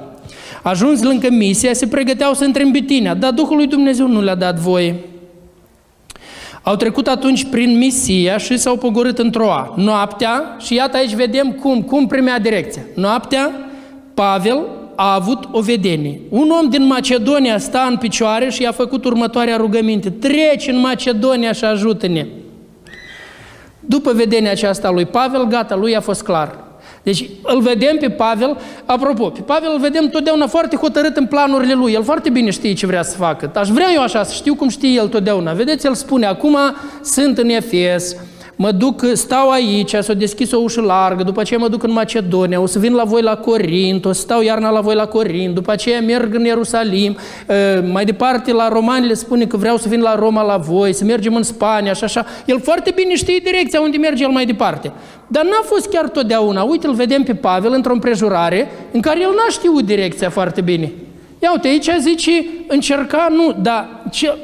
Ajuns 0.64 1.04
lângă 1.04 1.28
misia, 1.32 1.74
se 1.74 1.88
pregăteau 1.88 2.34
să 2.34 2.46
intre 2.46 2.64
în 2.64 2.72
Bitinia, 2.72 3.14
dar 3.14 3.32
Duhul 3.32 3.56
lui 3.56 3.68
Dumnezeu 3.68 4.08
nu 4.08 4.22
le-a 4.22 4.36
dat 4.36 4.60
voie. 4.60 4.96
Au 6.68 6.76
trecut 6.76 7.08
atunci 7.08 7.46
prin 7.50 7.78
Misia 7.78 8.38
și 8.38 8.58
s-au 8.58 8.78
pogorât 8.78 9.18
în 9.18 9.32
Troa. 9.32 9.74
Noaptea, 9.76 10.56
și 10.60 10.74
iată 10.74 10.98
aici 10.98 11.14
vedem 11.14 11.52
cum, 11.52 11.82
cum 11.82 12.08
primea 12.08 12.40
direcția. 12.40 12.82
Noaptea, 12.96 13.52
Pavel 14.14 14.62
a 14.96 15.14
avut 15.14 15.48
o 15.52 15.62
vedenie. 15.62 16.20
Un 16.30 16.50
om 16.62 16.70
din 16.70 16.86
Macedonia 16.86 17.58
sta 17.58 17.88
în 17.90 17.98
picioare 17.98 18.50
și 18.50 18.62
i-a 18.62 18.72
făcut 18.72 19.06
următoarea 19.06 19.58
rugăminte. 19.58 20.10
Treci 20.10 20.68
în 20.68 20.80
Macedonia 20.80 21.52
și 21.52 21.64
ajută-ne. 21.64 22.26
După 23.80 24.12
vedenia 24.14 24.52
aceasta 24.52 24.90
lui 24.90 25.06
Pavel, 25.06 25.46
gata, 25.46 25.76
lui 25.76 25.96
a 25.96 26.02
fost 26.02 26.24
clar. 26.24 26.67
Deci 27.08 27.30
îl 27.42 27.62
vedem 27.62 27.98
pe 27.98 28.10
Pavel, 28.10 28.58
apropo, 28.86 29.30
pe 29.30 29.42
Pavel 29.42 29.70
îl 29.74 29.80
vedem 29.80 30.08
totdeauna 30.08 30.48
foarte 30.48 30.76
hotărât 30.76 31.18
în 31.18 31.26
planurile 31.26 31.74
lui. 31.74 31.94
El 31.94 32.04
foarte 32.04 32.30
bine 32.30 32.50
știe 32.50 32.74
ce 32.74 32.86
vrea 32.86 33.04
să 33.04 33.18
facă. 33.18 33.52
Aș 33.56 33.70
vrea 33.70 33.88
eu 33.94 34.02
așa, 34.02 34.24
să 34.24 34.34
știu 34.34 34.56
cum 34.56 34.70
știe 34.70 34.90
el 34.90 35.08
totdeauna. 35.08 35.54
Vedeți, 35.54 35.86
el 35.86 35.94
spune, 35.94 36.26
acum 36.26 36.58
sunt 37.04 37.38
în 37.38 37.50
Efes, 37.50 38.16
mă 38.60 38.72
duc, 38.72 39.06
stau 39.14 39.50
aici, 39.50 39.96
s-a 40.00 40.14
deschis 40.14 40.52
o 40.52 40.58
ușă 40.58 40.82
largă, 40.82 41.24
după 41.24 41.40
aceea 41.40 41.60
mă 41.60 41.68
duc 41.68 41.84
în 41.84 41.92
Macedonia, 41.92 42.62
o 42.62 42.66
să 42.66 42.80
vin 42.80 42.94
la 42.94 43.04
voi 43.04 43.22
la 43.22 43.36
Corint, 43.36 44.06
o 44.06 44.12
să 44.12 44.22
stau 44.22 44.42
iarna 44.42 44.70
la 44.70 44.82
voi 44.82 44.96
la 44.96 45.06
Corint, 45.06 45.54
după 45.54 45.72
aceea 45.72 46.02
merg 46.02 46.34
în 46.34 46.46
Ierusalim, 46.46 47.18
mai 47.92 48.06
departe 48.06 48.52
la 48.52 48.68
romani 48.68 49.08
le 49.08 49.14
spune 49.14 49.46
că 49.46 49.58
vreau 49.58 49.78
să 49.78 49.88
vin 49.88 50.02
la 50.02 50.16
Roma 50.16 50.42
la 50.42 50.58
voi, 50.58 50.94
să 50.94 51.04
mergem 51.04 51.36
în 51.36 51.44
Spania 51.44 51.94
și 51.94 52.04
așa. 52.04 52.26
El 52.46 52.60
foarte 52.62 52.92
bine 52.96 53.16
știe 53.16 53.40
direcția 53.44 53.82
unde 53.82 53.98
merge 53.98 54.24
el 54.24 54.30
mai 54.30 54.46
departe. 54.46 54.92
Dar 55.28 55.44
n-a 55.44 55.62
fost 55.64 55.90
chiar 55.90 56.10
totdeauna. 56.10 56.64
Uite, 56.64 56.88
îl 56.88 56.94
vedem 56.94 57.24
pe 57.24 57.34
Pavel 57.34 57.74
într-o 57.74 57.94
împrejurare 57.94 58.72
în 58.92 59.02
care 59.02 59.22
el 59.22 59.30
n-a 59.30 59.50
știut 59.50 59.86
direcția 59.86 60.30
foarte 60.30 60.62
bine. 60.62 60.92
Ia 61.40 61.52
uite, 61.52 61.68
aici 61.68 61.90
zice, 62.02 62.46
încerca, 62.68 63.28
nu, 63.32 63.56
dar 63.62 64.04
ce, 64.12 64.38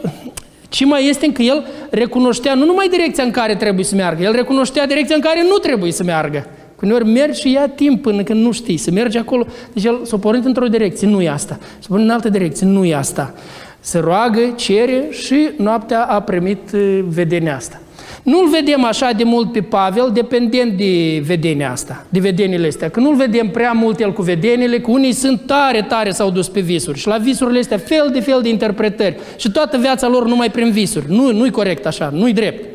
ce 0.73 0.85
mai 0.85 1.07
este 1.07 1.31
că 1.31 1.41
el 1.41 1.65
recunoștea 1.89 2.53
nu 2.53 2.65
numai 2.65 2.87
direcția 2.87 3.23
în 3.23 3.31
care 3.31 3.55
trebuie 3.55 3.85
să 3.85 3.95
meargă, 3.95 4.23
el 4.23 4.31
recunoștea 4.31 4.87
direcția 4.87 5.15
în 5.15 5.21
care 5.21 5.43
nu 5.43 5.57
trebuie 5.57 5.91
să 5.91 6.03
meargă. 6.03 6.47
Uneori 6.81 7.05
mergi 7.05 7.39
și 7.39 7.51
ia 7.51 7.67
timp 7.67 8.01
până 8.01 8.23
când 8.23 8.43
nu 8.43 8.51
știi, 8.51 8.77
să 8.77 8.91
mergi 8.91 9.17
acolo. 9.17 9.45
Deci 9.73 9.83
el 9.83 9.99
s-a 10.05 10.17
pornit 10.17 10.45
într-o 10.45 10.67
direcție, 10.67 11.07
nu 11.07 11.21
e 11.21 11.29
asta. 11.29 11.59
S-a 11.79 11.85
pornit 11.87 12.07
în 12.07 12.13
altă 12.13 12.29
direcție, 12.29 12.67
nu 12.67 12.85
e 12.85 12.95
asta. 12.95 13.33
Se 13.79 13.99
roagă, 13.99 14.53
cere 14.55 15.07
și 15.09 15.49
noaptea 15.57 16.03
a 16.03 16.21
primit 16.21 16.71
uh, 16.73 16.99
vedenia 17.07 17.55
asta. 17.55 17.81
Nu-l 18.23 18.49
vedem 18.49 18.83
așa 18.83 19.11
de 19.11 19.23
mult 19.23 19.51
pe 19.51 19.61
Pavel, 19.61 20.09
dependent 20.13 20.77
de 20.77 21.23
vedenia 21.25 21.71
asta, 21.71 22.05
de 22.09 22.19
vedeniile 22.19 22.67
astea. 22.67 22.89
Că 22.89 22.99
nu-l 22.99 23.15
vedem 23.15 23.49
prea 23.49 23.71
mult 23.71 23.99
el 23.99 24.13
cu 24.13 24.21
vedeniile, 24.21 24.79
că 24.79 24.91
unii 24.91 25.11
sunt 25.11 25.41
tare, 25.45 25.81
tare 25.81 26.11
s-au 26.11 26.29
dus 26.29 26.47
pe 26.47 26.59
visuri. 26.59 26.99
Și 26.99 27.07
la 27.07 27.17
visurile 27.17 27.59
astea 27.59 27.77
fel 27.77 28.09
de 28.13 28.19
fel 28.19 28.39
de 28.41 28.49
interpretări. 28.49 29.17
Și 29.37 29.51
toată 29.51 29.77
viața 29.77 30.07
lor 30.07 30.27
numai 30.27 30.49
prin 30.49 30.71
visuri. 30.71 31.05
Nu, 31.09 31.31
nu-i 31.31 31.51
corect 31.51 31.85
așa, 31.85 32.11
nu-i 32.13 32.33
drept. 32.33 32.65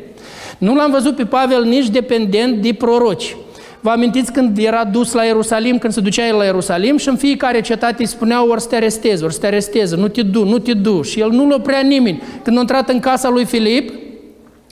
Nu 0.57 0.75
l-am 0.75 0.91
văzut 0.91 1.15
pe 1.15 1.25
Pavel 1.25 1.63
nici 1.63 1.89
dependent 1.89 2.61
de 2.61 2.73
proroci. 2.73 3.35
Vă 3.81 3.89
amintiți 3.89 4.31
când 4.31 4.57
era 4.57 4.83
dus 4.83 5.13
la 5.13 5.23
Ierusalim, 5.23 5.77
când 5.77 5.93
se 5.93 6.01
ducea 6.01 6.27
el 6.27 6.35
la 6.35 6.43
Ierusalim 6.43 6.97
și 6.97 7.09
în 7.09 7.15
fiecare 7.15 7.61
cetate 7.61 7.95
îi 7.99 8.07
spuneau 8.07 8.47
ori 8.47 8.61
să 8.61 8.67
te 8.67 8.75
arestezi, 8.75 9.23
ori 9.23 9.33
să 9.33 9.39
te 9.39 9.47
aresteze, 9.47 9.95
nu 9.95 10.07
te 10.07 10.21
du, 10.21 10.45
nu 10.45 10.57
te 10.57 10.73
du. 10.73 11.01
Și 11.01 11.19
el 11.19 11.29
nu-l 11.29 11.51
oprea 11.51 11.81
nimeni. 11.81 12.21
Când 12.43 12.57
a 12.57 12.59
intrat 12.59 12.89
în 12.89 12.99
casa 12.99 13.29
lui 13.29 13.45
Filip, 13.45 13.91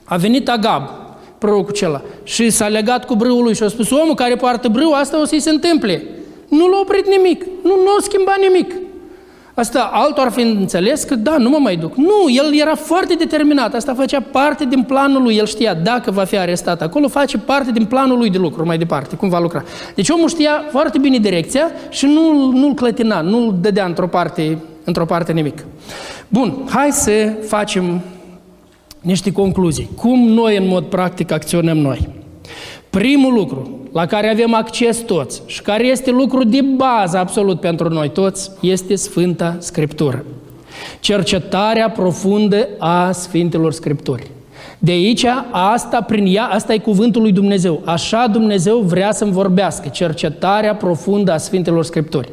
a 0.08 0.16
venit 0.16 0.49
Agab, 0.49 0.89
prorocul 1.38 1.70
acela, 1.70 2.01
și 2.24 2.49
s-a 2.49 2.68
legat 2.68 3.05
cu 3.05 3.16
brâul 3.16 3.43
lui 3.43 3.55
și 3.55 3.64
a 3.64 3.68
spus, 3.68 3.89
omul 3.89 4.16
care 4.16 4.36
poartă 4.36 4.68
brâu, 4.68 4.91
asta 4.91 5.22
o 5.22 5.26
să-i 5.26 5.39
se 5.39 5.49
întâmple. 5.49 6.03
Nu 6.47 6.68
l-a 6.68 6.80
oprit 6.82 7.08
nimic, 7.08 7.43
nu, 7.64 7.70
nu 7.70 7.89
a 7.97 8.01
schimbat 8.01 8.39
nimic. 8.39 8.74
Asta 9.53 9.89
altul 9.93 10.24
ar 10.24 10.32
fi 10.32 10.41
înțeles 10.41 11.03
că 11.03 11.16
da, 11.16 11.38
nu 11.38 11.49
mă 11.49 11.58
mai 11.60 11.76
duc. 11.76 11.95
Nu, 11.95 12.30
el 12.30 12.60
era 12.60 12.76
foarte 12.76 13.14
determinat, 13.14 13.74
asta 13.74 13.93
făcea 13.93 14.22
parte 14.32 14.66
din 14.66 14.84
planul 14.84 15.22
lui, 15.22 15.36
el 15.36 15.45
știa 15.45 15.74
dacă 15.74 16.12
va 16.12 16.24
fi 16.24 16.38
arestat 16.38 16.82
acolo, 16.82 17.08
face 17.08 17.38
parte 17.38 17.72
din 17.72 17.86
planul 17.86 18.18
lui 18.18 18.30
de 18.30 18.38
lucru 18.38 18.66
mai 18.66 18.78
departe, 18.78 19.16
cum 19.16 19.30
va 19.30 19.39
lucra. 19.39 19.64
Deci 19.95 20.10
omul 20.10 20.30
știa 20.30 20.64
foarte 20.70 20.97
bine 20.97 21.18
direcția 21.18 21.72
și 21.89 22.05
nu, 22.05 22.51
nu-l 22.51 22.74
clătina, 22.74 23.22
nu-l 23.22 23.55
dădea 23.62 23.86
într-o 23.86 24.08
parte, 24.08 24.58
într-o 24.84 25.05
parte 25.05 25.32
nimic. 25.32 25.66
Bun, 26.28 26.53
hai 26.70 26.91
să 26.91 27.34
facem 27.47 28.01
niște 29.08 29.32
concluzii. 29.32 29.89
Cum 29.95 30.28
noi, 30.28 30.58
în 30.58 30.68
mod 30.68 30.86
practic, 30.86 31.32
acționăm 31.32 31.78
noi? 31.78 32.10
Primul 32.89 33.34
lucru 33.34 33.80
la 33.91 34.05
care 34.05 34.30
avem 34.30 34.53
acces 34.53 34.97
toți 34.97 35.41
și 35.45 35.62
care 35.62 35.86
este 35.86 36.12
lucru 36.12 36.43
de 36.43 36.62
bază 36.62 37.18
absolut 37.18 37.60
pentru 37.60 37.89
noi 37.89 38.10
toți, 38.10 38.51
este 38.62 38.95
Sfânta 38.95 39.58
Scriptură. 39.60 40.26
Cercetarea 40.99 41.89
profundă 41.89 42.68
a 42.78 43.12
Sfintelor 43.12 43.72
Scripturi. 43.72 44.32
De 44.80 44.92
aici, 44.92 45.26
asta, 45.52 46.02
prin 46.02 46.26
ea, 46.36 46.44
asta 46.44 46.74
e 46.74 46.78
cuvântul 46.78 47.22
lui 47.22 47.32
Dumnezeu. 47.32 47.82
Așa 47.86 48.28
Dumnezeu 48.32 48.78
vrea 48.78 49.12
să-mi 49.12 49.32
vorbească, 49.32 49.88
cercetarea 49.88 50.76
profundă 50.76 51.32
a 51.32 51.38
Sfintelor 51.38 51.84
Scripturi. 51.84 52.30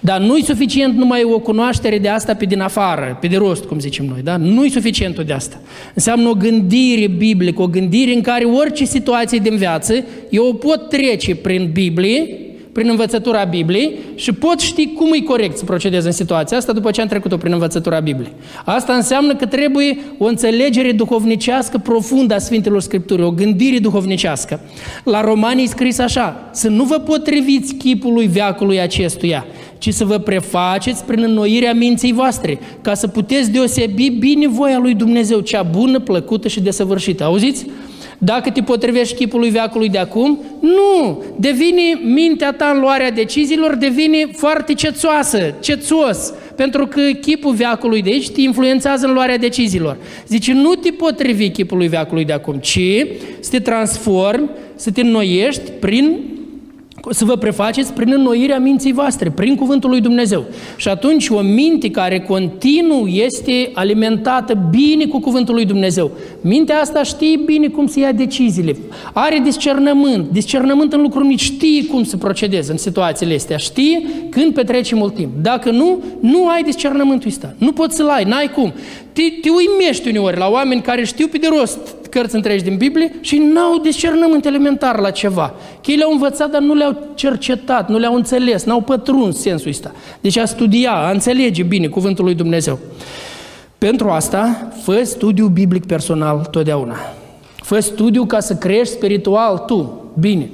Dar 0.00 0.20
nu-i 0.20 0.42
suficient 0.42 0.96
numai 0.96 1.22
o 1.22 1.38
cunoaștere 1.38 1.98
de 1.98 2.08
asta 2.08 2.34
pe 2.34 2.44
din 2.44 2.60
afară, 2.60 3.18
pe 3.20 3.26
de 3.26 3.36
rost, 3.36 3.64
cum 3.64 3.78
zicem 3.78 4.04
noi, 4.04 4.20
da? 4.22 4.36
Nu-i 4.36 4.70
suficient 4.70 5.20
de 5.20 5.32
asta. 5.32 5.56
Înseamnă 5.94 6.28
o 6.28 6.34
gândire 6.34 7.06
biblică, 7.06 7.62
o 7.62 7.66
gândire 7.66 8.14
în 8.14 8.20
care 8.20 8.44
orice 8.44 8.84
situație 8.84 9.38
din 9.38 9.56
viață, 9.56 9.94
eu 10.30 10.46
o 10.46 10.52
pot 10.52 10.88
trece 10.88 11.34
prin 11.34 11.70
Biblie, 11.72 12.38
prin 12.74 12.88
învățătura 12.88 13.44
Bibliei 13.44 13.98
și 14.14 14.32
pot 14.32 14.60
ști 14.60 14.86
cum 14.86 15.12
e 15.12 15.18
corect 15.18 15.56
să 15.56 15.64
procedez 15.64 16.04
în 16.04 16.12
situația 16.12 16.56
asta 16.56 16.72
după 16.72 16.90
ce 16.90 17.00
am 17.00 17.06
trecut-o 17.06 17.36
prin 17.36 17.52
învățătura 17.52 18.00
Bibliei. 18.00 18.32
Asta 18.64 18.92
înseamnă 18.92 19.34
că 19.34 19.46
trebuie 19.46 19.98
o 20.18 20.24
înțelegere 20.24 20.92
duhovnicească 20.92 21.78
profundă 21.78 22.34
a 22.34 22.38
Sfintelor 22.38 22.80
Scripturii, 22.80 23.24
o 23.24 23.30
gândire 23.30 23.78
duhovnicească. 23.78 24.60
La 25.04 25.20
Romanii 25.20 25.66
scris 25.66 25.98
așa, 25.98 26.48
să 26.52 26.68
nu 26.68 26.84
vă 26.84 26.98
potriviți 26.98 27.74
chipului 27.74 28.26
veacului 28.26 28.80
acestuia, 28.80 29.46
ci 29.78 29.92
să 29.92 30.04
vă 30.04 30.18
prefaceți 30.18 31.04
prin 31.04 31.22
înnoirea 31.22 31.74
minții 31.74 32.12
voastre, 32.12 32.58
ca 32.80 32.94
să 32.94 33.06
puteți 33.08 33.50
deosebi 33.50 34.08
bine 34.08 34.48
voia 34.48 34.78
lui 34.78 34.94
Dumnezeu, 34.94 35.40
cea 35.40 35.62
bună, 35.62 35.98
plăcută 35.98 36.48
și 36.48 36.60
desăvârșită. 36.60 37.24
Auziți? 37.24 37.66
Dacă 38.18 38.50
te 38.50 38.60
potrivești 38.60 39.14
chipului 39.14 39.50
veacului 39.50 39.88
de 39.88 39.98
acum, 39.98 40.38
nu! 40.60 41.22
Devine 41.36 42.00
mintea 42.02 42.52
ta 42.52 42.70
în 42.74 42.80
luarea 42.80 43.10
deciziilor, 43.10 43.74
devine 43.74 44.28
foarte 44.32 44.74
cețoasă, 44.74 45.54
cețos, 45.60 46.32
pentru 46.56 46.86
că 46.86 47.00
chipul 47.20 47.54
veacului 47.54 48.02
de 48.02 48.10
aici 48.10 48.30
te 48.30 48.40
influențează 48.40 49.06
în 49.06 49.12
luarea 49.12 49.38
deciziilor. 49.38 49.96
Zice, 50.28 50.52
nu 50.52 50.74
te 50.74 50.90
potrivi 50.90 51.50
chipului 51.50 51.88
veacului 51.88 52.24
de 52.24 52.32
acum, 52.32 52.58
ci 52.58 52.80
să 53.40 53.50
te 53.50 53.60
transformi, 53.60 54.50
să 54.74 54.90
te 54.90 55.00
înnoiești 55.00 55.70
prin 55.70 56.18
să 57.10 57.24
vă 57.24 57.36
prefaceți 57.36 57.92
prin 57.92 58.12
înnoirea 58.12 58.58
minții 58.58 58.92
voastre, 58.92 59.30
prin 59.30 59.54
cuvântul 59.54 59.90
lui 59.90 60.00
Dumnezeu. 60.00 60.44
Și 60.76 60.88
atunci 60.88 61.28
o 61.28 61.40
minte 61.40 61.90
care 61.90 62.20
continuu 62.20 63.06
este 63.06 63.70
alimentată 63.74 64.68
bine 64.70 65.04
cu 65.04 65.20
cuvântul 65.20 65.54
lui 65.54 65.64
Dumnezeu. 65.64 66.10
Mintea 66.40 66.80
asta 66.80 67.02
știe 67.02 67.36
bine 67.44 67.68
cum 67.68 67.86
să 67.86 67.98
ia 67.98 68.12
deciziile, 68.12 68.76
are 69.12 69.40
discernământ, 69.44 70.30
discernământ 70.30 70.92
în 70.92 71.00
lucruri 71.00 71.26
mici, 71.26 71.40
știe 71.40 71.84
cum 71.84 72.04
să 72.04 72.16
procedeze 72.16 72.72
în 72.72 72.78
situațiile 72.78 73.34
astea, 73.34 73.56
știe 73.56 74.02
când 74.30 74.54
petrece 74.54 74.94
mult 74.94 75.14
timp. 75.14 75.30
Dacă 75.42 75.70
nu, 75.70 76.02
nu 76.20 76.48
ai 76.48 76.62
discernământul 76.62 77.28
ăsta. 77.28 77.54
Nu 77.58 77.72
poți 77.72 77.96
să-l 77.96 78.08
ai, 78.08 78.24
n-ai 78.24 78.50
cum. 78.50 78.72
Te, 79.12 79.22
te 79.40 79.48
uimești 79.48 80.08
uneori 80.08 80.38
la 80.38 80.48
oameni 80.48 80.80
care 80.80 81.04
știu 81.04 81.26
pe 81.26 81.38
de 81.38 81.48
rost 81.58 81.78
cărți 82.14 82.34
întregi 82.34 82.64
din 82.64 82.76
Biblie 82.76 83.14
și 83.20 83.36
n-au 83.36 83.78
discernământ 83.78 84.44
elementar 84.44 84.98
la 84.98 85.10
ceva. 85.10 85.54
Că 85.82 85.90
ei 85.90 85.96
le-au 85.96 86.12
învățat, 86.12 86.50
dar 86.50 86.60
nu 86.60 86.74
le-au 86.74 86.96
cercetat, 87.14 87.88
nu 87.88 87.98
le-au 87.98 88.14
înțeles, 88.14 88.64
n-au 88.64 88.80
pătruns 88.80 89.40
sensul 89.40 89.70
ăsta. 89.70 89.92
Deci 90.20 90.36
a 90.36 90.44
studia, 90.44 90.92
a 90.92 91.10
înțelege 91.10 91.62
bine 91.62 91.86
cuvântul 91.86 92.24
lui 92.24 92.34
Dumnezeu. 92.34 92.78
Pentru 93.78 94.08
asta, 94.08 94.68
fă 94.82 95.02
studiu 95.04 95.46
biblic 95.46 95.86
personal 95.86 96.48
totdeauna. 96.50 96.96
Fă 97.56 97.80
studiu 97.80 98.24
ca 98.24 98.40
să 98.40 98.54
crești 98.54 98.94
spiritual 98.94 99.58
tu, 99.58 100.04
bine. 100.18 100.50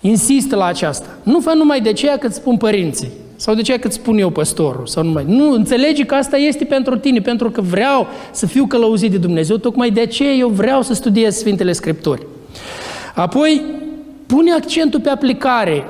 Insistă 0.00 0.56
la 0.56 0.64
aceasta. 0.64 1.06
Nu 1.22 1.40
fă 1.40 1.52
numai 1.54 1.80
de 1.80 1.92
ceea 1.92 2.18
că 2.18 2.26
îți 2.26 2.36
spun 2.36 2.56
părinții. 2.56 3.10
Sau 3.40 3.54
de 3.54 3.62
ce 3.62 3.78
că 3.78 3.90
spun 3.90 4.18
eu 4.18 4.30
păstorul? 4.30 4.86
Sau 4.86 5.02
numai. 5.02 5.24
Nu, 5.26 5.52
înțelegi 5.52 6.04
că 6.04 6.14
asta 6.14 6.36
este 6.36 6.64
pentru 6.64 6.96
tine, 6.96 7.20
pentru 7.20 7.50
că 7.50 7.60
vreau 7.60 8.06
să 8.32 8.46
fiu 8.46 8.66
călăuzit 8.66 9.10
de 9.10 9.16
Dumnezeu, 9.16 9.56
tocmai 9.56 9.90
de 9.90 10.00
aceea 10.00 10.32
eu 10.32 10.48
vreau 10.48 10.82
să 10.82 10.94
studiez 10.94 11.36
Sfintele 11.36 11.72
Scripturi. 11.72 12.26
Apoi, 13.14 13.62
pune 14.26 14.52
accentul 14.52 15.00
pe 15.00 15.08
aplicare. 15.08 15.84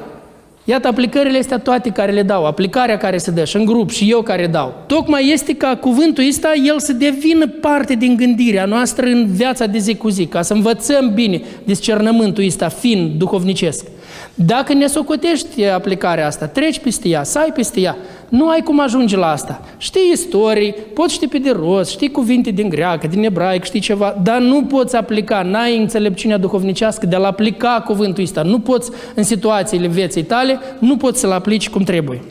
Iată 0.65 0.89
aplicările 0.89 1.39
astea 1.39 1.59
toate 1.59 1.91
care 1.91 2.13
le 2.13 2.23
dau, 2.23 2.47
aplicarea 2.47 2.97
care 2.97 3.19
se 3.19 3.31
dă 3.31 3.45
și 3.45 3.57
în 3.57 3.65
grup 3.65 3.91
și 3.91 4.11
eu 4.11 4.23
care 4.23 4.47
dau. 4.47 4.75
Tocmai 4.87 5.29
este 5.33 5.55
ca 5.55 5.77
cuvântul 5.77 6.25
ăsta, 6.29 6.53
el 6.67 6.79
să 6.79 6.93
devină 6.93 7.47
parte 7.47 7.95
din 7.95 8.17
gândirea 8.17 8.65
noastră 8.65 9.07
în 9.07 9.27
viața 9.33 9.67
de 9.67 9.79
zi 9.79 9.95
cu 9.95 10.09
zi, 10.09 10.27
ca 10.27 10.43
să 10.43 10.53
învățăm 10.53 11.11
bine 11.15 11.43
discernământul 11.65 12.45
ăsta 12.47 12.69
fin 12.69 13.15
duhovnicesc. 13.17 13.87
Dacă 14.35 14.73
ne 14.73 14.87
socotești 14.87 15.65
aplicarea 15.65 16.27
asta, 16.27 16.47
treci 16.47 16.79
peste 16.79 17.09
ea, 17.09 17.23
să 17.23 17.39
ai 17.39 17.53
peste 17.53 17.81
ea, 17.81 17.97
nu 18.29 18.49
ai 18.49 18.63
cum 18.63 18.81
ajunge 18.81 19.17
la 19.17 19.31
asta. 19.31 19.61
Știi 19.77 20.11
istorii, 20.13 20.73
poți 20.73 21.15
ști 21.15 21.27
pe 21.27 21.39
de 21.39 21.51
rost, 21.51 21.91
știi 21.91 22.11
cuvinte 22.11 22.51
din 22.51 22.69
greacă, 22.69 23.07
din 23.07 23.25
ebraic, 23.25 23.65
știi 23.65 23.81
ceva, 23.81 24.17
dar 24.23 24.41
nu 24.41 24.65
poți 24.65 24.97
aplica, 24.97 25.43
n-ai 25.43 25.79
înțelepciunea 25.79 26.39
duhovnicească 26.39 27.07
de 27.07 27.17
a-l 27.17 27.25
aplica 27.25 27.83
cuvântul 27.87 28.23
ăsta. 28.23 28.43
Nu 28.43 28.59
poți, 28.59 28.91
în 29.15 29.23
situațiile 29.23 29.87
vieții 29.87 30.23
tale, 30.23 30.59
nu 30.79 30.97
poți 30.97 31.21
să-l 31.21 31.33
aplici 31.33 31.71
cum 31.71 31.83
trebuie. 31.83 32.23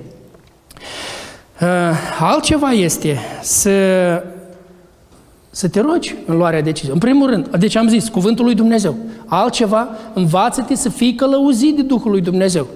Uh, 1.62 1.68
altceva 2.20 2.70
este 2.70 3.18
să 3.42 3.72
să 5.60 5.68
te 5.68 5.80
rogi 5.80 6.16
în 6.26 6.38
luarea 6.38 6.62
deciziei. 6.62 6.94
În 6.94 7.00
primul 7.00 7.30
rând, 7.30 7.48
deci 7.58 7.76
am 7.76 7.88
zis, 7.88 8.10
cuvântul 8.10 8.46
lui 8.46 8.54
Dumnezeu. 8.54 8.96
Altceva, 9.26 9.88
învață-te 10.14 10.76
să 10.76 10.90
fii 10.90 11.16
călăuzit 11.16 11.76
de 11.76 11.82
Duhul 11.82 12.12
lui 12.12 12.22
Dumnezeu. 12.22 12.68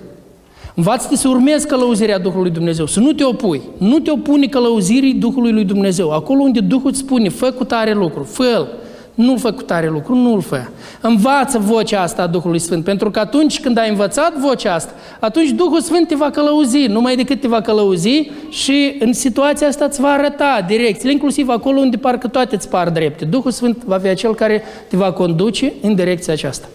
Învață-te 0.76 1.16
să 1.16 1.28
urmezi 1.28 1.68
călăuzirea 1.68 2.20
Duhului 2.20 2.52
Dumnezeu, 2.52 2.86
să 2.86 3.00
nu 3.00 3.12
te 3.12 3.24
opui. 3.24 3.62
Nu 3.78 4.00
te 4.00 4.12
opune 4.12 4.46
călăuzirii 4.46 5.14
Duhului 5.14 5.52
lui 5.52 5.64
Dumnezeu. 5.64 6.12
Acolo 6.12 6.42
unde 6.42 6.60
Duhul 6.60 6.90
îți 6.90 7.00
spune, 7.00 7.30
fă 7.30 7.52
cu 7.52 7.64
tare 7.64 7.94
lucru, 7.94 8.24
fă 8.24 8.68
nu-l 9.14 9.40
fă 9.40 9.52
cu 9.52 9.62
tare 9.62 9.90
lucru, 9.90 10.16
nu-l 10.16 10.42
fă. 10.42 10.62
Învață 11.02 11.60
vocea 11.60 12.02
asta 12.02 12.22
a 12.22 12.28
Duhului 12.28 12.60
Sfânt, 12.60 12.84
pentru 12.84 13.12
că 13.12 13.20
atunci 13.20 13.60
când 13.60 13.78
ai 13.78 13.90
învățat 13.90 14.38
vocea 14.38 14.74
asta, 14.74 14.94
atunci 15.20 15.50
Duhul 15.50 15.82
Sfânt 15.82 16.08
te 16.08 16.16
va 16.16 16.30
călăuzi, 16.30 16.86
numai 16.86 17.16
decât 17.16 17.42
te 17.42 17.48
va 17.48 17.62
călăuzi 17.62 18.32
și 18.50 18.96
în 19.00 19.14
situația 19.14 19.68
asta 19.68 19.86
îți 19.86 20.02
va 20.02 20.10
arăta 20.10 20.66
direcțiile, 20.68 21.12
inclusiv 21.12 21.50
acolo 21.50 21.80
unde 21.80 21.98
parcă 21.98 22.28
toate 22.28 22.56
îți 22.56 22.70
par 22.70 22.90
drepte. 22.90 23.26
Duhul 23.26 23.52
Sfânt 23.52 23.84
va 23.84 23.98
fi 23.98 24.08
acel 24.08 24.36
care 24.36 24.64
te 24.90 24.98
va 24.98 25.12
conduce 25.12 25.74
în 25.82 25.96
direcția 25.96 26.34
aceasta. 26.34 26.68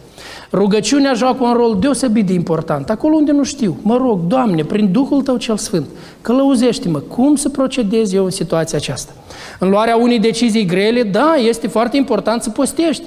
Rugăciunea 0.52 1.14
joacă 1.14 1.44
un 1.44 1.52
rol 1.52 1.76
deosebit 1.80 2.26
de 2.26 2.32
important. 2.32 2.90
Acolo 2.90 3.16
unde 3.16 3.32
nu 3.32 3.44
știu, 3.44 3.76
mă 3.82 3.96
rog, 3.96 4.20
Doamne, 4.26 4.64
prin 4.64 4.92
Duhul 4.92 5.22
Tău 5.22 5.36
cel 5.36 5.56
Sfânt, 5.56 5.86
călăuzește-mă, 6.20 6.98
cum 6.98 7.36
să 7.36 7.48
procedez 7.48 8.12
eu 8.12 8.24
în 8.24 8.30
situația 8.30 8.78
aceasta. 8.78 9.12
În 9.58 9.70
luarea 9.70 9.96
unei 9.96 10.18
decizii 10.18 10.66
grele, 10.66 11.02
da, 11.02 11.34
este 11.34 11.66
foarte 11.66 11.96
important 11.96 12.42
să 12.42 12.50
postești. 12.50 13.04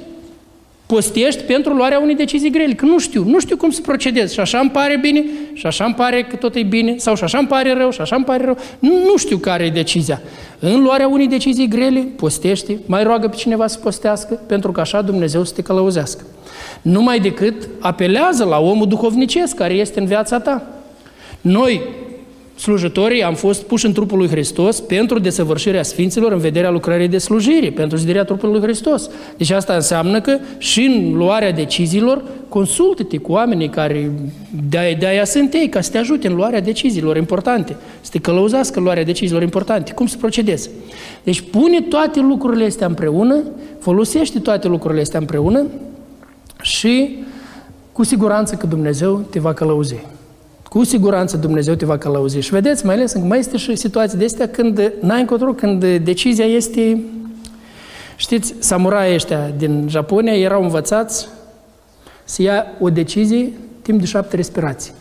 Postești 0.94 1.44
pentru 1.44 1.74
luarea 1.74 2.00
unei 2.00 2.16
decizii 2.16 2.50
grele, 2.50 2.74
că 2.74 2.86
nu 2.86 3.00
știu, 3.00 3.24
nu 3.24 3.40
știu 3.40 3.58
cum 3.58 3.70
să 3.70 3.82
procedez. 3.82 4.32
Și 4.32 4.40
așa 4.40 4.60
îmi 4.60 4.70
pare 4.70 4.98
bine, 4.98 5.26
și 5.54 5.66
așa 5.66 5.86
îmi 5.86 5.94
pare 5.94 6.24
că 6.24 6.36
tot 6.36 6.56
e 6.56 6.64
bine, 6.64 6.98
sau 6.98 7.16
și 7.16 7.24
așa 7.24 7.38
îmi 7.38 7.48
pare 7.48 7.74
rău, 7.74 7.92
și 7.92 8.02
așa 8.02 8.16
îmi 8.16 8.26
pare 8.26 8.46
rău. 8.46 8.58
Nu, 8.80 8.90
nu 8.90 9.18
știu 9.18 9.38
care 9.38 9.64
e 9.64 9.70
decizia. 9.70 10.22
În 10.60 10.82
luarea 10.82 11.08
unei 11.08 11.28
decizii 11.28 11.68
grele, 11.68 12.00
postește, 12.00 12.80
mai 12.86 13.04
roagă 13.04 13.28
pe 13.28 13.36
cineva 13.36 13.68
să 13.68 13.80
postească, 13.80 14.40
pentru 14.48 14.72
că 14.72 14.80
așa 14.80 15.02
Dumnezeu 15.02 15.44
să 15.44 15.54
te 15.54 15.62
călăuzească 15.62 16.24
numai 16.82 17.20
decât 17.20 17.70
apelează 17.80 18.44
la 18.44 18.60
omul 18.60 18.88
duhovnicesc 18.88 19.56
care 19.56 19.74
este 19.74 20.00
în 20.00 20.06
viața 20.06 20.40
ta. 20.40 20.68
Noi, 21.42 21.82
slujitorii, 22.62 23.24
am 23.24 23.34
fost 23.34 23.64
puși 23.64 23.86
în 23.86 23.94
trupul 23.94 24.18
lui 24.18 24.28
Hristos 24.28 24.80
pentru 24.80 25.20
desăvârșirea 25.20 25.84
Sfinților 25.84 26.32
în 26.32 26.38
vederea 26.38 26.70
lucrării 26.70 27.08
de 27.08 27.18
slujire, 27.18 27.70
pentru 27.70 27.98
ziderea 27.98 28.24
trupului 28.24 28.54
lui 28.54 28.64
Hristos. 28.64 29.10
Deci 29.38 29.50
asta 29.50 29.74
înseamnă 29.74 30.22
că 30.22 30.38
și 30.58 30.82
în 30.82 31.14
luarea 31.14 31.52
deciziilor 31.52 32.24
consultă-te 32.50 33.18
cu 33.18 33.32
oamenii 33.32 33.70
care 33.70 34.12
de-aia, 34.70 34.96
de 34.96 35.22
sunt 35.26 35.54
ei, 35.54 35.70
ca 35.70 35.82
să 35.82 35.92
te 35.92 35.98
ajute 35.98 36.28
în 36.28 36.36
luarea 36.36 36.62
deciziilor 36.62 37.18
importante, 37.18 37.76
să 38.02 38.10
te 38.12 38.20
călăuzească 38.20 38.78
în 38.78 38.84
luarea 38.84 39.04
deciziilor 39.04 39.42
importante, 39.42 39.92
cum 39.92 40.08
să 40.08 40.18
procedezi. 40.18 40.70
Deci 41.24 41.42
pune 41.42 41.82
toate 41.82 42.20
lucrurile 42.20 42.66
astea 42.66 42.88
împreună, 42.88 43.44
folosește 43.80 44.40
toate 44.40 44.68
lucrurile 44.68 45.02
astea 45.02 45.20
împreună 45.20 45.66
și 46.62 47.16
cu 47.92 48.04
siguranță 48.04 48.56
că 48.56 48.68
Dumnezeu 48.68 49.26
te 49.30 49.40
va 49.40 49.54
călăuzi. 49.54 49.96
Cu 50.72 50.84
siguranță 50.84 51.38
Dumnezeu 51.38 51.74
te 51.74 51.86
va 51.86 51.98
călăuzi. 51.98 52.40
Și 52.40 52.50
vedeți, 52.50 52.86
mai 52.86 52.96
ales, 52.96 53.14
mai 53.14 53.40
este 53.40 53.58
și 53.58 53.76
situații 53.76 54.18
de 54.18 54.26
astea 54.26 54.48
când 54.48 54.94
n-ai 55.02 55.20
încotro, 55.20 55.54
când 55.54 55.86
decizia 55.98 56.46
este... 56.46 57.04
Știți, 58.16 58.54
samurai 58.60 59.14
ăștia 59.14 59.50
din 59.58 59.86
Japonia 59.90 60.38
erau 60.38 60.64
învățați 60.64 61.28
să 62.24 62.42
ia 62.42 62.66
o 62.80 62.90
decizie 62.90 63.52
timp 63.82 64.00
de 64.00 64.06
șapte 64.06 64.36
respirații. 64.36 64.94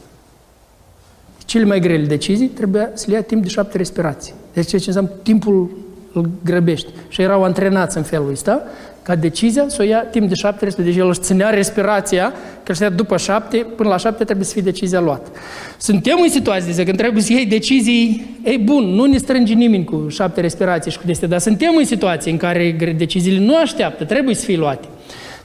Cele 1.45 1.65
mai 1.65 1.81
grele 1.81 2.07
decizii 2.07 2.49
trebuia 2.49 2.91
să 2.95 3.05
le 3.09 3.15
ia 3.15 3.23
timp 3.23 3.43
de 3.43 3.49
șapte 3.49 3.77
respirații. 3.77 4.35
Deci 4.53 4.69
ce 4.69 4.77
înseamnă 4.77 5.11
timpul 5.23 5.71
îl 6.13 6.31
grăbești. 6.45 6.89
Și 7.09 7.23
erau 7.23 7.45
antrenați 7.45 7.97
în 7.97 8.03
felul 8.03 8.31
ăsta 8.31 8.63
ca 9.11 9.17
decizia 9.17 9.65
să 9.67 9.77
o 9.81 9.85
ia 9.85 10.01
timp 10.01 10.29
de 10.29 10.35
șapte 10.35 10.65
respirații. 10.65 10.93
Deci 10.93 11.03
el 11.03 11.09
își 11.09 11.21
ținea 11.21 11.51
respirația, 11.51 12.33
că 12.63 12.73
știa 12.73 12.89
după 12.89 13.17
șapte, 13.17 13.57
până 13.77 13.89
la 13.89 13.97
șapte 13.97 14.25
trebuie 14.25 14.47
să 14.47 14.53
fie 14.53 14.63
decizia 14.63 15.01
luată. 15.01 15.31
Suntem 15.79 16.19
în 16.23 16.29
situație 16.29 16.73
de 16.77 16.85
când 16.85 16.97
trebuie 16.97 17.23
să 17.23 17.33
iei 17.33 17.47
decizii, 17.47 18.37
ei 18.45 18.59
bun, 18.59 18.85
nu 18.85 19.05
ne 19.05 19.17
strânge 19.17 19.55
nimeni 19.55 19.85
cu 19.85 20.07
șapte 20.09 20.41
respirații 20.41 20.91
și 20.91 20.99
cu 20.99 21.05
este, 21.07 21.27
dar 21.27 21.39
suntem 21.39 21.77
în 21.77 21.85
situație 21.85 22.31
în 22.31 22.37
care 22.37 22.95
deciziile 22.97 23.45
nu 23.45 23.57
așteaptă, 23.57 24.05
trebuie 24.05 24.35
să 24.35 24.45
fie 24.45 24.57
luate. 24.57 24.89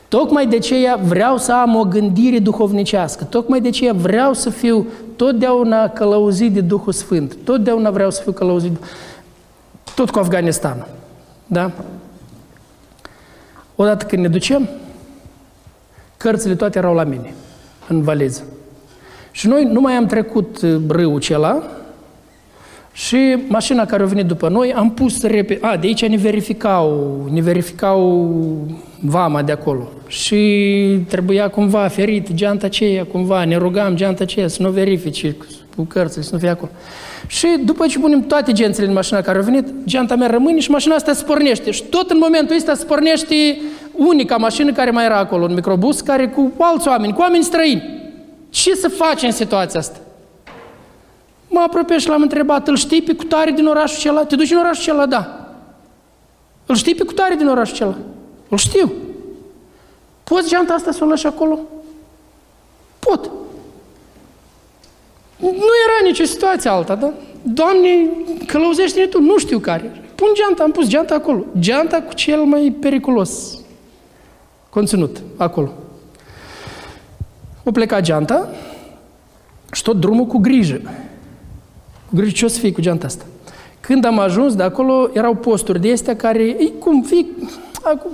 Tocmai 0.08 0.48
de 0.48 0.56
aceea 0.56 1.00
vreau 1.04 1.38
să 1.38 1.54
am 1.54 1.76
o 1.76 1.84
gândire 1.84 2.40
duhovnicească, 2.40 3.24
tocmai 3.24 3.62
de 3.62 3.68
aceea 3.68 3.94
vreau 3.94 4.34
să 4.34 4.50
fiu 4.50 4.88
totdeauna 5.16 5.88
călăuzit 5.88 6.52
de 6.52 6.62
Duhul 6.62 6.94
Sfânt, 6.94 7.38
totdeauna 7.44 7.90
vreau 7.90 8.12
să 8.12 8.22
fiu 8.22 8.32
călăuzit, 8.32 8.72
tot 9.96 10.10
cu 10.10 10.20
Afganistanul. 10.20 10.88
Da? 11.48 11.72
Odată 13.76 14.06
când 14.06 14.22
ne 14.22 14.28
ducem, 14.28 14.70
cărțile 16.18 16.56
toate 16.56 16.78
erau 16.78 16.94
la 16.94 17.04
mine, 17.04 17.34
în 17.88 18.02
valiză. 18.02 18.44
Și 19.32 19.48
noi 19.48 19.64
nu 19.64 19.82
mai 19.82 19.94
am 19.94 20.06
trecut 20.06 20.62
uh, 20.62 20.76
râul 20.88 21.16
acela 21.16 21.64
și 22.92 23.38
mașina 23.48 23.86
care 23.86 24.04
a 24.04 24.06
venit 24.06 24.26
după 24.26 24.50
noi 24.50 24.74
am 24.74 24.92
pus 24.92 25.24
repede... 25.24 25.66
A, 25.66 25.78
de 25.78 25.88
aici 25.88 26.06
ne 26.06 26.18
verificau, 26.18 27.28
ne 27.32 27.42
verificau 27.42 28.30
vama 29.00 29.42
de 29.42 29.52
acolo. 29.52 29.88
Și 30.08 30.38
trebuia 31.08 31.50
cumva 31.50 31.88
ferit 31.88 32.34
geanta 32.34 32.66
aceea, 32.66 33.06
cumva, 33.06 33.46
ne 33.46 33.58
rugam 33.58 33.96
geanta 33.96 34.24
aceea 34.24 34.48
să 34.48 34.62
nu 34.62 34.70
verifice 34.70 35.36
cu 35.76 35.84
cărțile, 35.84 36.24
să 36.24 36.30
nu 36.34 36.40
fie 36.40 36.50
acolo. 36.50 36.72
Și 37.28 37.48
după 37.64 37.88
ce 37.88 38.00
punem 38.00 38.22
toate 38.22 38.52
gențele 38.52 38.88
în 38.88 38.94
mașina 38.94 39.22
care 39.22 39.38
au 39.38 39.44
venit, 39.44 39.68
geanta 39.86 40.16
mea 40.16 40.28
rămâne 40.28 40.60
și 40.60 40.72
mașina 40.72 40.96
asta 40.96 41.14
se 41.14 41.24
pornește. 41.24 41.72
Și 41.72 41.84
tot 41.84 42.10
în 42.10 42.18
momentul 42.22 42.56
ăsta 42.56 42.74
se 42.74 42.86
pornește 42.86 43.36
unica 43.92 44.38
mașină 44.38 44.72
care 44.72 44.92
mai 44.92 45.06
era 45.06 45.18
acolo, 45.18 45.44
un 45.44 45.54
microbus, 45.54 46.02
care 46.02 46.28
cu 46.28 46.52
alți 46.58 46.88
oameni, 46.88 47.14
cu 47.14 47.22
oameni 47.22 47.44
străini. 47.44 48.04
Ce 48.50 48.76
să 48.76 48.88
faci 48.88 49.24
în 49.24 49.32
situația 49.32 49.80
asta? 49.80 49.98
Mă 51.48 51.60
apropiat 51.60 52.00
și 52.00 52.08
l-am 52.08 52.22
întrebat, 52.22 52.68
îl 52.68 52.76
știi 52.76 53.02
pe 53.02 53.16
cutare 53.16 53.52
din 53.52 53.66
orașul 53.66 53.98
acela? 53.98 54.26
Te 54.26 54.36
duci 54.36 54.52
în 54.52 54.58
orașul 54.58 54.82
acela? 54.82 55.06
Da. 55.06 55.50
Îl 56.66 56.76
știi 56.76 56.96
pe 56.96 57.04
cutare 57.04 57.36
din 57.36 57.48
orașul 57.48 57.74
acela? 57.74 57.96
Îl 58.50 58.58
știu. 58.58 58.94
Poți 60.24 60.50
geanta 60.50 60.74
asta 60.74 60.92
să 60.92 61.04
o 61.04 61.08
lași 61.08 61.28
acolo? 61.28 61.60
Pot. 63.00 63.30
Nu 65.40 65.74
era 65.86 65.95
nicio 66.06 66.24
situație 66.24 66.70
alta, 66.70 66.96
da? 66.96 67.14
Doamne, 67.42 68.10
călăuzește-ne 68.46 69.06
Tu, 69.06 69.22
nu 69.22 69.38
știu 69.38 69.60
care. 69.60 70.02
Pun 70.16 70.28
geanta, 70.34 70.64
am 70.64 70.72
pus 70.72 70.88
geanta 70.88 71.16
acolo. 71.16 71.46
Geanta 71.60 72.02
cu 72.02 72.14
cel 72.14 72.44
mai 72.44 72.76
periculos 72.80 73.60
conținut 74.70 75.22
acolo. 75.38 75.72
O 77.64 77.72
pleca 77.72 78.02
geanta 78.02 78.50
și 79.72 79.84
tot 79.84 80.00
drumul 80.00 80.26
cu 80.26 80.38
grijă. 80.38 80.82
Cu 82.10 82.16
grijă 82.16 82.32
ce 82.32 82.46
o 82.46 82.48
să 82.48 82.60
fie 82.60 82.72
cu 82.72 82.82
geanta 82.82 83.06
asta. 83.06 83.26
Când 83.80 84.06
am 84.06 84.20
ajuns 84.20 84.56
de 84.56 84.64
acolo, 84.64 85.10
erau 85.14 85.36
posturi 85.36 85.82
de 85.82 85.92
astea 85.92 86.16
care, 86.16 86.44
ei, 86.44 86.74
cum 86.80 87.02
fi, 87.02 87.26
acum, 87.84 88.12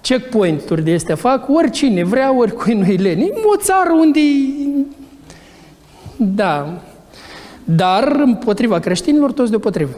checkpoint-uri 0.00 0.82
de 0.82 0.92
astea 0.92 1.16
fac 1.16 1.48
oricine 1.48 2.04
vrea, 2.04 2.36
oricui 2.36 2.74
nu-i 2.74 2.96
leni. 2.96 3.30
O 3.44 3.56
țară 3.56 3.92
unde 3.92 4.20
da. 6.34 6.80
Dar 7.64 8.20
împotriva 8.24 8.78
creștinilor, 8.78 9.32
toți 9.32 9.50
deopotrivă. 9.50 9.96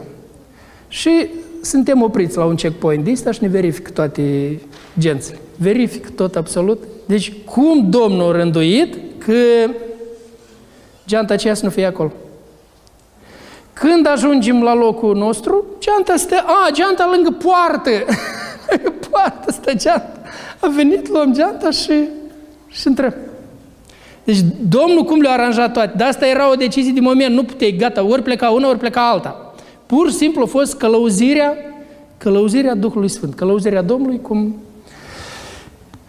Și 0.87 1.27
suntem 1.61 2.01
opriți 2.01 2.37
la 2.37 2.45
un 2.45 2.55
checkpoint 2.55 3.03
de 3.03 3.11
ăsta 3.11 3.31
și 3.31 3.41
ne 3.41 3.47
verific 3.47 3.89
toate 3.89 4.59
gențele. 4.99 5.39
Verific 5.57 6.09
tot 6.09 6.35
absolut. 6.35 6.83
Deci 7.05 7.33
cum 7.45 7.89
Domnul 7.89 8.33
a 8.33 8.37
rânduit 8.37 8.95
că 9.17 9.33
geanta 11.07 11.33
aceea 11.33 11.53
să 11.53 11.65
nu 11.65 11.71
fie 11.71 11.85
acolo. 11.85 12.11
Când 13.73 14.07
ajungem 14.07 14.63
la 14.63 14.73
locul 14.73 15.15
nostru, 15.15 15.65
geanta 15.79 16.15
stă, 16.15 16.35
a, 16.35 16.71
geanta 16.71 17.09
lângă 17.13 17.31
poartă. 17.31 17.89
poartă 19.09 19.51
stă 19.51 19.73
geanta. 19.73 20.19
A 20.59 20.67
venit, 20.75 21.09
luăm 21.09 21.33
geanta 21.33 21.69
și, 21.69 22.07
și 22.67 22.87
întreb. 22.87 23.13
Deci 24.25 24.39
Domnul 24.67 25.03
cum 25.03 25.21
le-a 25.21 25.31
aranjat 25.31 25.73
toate? 25.73 25.93
Dar 25.97 26.07
asta 26.07 26.27
era 26.27 26.51
o 26.51 26.55
decizie 26.55 26.91
de 26.91 26.99
moment, 26.99 27.35
nu 27.35 27.43
puteai, 27.43 27.75
gata, 27.77 28.05
ori 28.05 28.21
pleca 28.21 28.49
una, 28.49 28.69
ori 28.69 28.77
pleca 28.77 29.09
alta. 29.09 29.53
Pur 29.85 30.09
și 30.09 30.15
simplu 30.15 30.41
a 30.43 30.45
fost 30.45 30.77
călăuzirea, 30.77 31.53
călăuzirea 32.17 32.75
Duhului 32.75 33.09
Sfânt, 33.09 33.33
călăuzirea 33.33 33.81
Domnului 33.81 34.21
cum... 34.21 34.55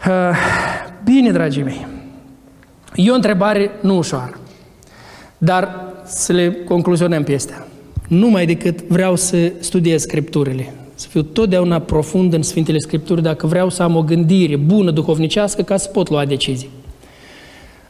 Uh, 0.07 0.37
bine, 1.05 1.31
dragii 1.31 1.63
mei, 1.63 1.87
E 2.95 3.11
o 3.11 3.15
întrebare 3.15 3.71
nu 3.81 3.97
ușoară. 3.97 4.39
Dar 5.39 5.95
să 6.05 6.33
le 6.33 6.53
concluzionăm 6.53 7.23
pe 7.23 7.35
astea. 7.35 7.67
Numai 8.09 8.47
decât 8.47 8.83
vreau 8.83 9.17
să 9.17 9.53
studiez 9.59 10.03
Scripturile, 10.03 10.75
să 10.95 11.09
fiu 11.09 11.23
totdeauna 11.23 11.79
profund 11.81 12.33
în 12.33 12.43
Sfintele 12.43 12.79
Scripturi 12.79 13.23
dacă 13.23 13.47
vreau 13.47 13.71
să 13.71 13.83
am 13.83 13.97
o 13.97 14.03
gândire 14.03 14.57
bună 14.57 14.91
duhovnicească 14.91 15.63
ca 15.63 15.77
să 15.77 15.89
pot 15.89 16.09
lua 16.11 16.25
decizii. 16.25 16.71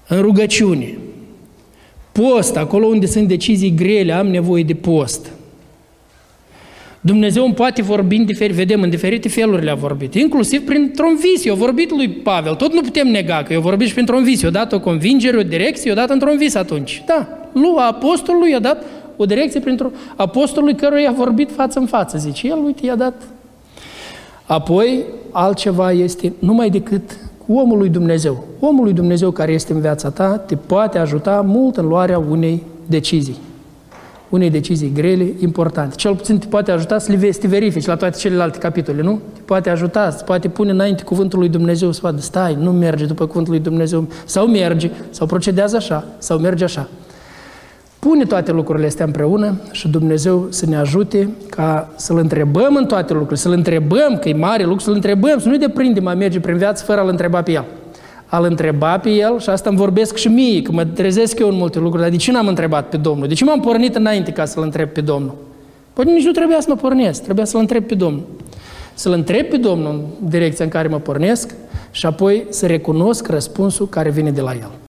În 0.09 0.21
rugăciune, 0.21 0.99
post, 2.13 2.57
acolo 2.57 2.87
unde 2.87 3.07
sunt 3.07 3.29
decizii 3.29 3.75
grele, 3.75 4.13
am 4.13 4.27
nevoie 4.27 4.63
de 4.63 4.75
post. 4.75 5.31
Dumnezeu 7.01 7.45
îmi 7.45 7.55
poate 7.55 7.83
vorbi 7.83 8.17
în 8.17 8.25
diferite, 8.25 8.57
vedem, 8.57 8.83
în 8.83 8.91
diferite 8.91 9.29
feluri 9.29 9.65
le-a 9.65 9.75
vorbit, 9.75 10.15
inclusiv 10.15 10.65
printr-un 10.65 11.19
vis. 11.21 11.45
Eu 11.45 11.55
vorbit 11.55 11.91
lui 11.91 12.09
Pavel, 12.09 12.55
tot 12.55 12.73
nu 12.73 12.81
putem 12.81 13.09
nega 13.09 13.43
că 13.47 13.53
eu 13.53 13.61
vorbit 13.61 13.87
și 13.87 13.93
printr-un 13.95 14.23
vis. 14.25 14.41
I-a 14.41 14.51
dat 14.51 14.73
o 14.73 14.81
convingere, 14.81 15.37
o 15.37 15.43
direcție, 15.43 15.91
i-a 15.91 15.97
dat 15.97 16.11
într-un 16.11 16.37
vis 16.37 16.55
atunci. 16.55 17.03
Da, 17.07 17.29
lui, 17.53 17.75
apostolului 17.89 18.51
i-a 18.51 18.59
dat 18.59 18.85
o 19.17 19.25
direcție 19.25 19.61
printr-un 19.61 19.93
apostolului 20.17 20.75
căruia 20.75 21.03
i-a 21.03 21.13
vorbit 21.13 21.51
față 21.55 21.79
în 21.79 21.87
față. 21.87 22.19
Zice, 22.19 22.47
el, 22.47 22.59
uite, 22.65 22.87
i-a 22.87 22.97
dat. 22.97 23.23
Apoi, 24.45 25.05
altceva 25.31 25.93
este 25.93 26.33
numai 26.39 26.71
decât 26.71 27.19
omul 27.55 27.79
lui 27.79 27.89
Dumnezeu. 27.89 28.45
Omul 28.61 28.85
lui 28.85 28.93
Dumnezeu 28.93 29.31
care 29.31 29.53
este 29.53 29.73
în 29.73 29.81
viața 29.81 30.11
ta 30.11 30.37
te 30.37 30.57
poate 30.57 30.99
ajuta 30.99 31.41
mult 31.47 31.77
în 31.77 31.87
luarea 31.87 32.19
unei 32.19 32.63
decizii 32.87 33.37
unei 34.29 34.51
decizii 34.51 34.93
grele, 34.95 35.33
importante. 35.39 35.95
Cel 35.95 36.15
puțin 36.15 36.39
te 36.39 36.47
poate 36.47 36.71
ajuta 36.71 36.99
să 36.99 37.13
le 37.13 37.33
să 37.33 37.47
verifici 37.47 37.87
la 37.87 37.97
toate 37.97 38.19
celelalte 38.19 38.59
capitole, 38.59 39.03
nu? 39.03 39.21
Te 39.35 39.41
poate 39.45 39.71
ajuta, 39.71 40.09
te 40.09 40.25
poate 40.25 40.49
pune 40.49 40.71
înainte 40.71 41.03
cuvântul 41.03 41.39
lui 41.39 41.49
Dumnezeu 41.49 41.93
să 41.93 42.01
vadă, 42.03 42.21
stai, 42.21 42.57
nu 42.61 42.73
merge 42.73 43.05
după 43.05 43.27
cuvântul 43.27 43.53
lui 43.53 43.63
Dumnezeu, 43.63 44.07
sau 44.25 44.47
merge, 44.47 44.91
sau 45.11 45.27
procedează 45.27 45.77
așa, 45.77 46.05
sau 46.19 46.39
merge 46.39 46.65
așa. 46.65 46.89
Pune 48.07 48.25
toate 48.25 48.53
lucrurile 48.53 48.87
astea 48.87 49.05
împreună 49.05 49.61
și 49.71 49.89
Dumnezeu 49.89 50.47
să 50.51 50.67
ne 50.67 50.77
ajute 50.77 51.29
ca 51.51 51.89
să-L 51.97 52.17
întrebăm 52.17 52.75
în 52.75 52.87
toate 52.87 53.13
lucrurile, 53.13 53.39
să-L 53.39 53.53
întrebăm, 53.53 54.19
că 54.21 54.29
e 54.29 54.35
mare 54.35 54.65
lucru, 54.65 54.81
să-L 54.81 54.93
întrebăm, 54.93 55.39
să 55.39 55.49
nu-i 55.49 55.59
deprindem 55.59 56.07
a 56.07 56.15
merge 56.15 56.41
prin 56.41 56.57
viață 56.57 56.85
fără 56.85 57.01
a-L 57.01 57.09
întreba 57.09 57.43
pe 57.43 57.53
El 57.53 57.65
a-L 58.27 58.45
întreba 58.45 58.99
pe 58.99 59.11
El 59.11 59.39
și 59.41 59.49
asta 59.49 59.69
îmi 59.69 59.79
vorbesc 59.79 60.17
și 60.17 60.29
mie, 60.29 60.63
că 60.63 60.73
mă 60.73 60.85
trezesc 60.85 61.39
eu 61.39 61.49
în 61.49 61.57
multe 61.57 61.79
lucruri, 61.79 62.03
dar 62.03 62.11
de 62.11 62.17
ce 62.17 62.33
n-am 62.33 62.47
întrebat 62.47 62.89
pe 62.89 62.97
Domnul? 62.97 63.29
De 63.29 63.35
ce 63.35 63.45
m-am 63.45 63.61
pornit 63.61 63.97
înainte 63.97 64.33
ca 64.33 64.45
să-L 64.45 64.63
întreb 64.63 64.89
pe 64.89 65.01
Domnul? 65.01 65.35
Păi 65.93 66.05
nici 66.05 66.25
nu 66.25 66.31
trebuia 66.31 66.61
să 66.61 66.67
mă 66.69 66.77
pornesc, 66.77 67.23
trebuia 67.23 67.45
să-L 67.45 67.61
întreb 67.61 67.85
pe 67.85 67.95
Domnul. 67.95 68.25
Să-L 68.95 69.13
întreb 69.13 69.47
pe 69.47 69.57
Domnul 69.57 69.91
în 69.91 70.29
direcția 70.29 70.65
în 70.65 70.71
care 70.71 70.89
mă 70.89 70.99
pornesc 70.99 71.55
și 71.91 72.07
apoi 72.07 72.47
să 72.49 72.67
recunosc 72.67 73.29
răspunsul 73.29 73.89
care 73.89 74.11
vine 74.11 74.31
de 74.31 74.41
la 74.41 74.53
El. 74.53 74.86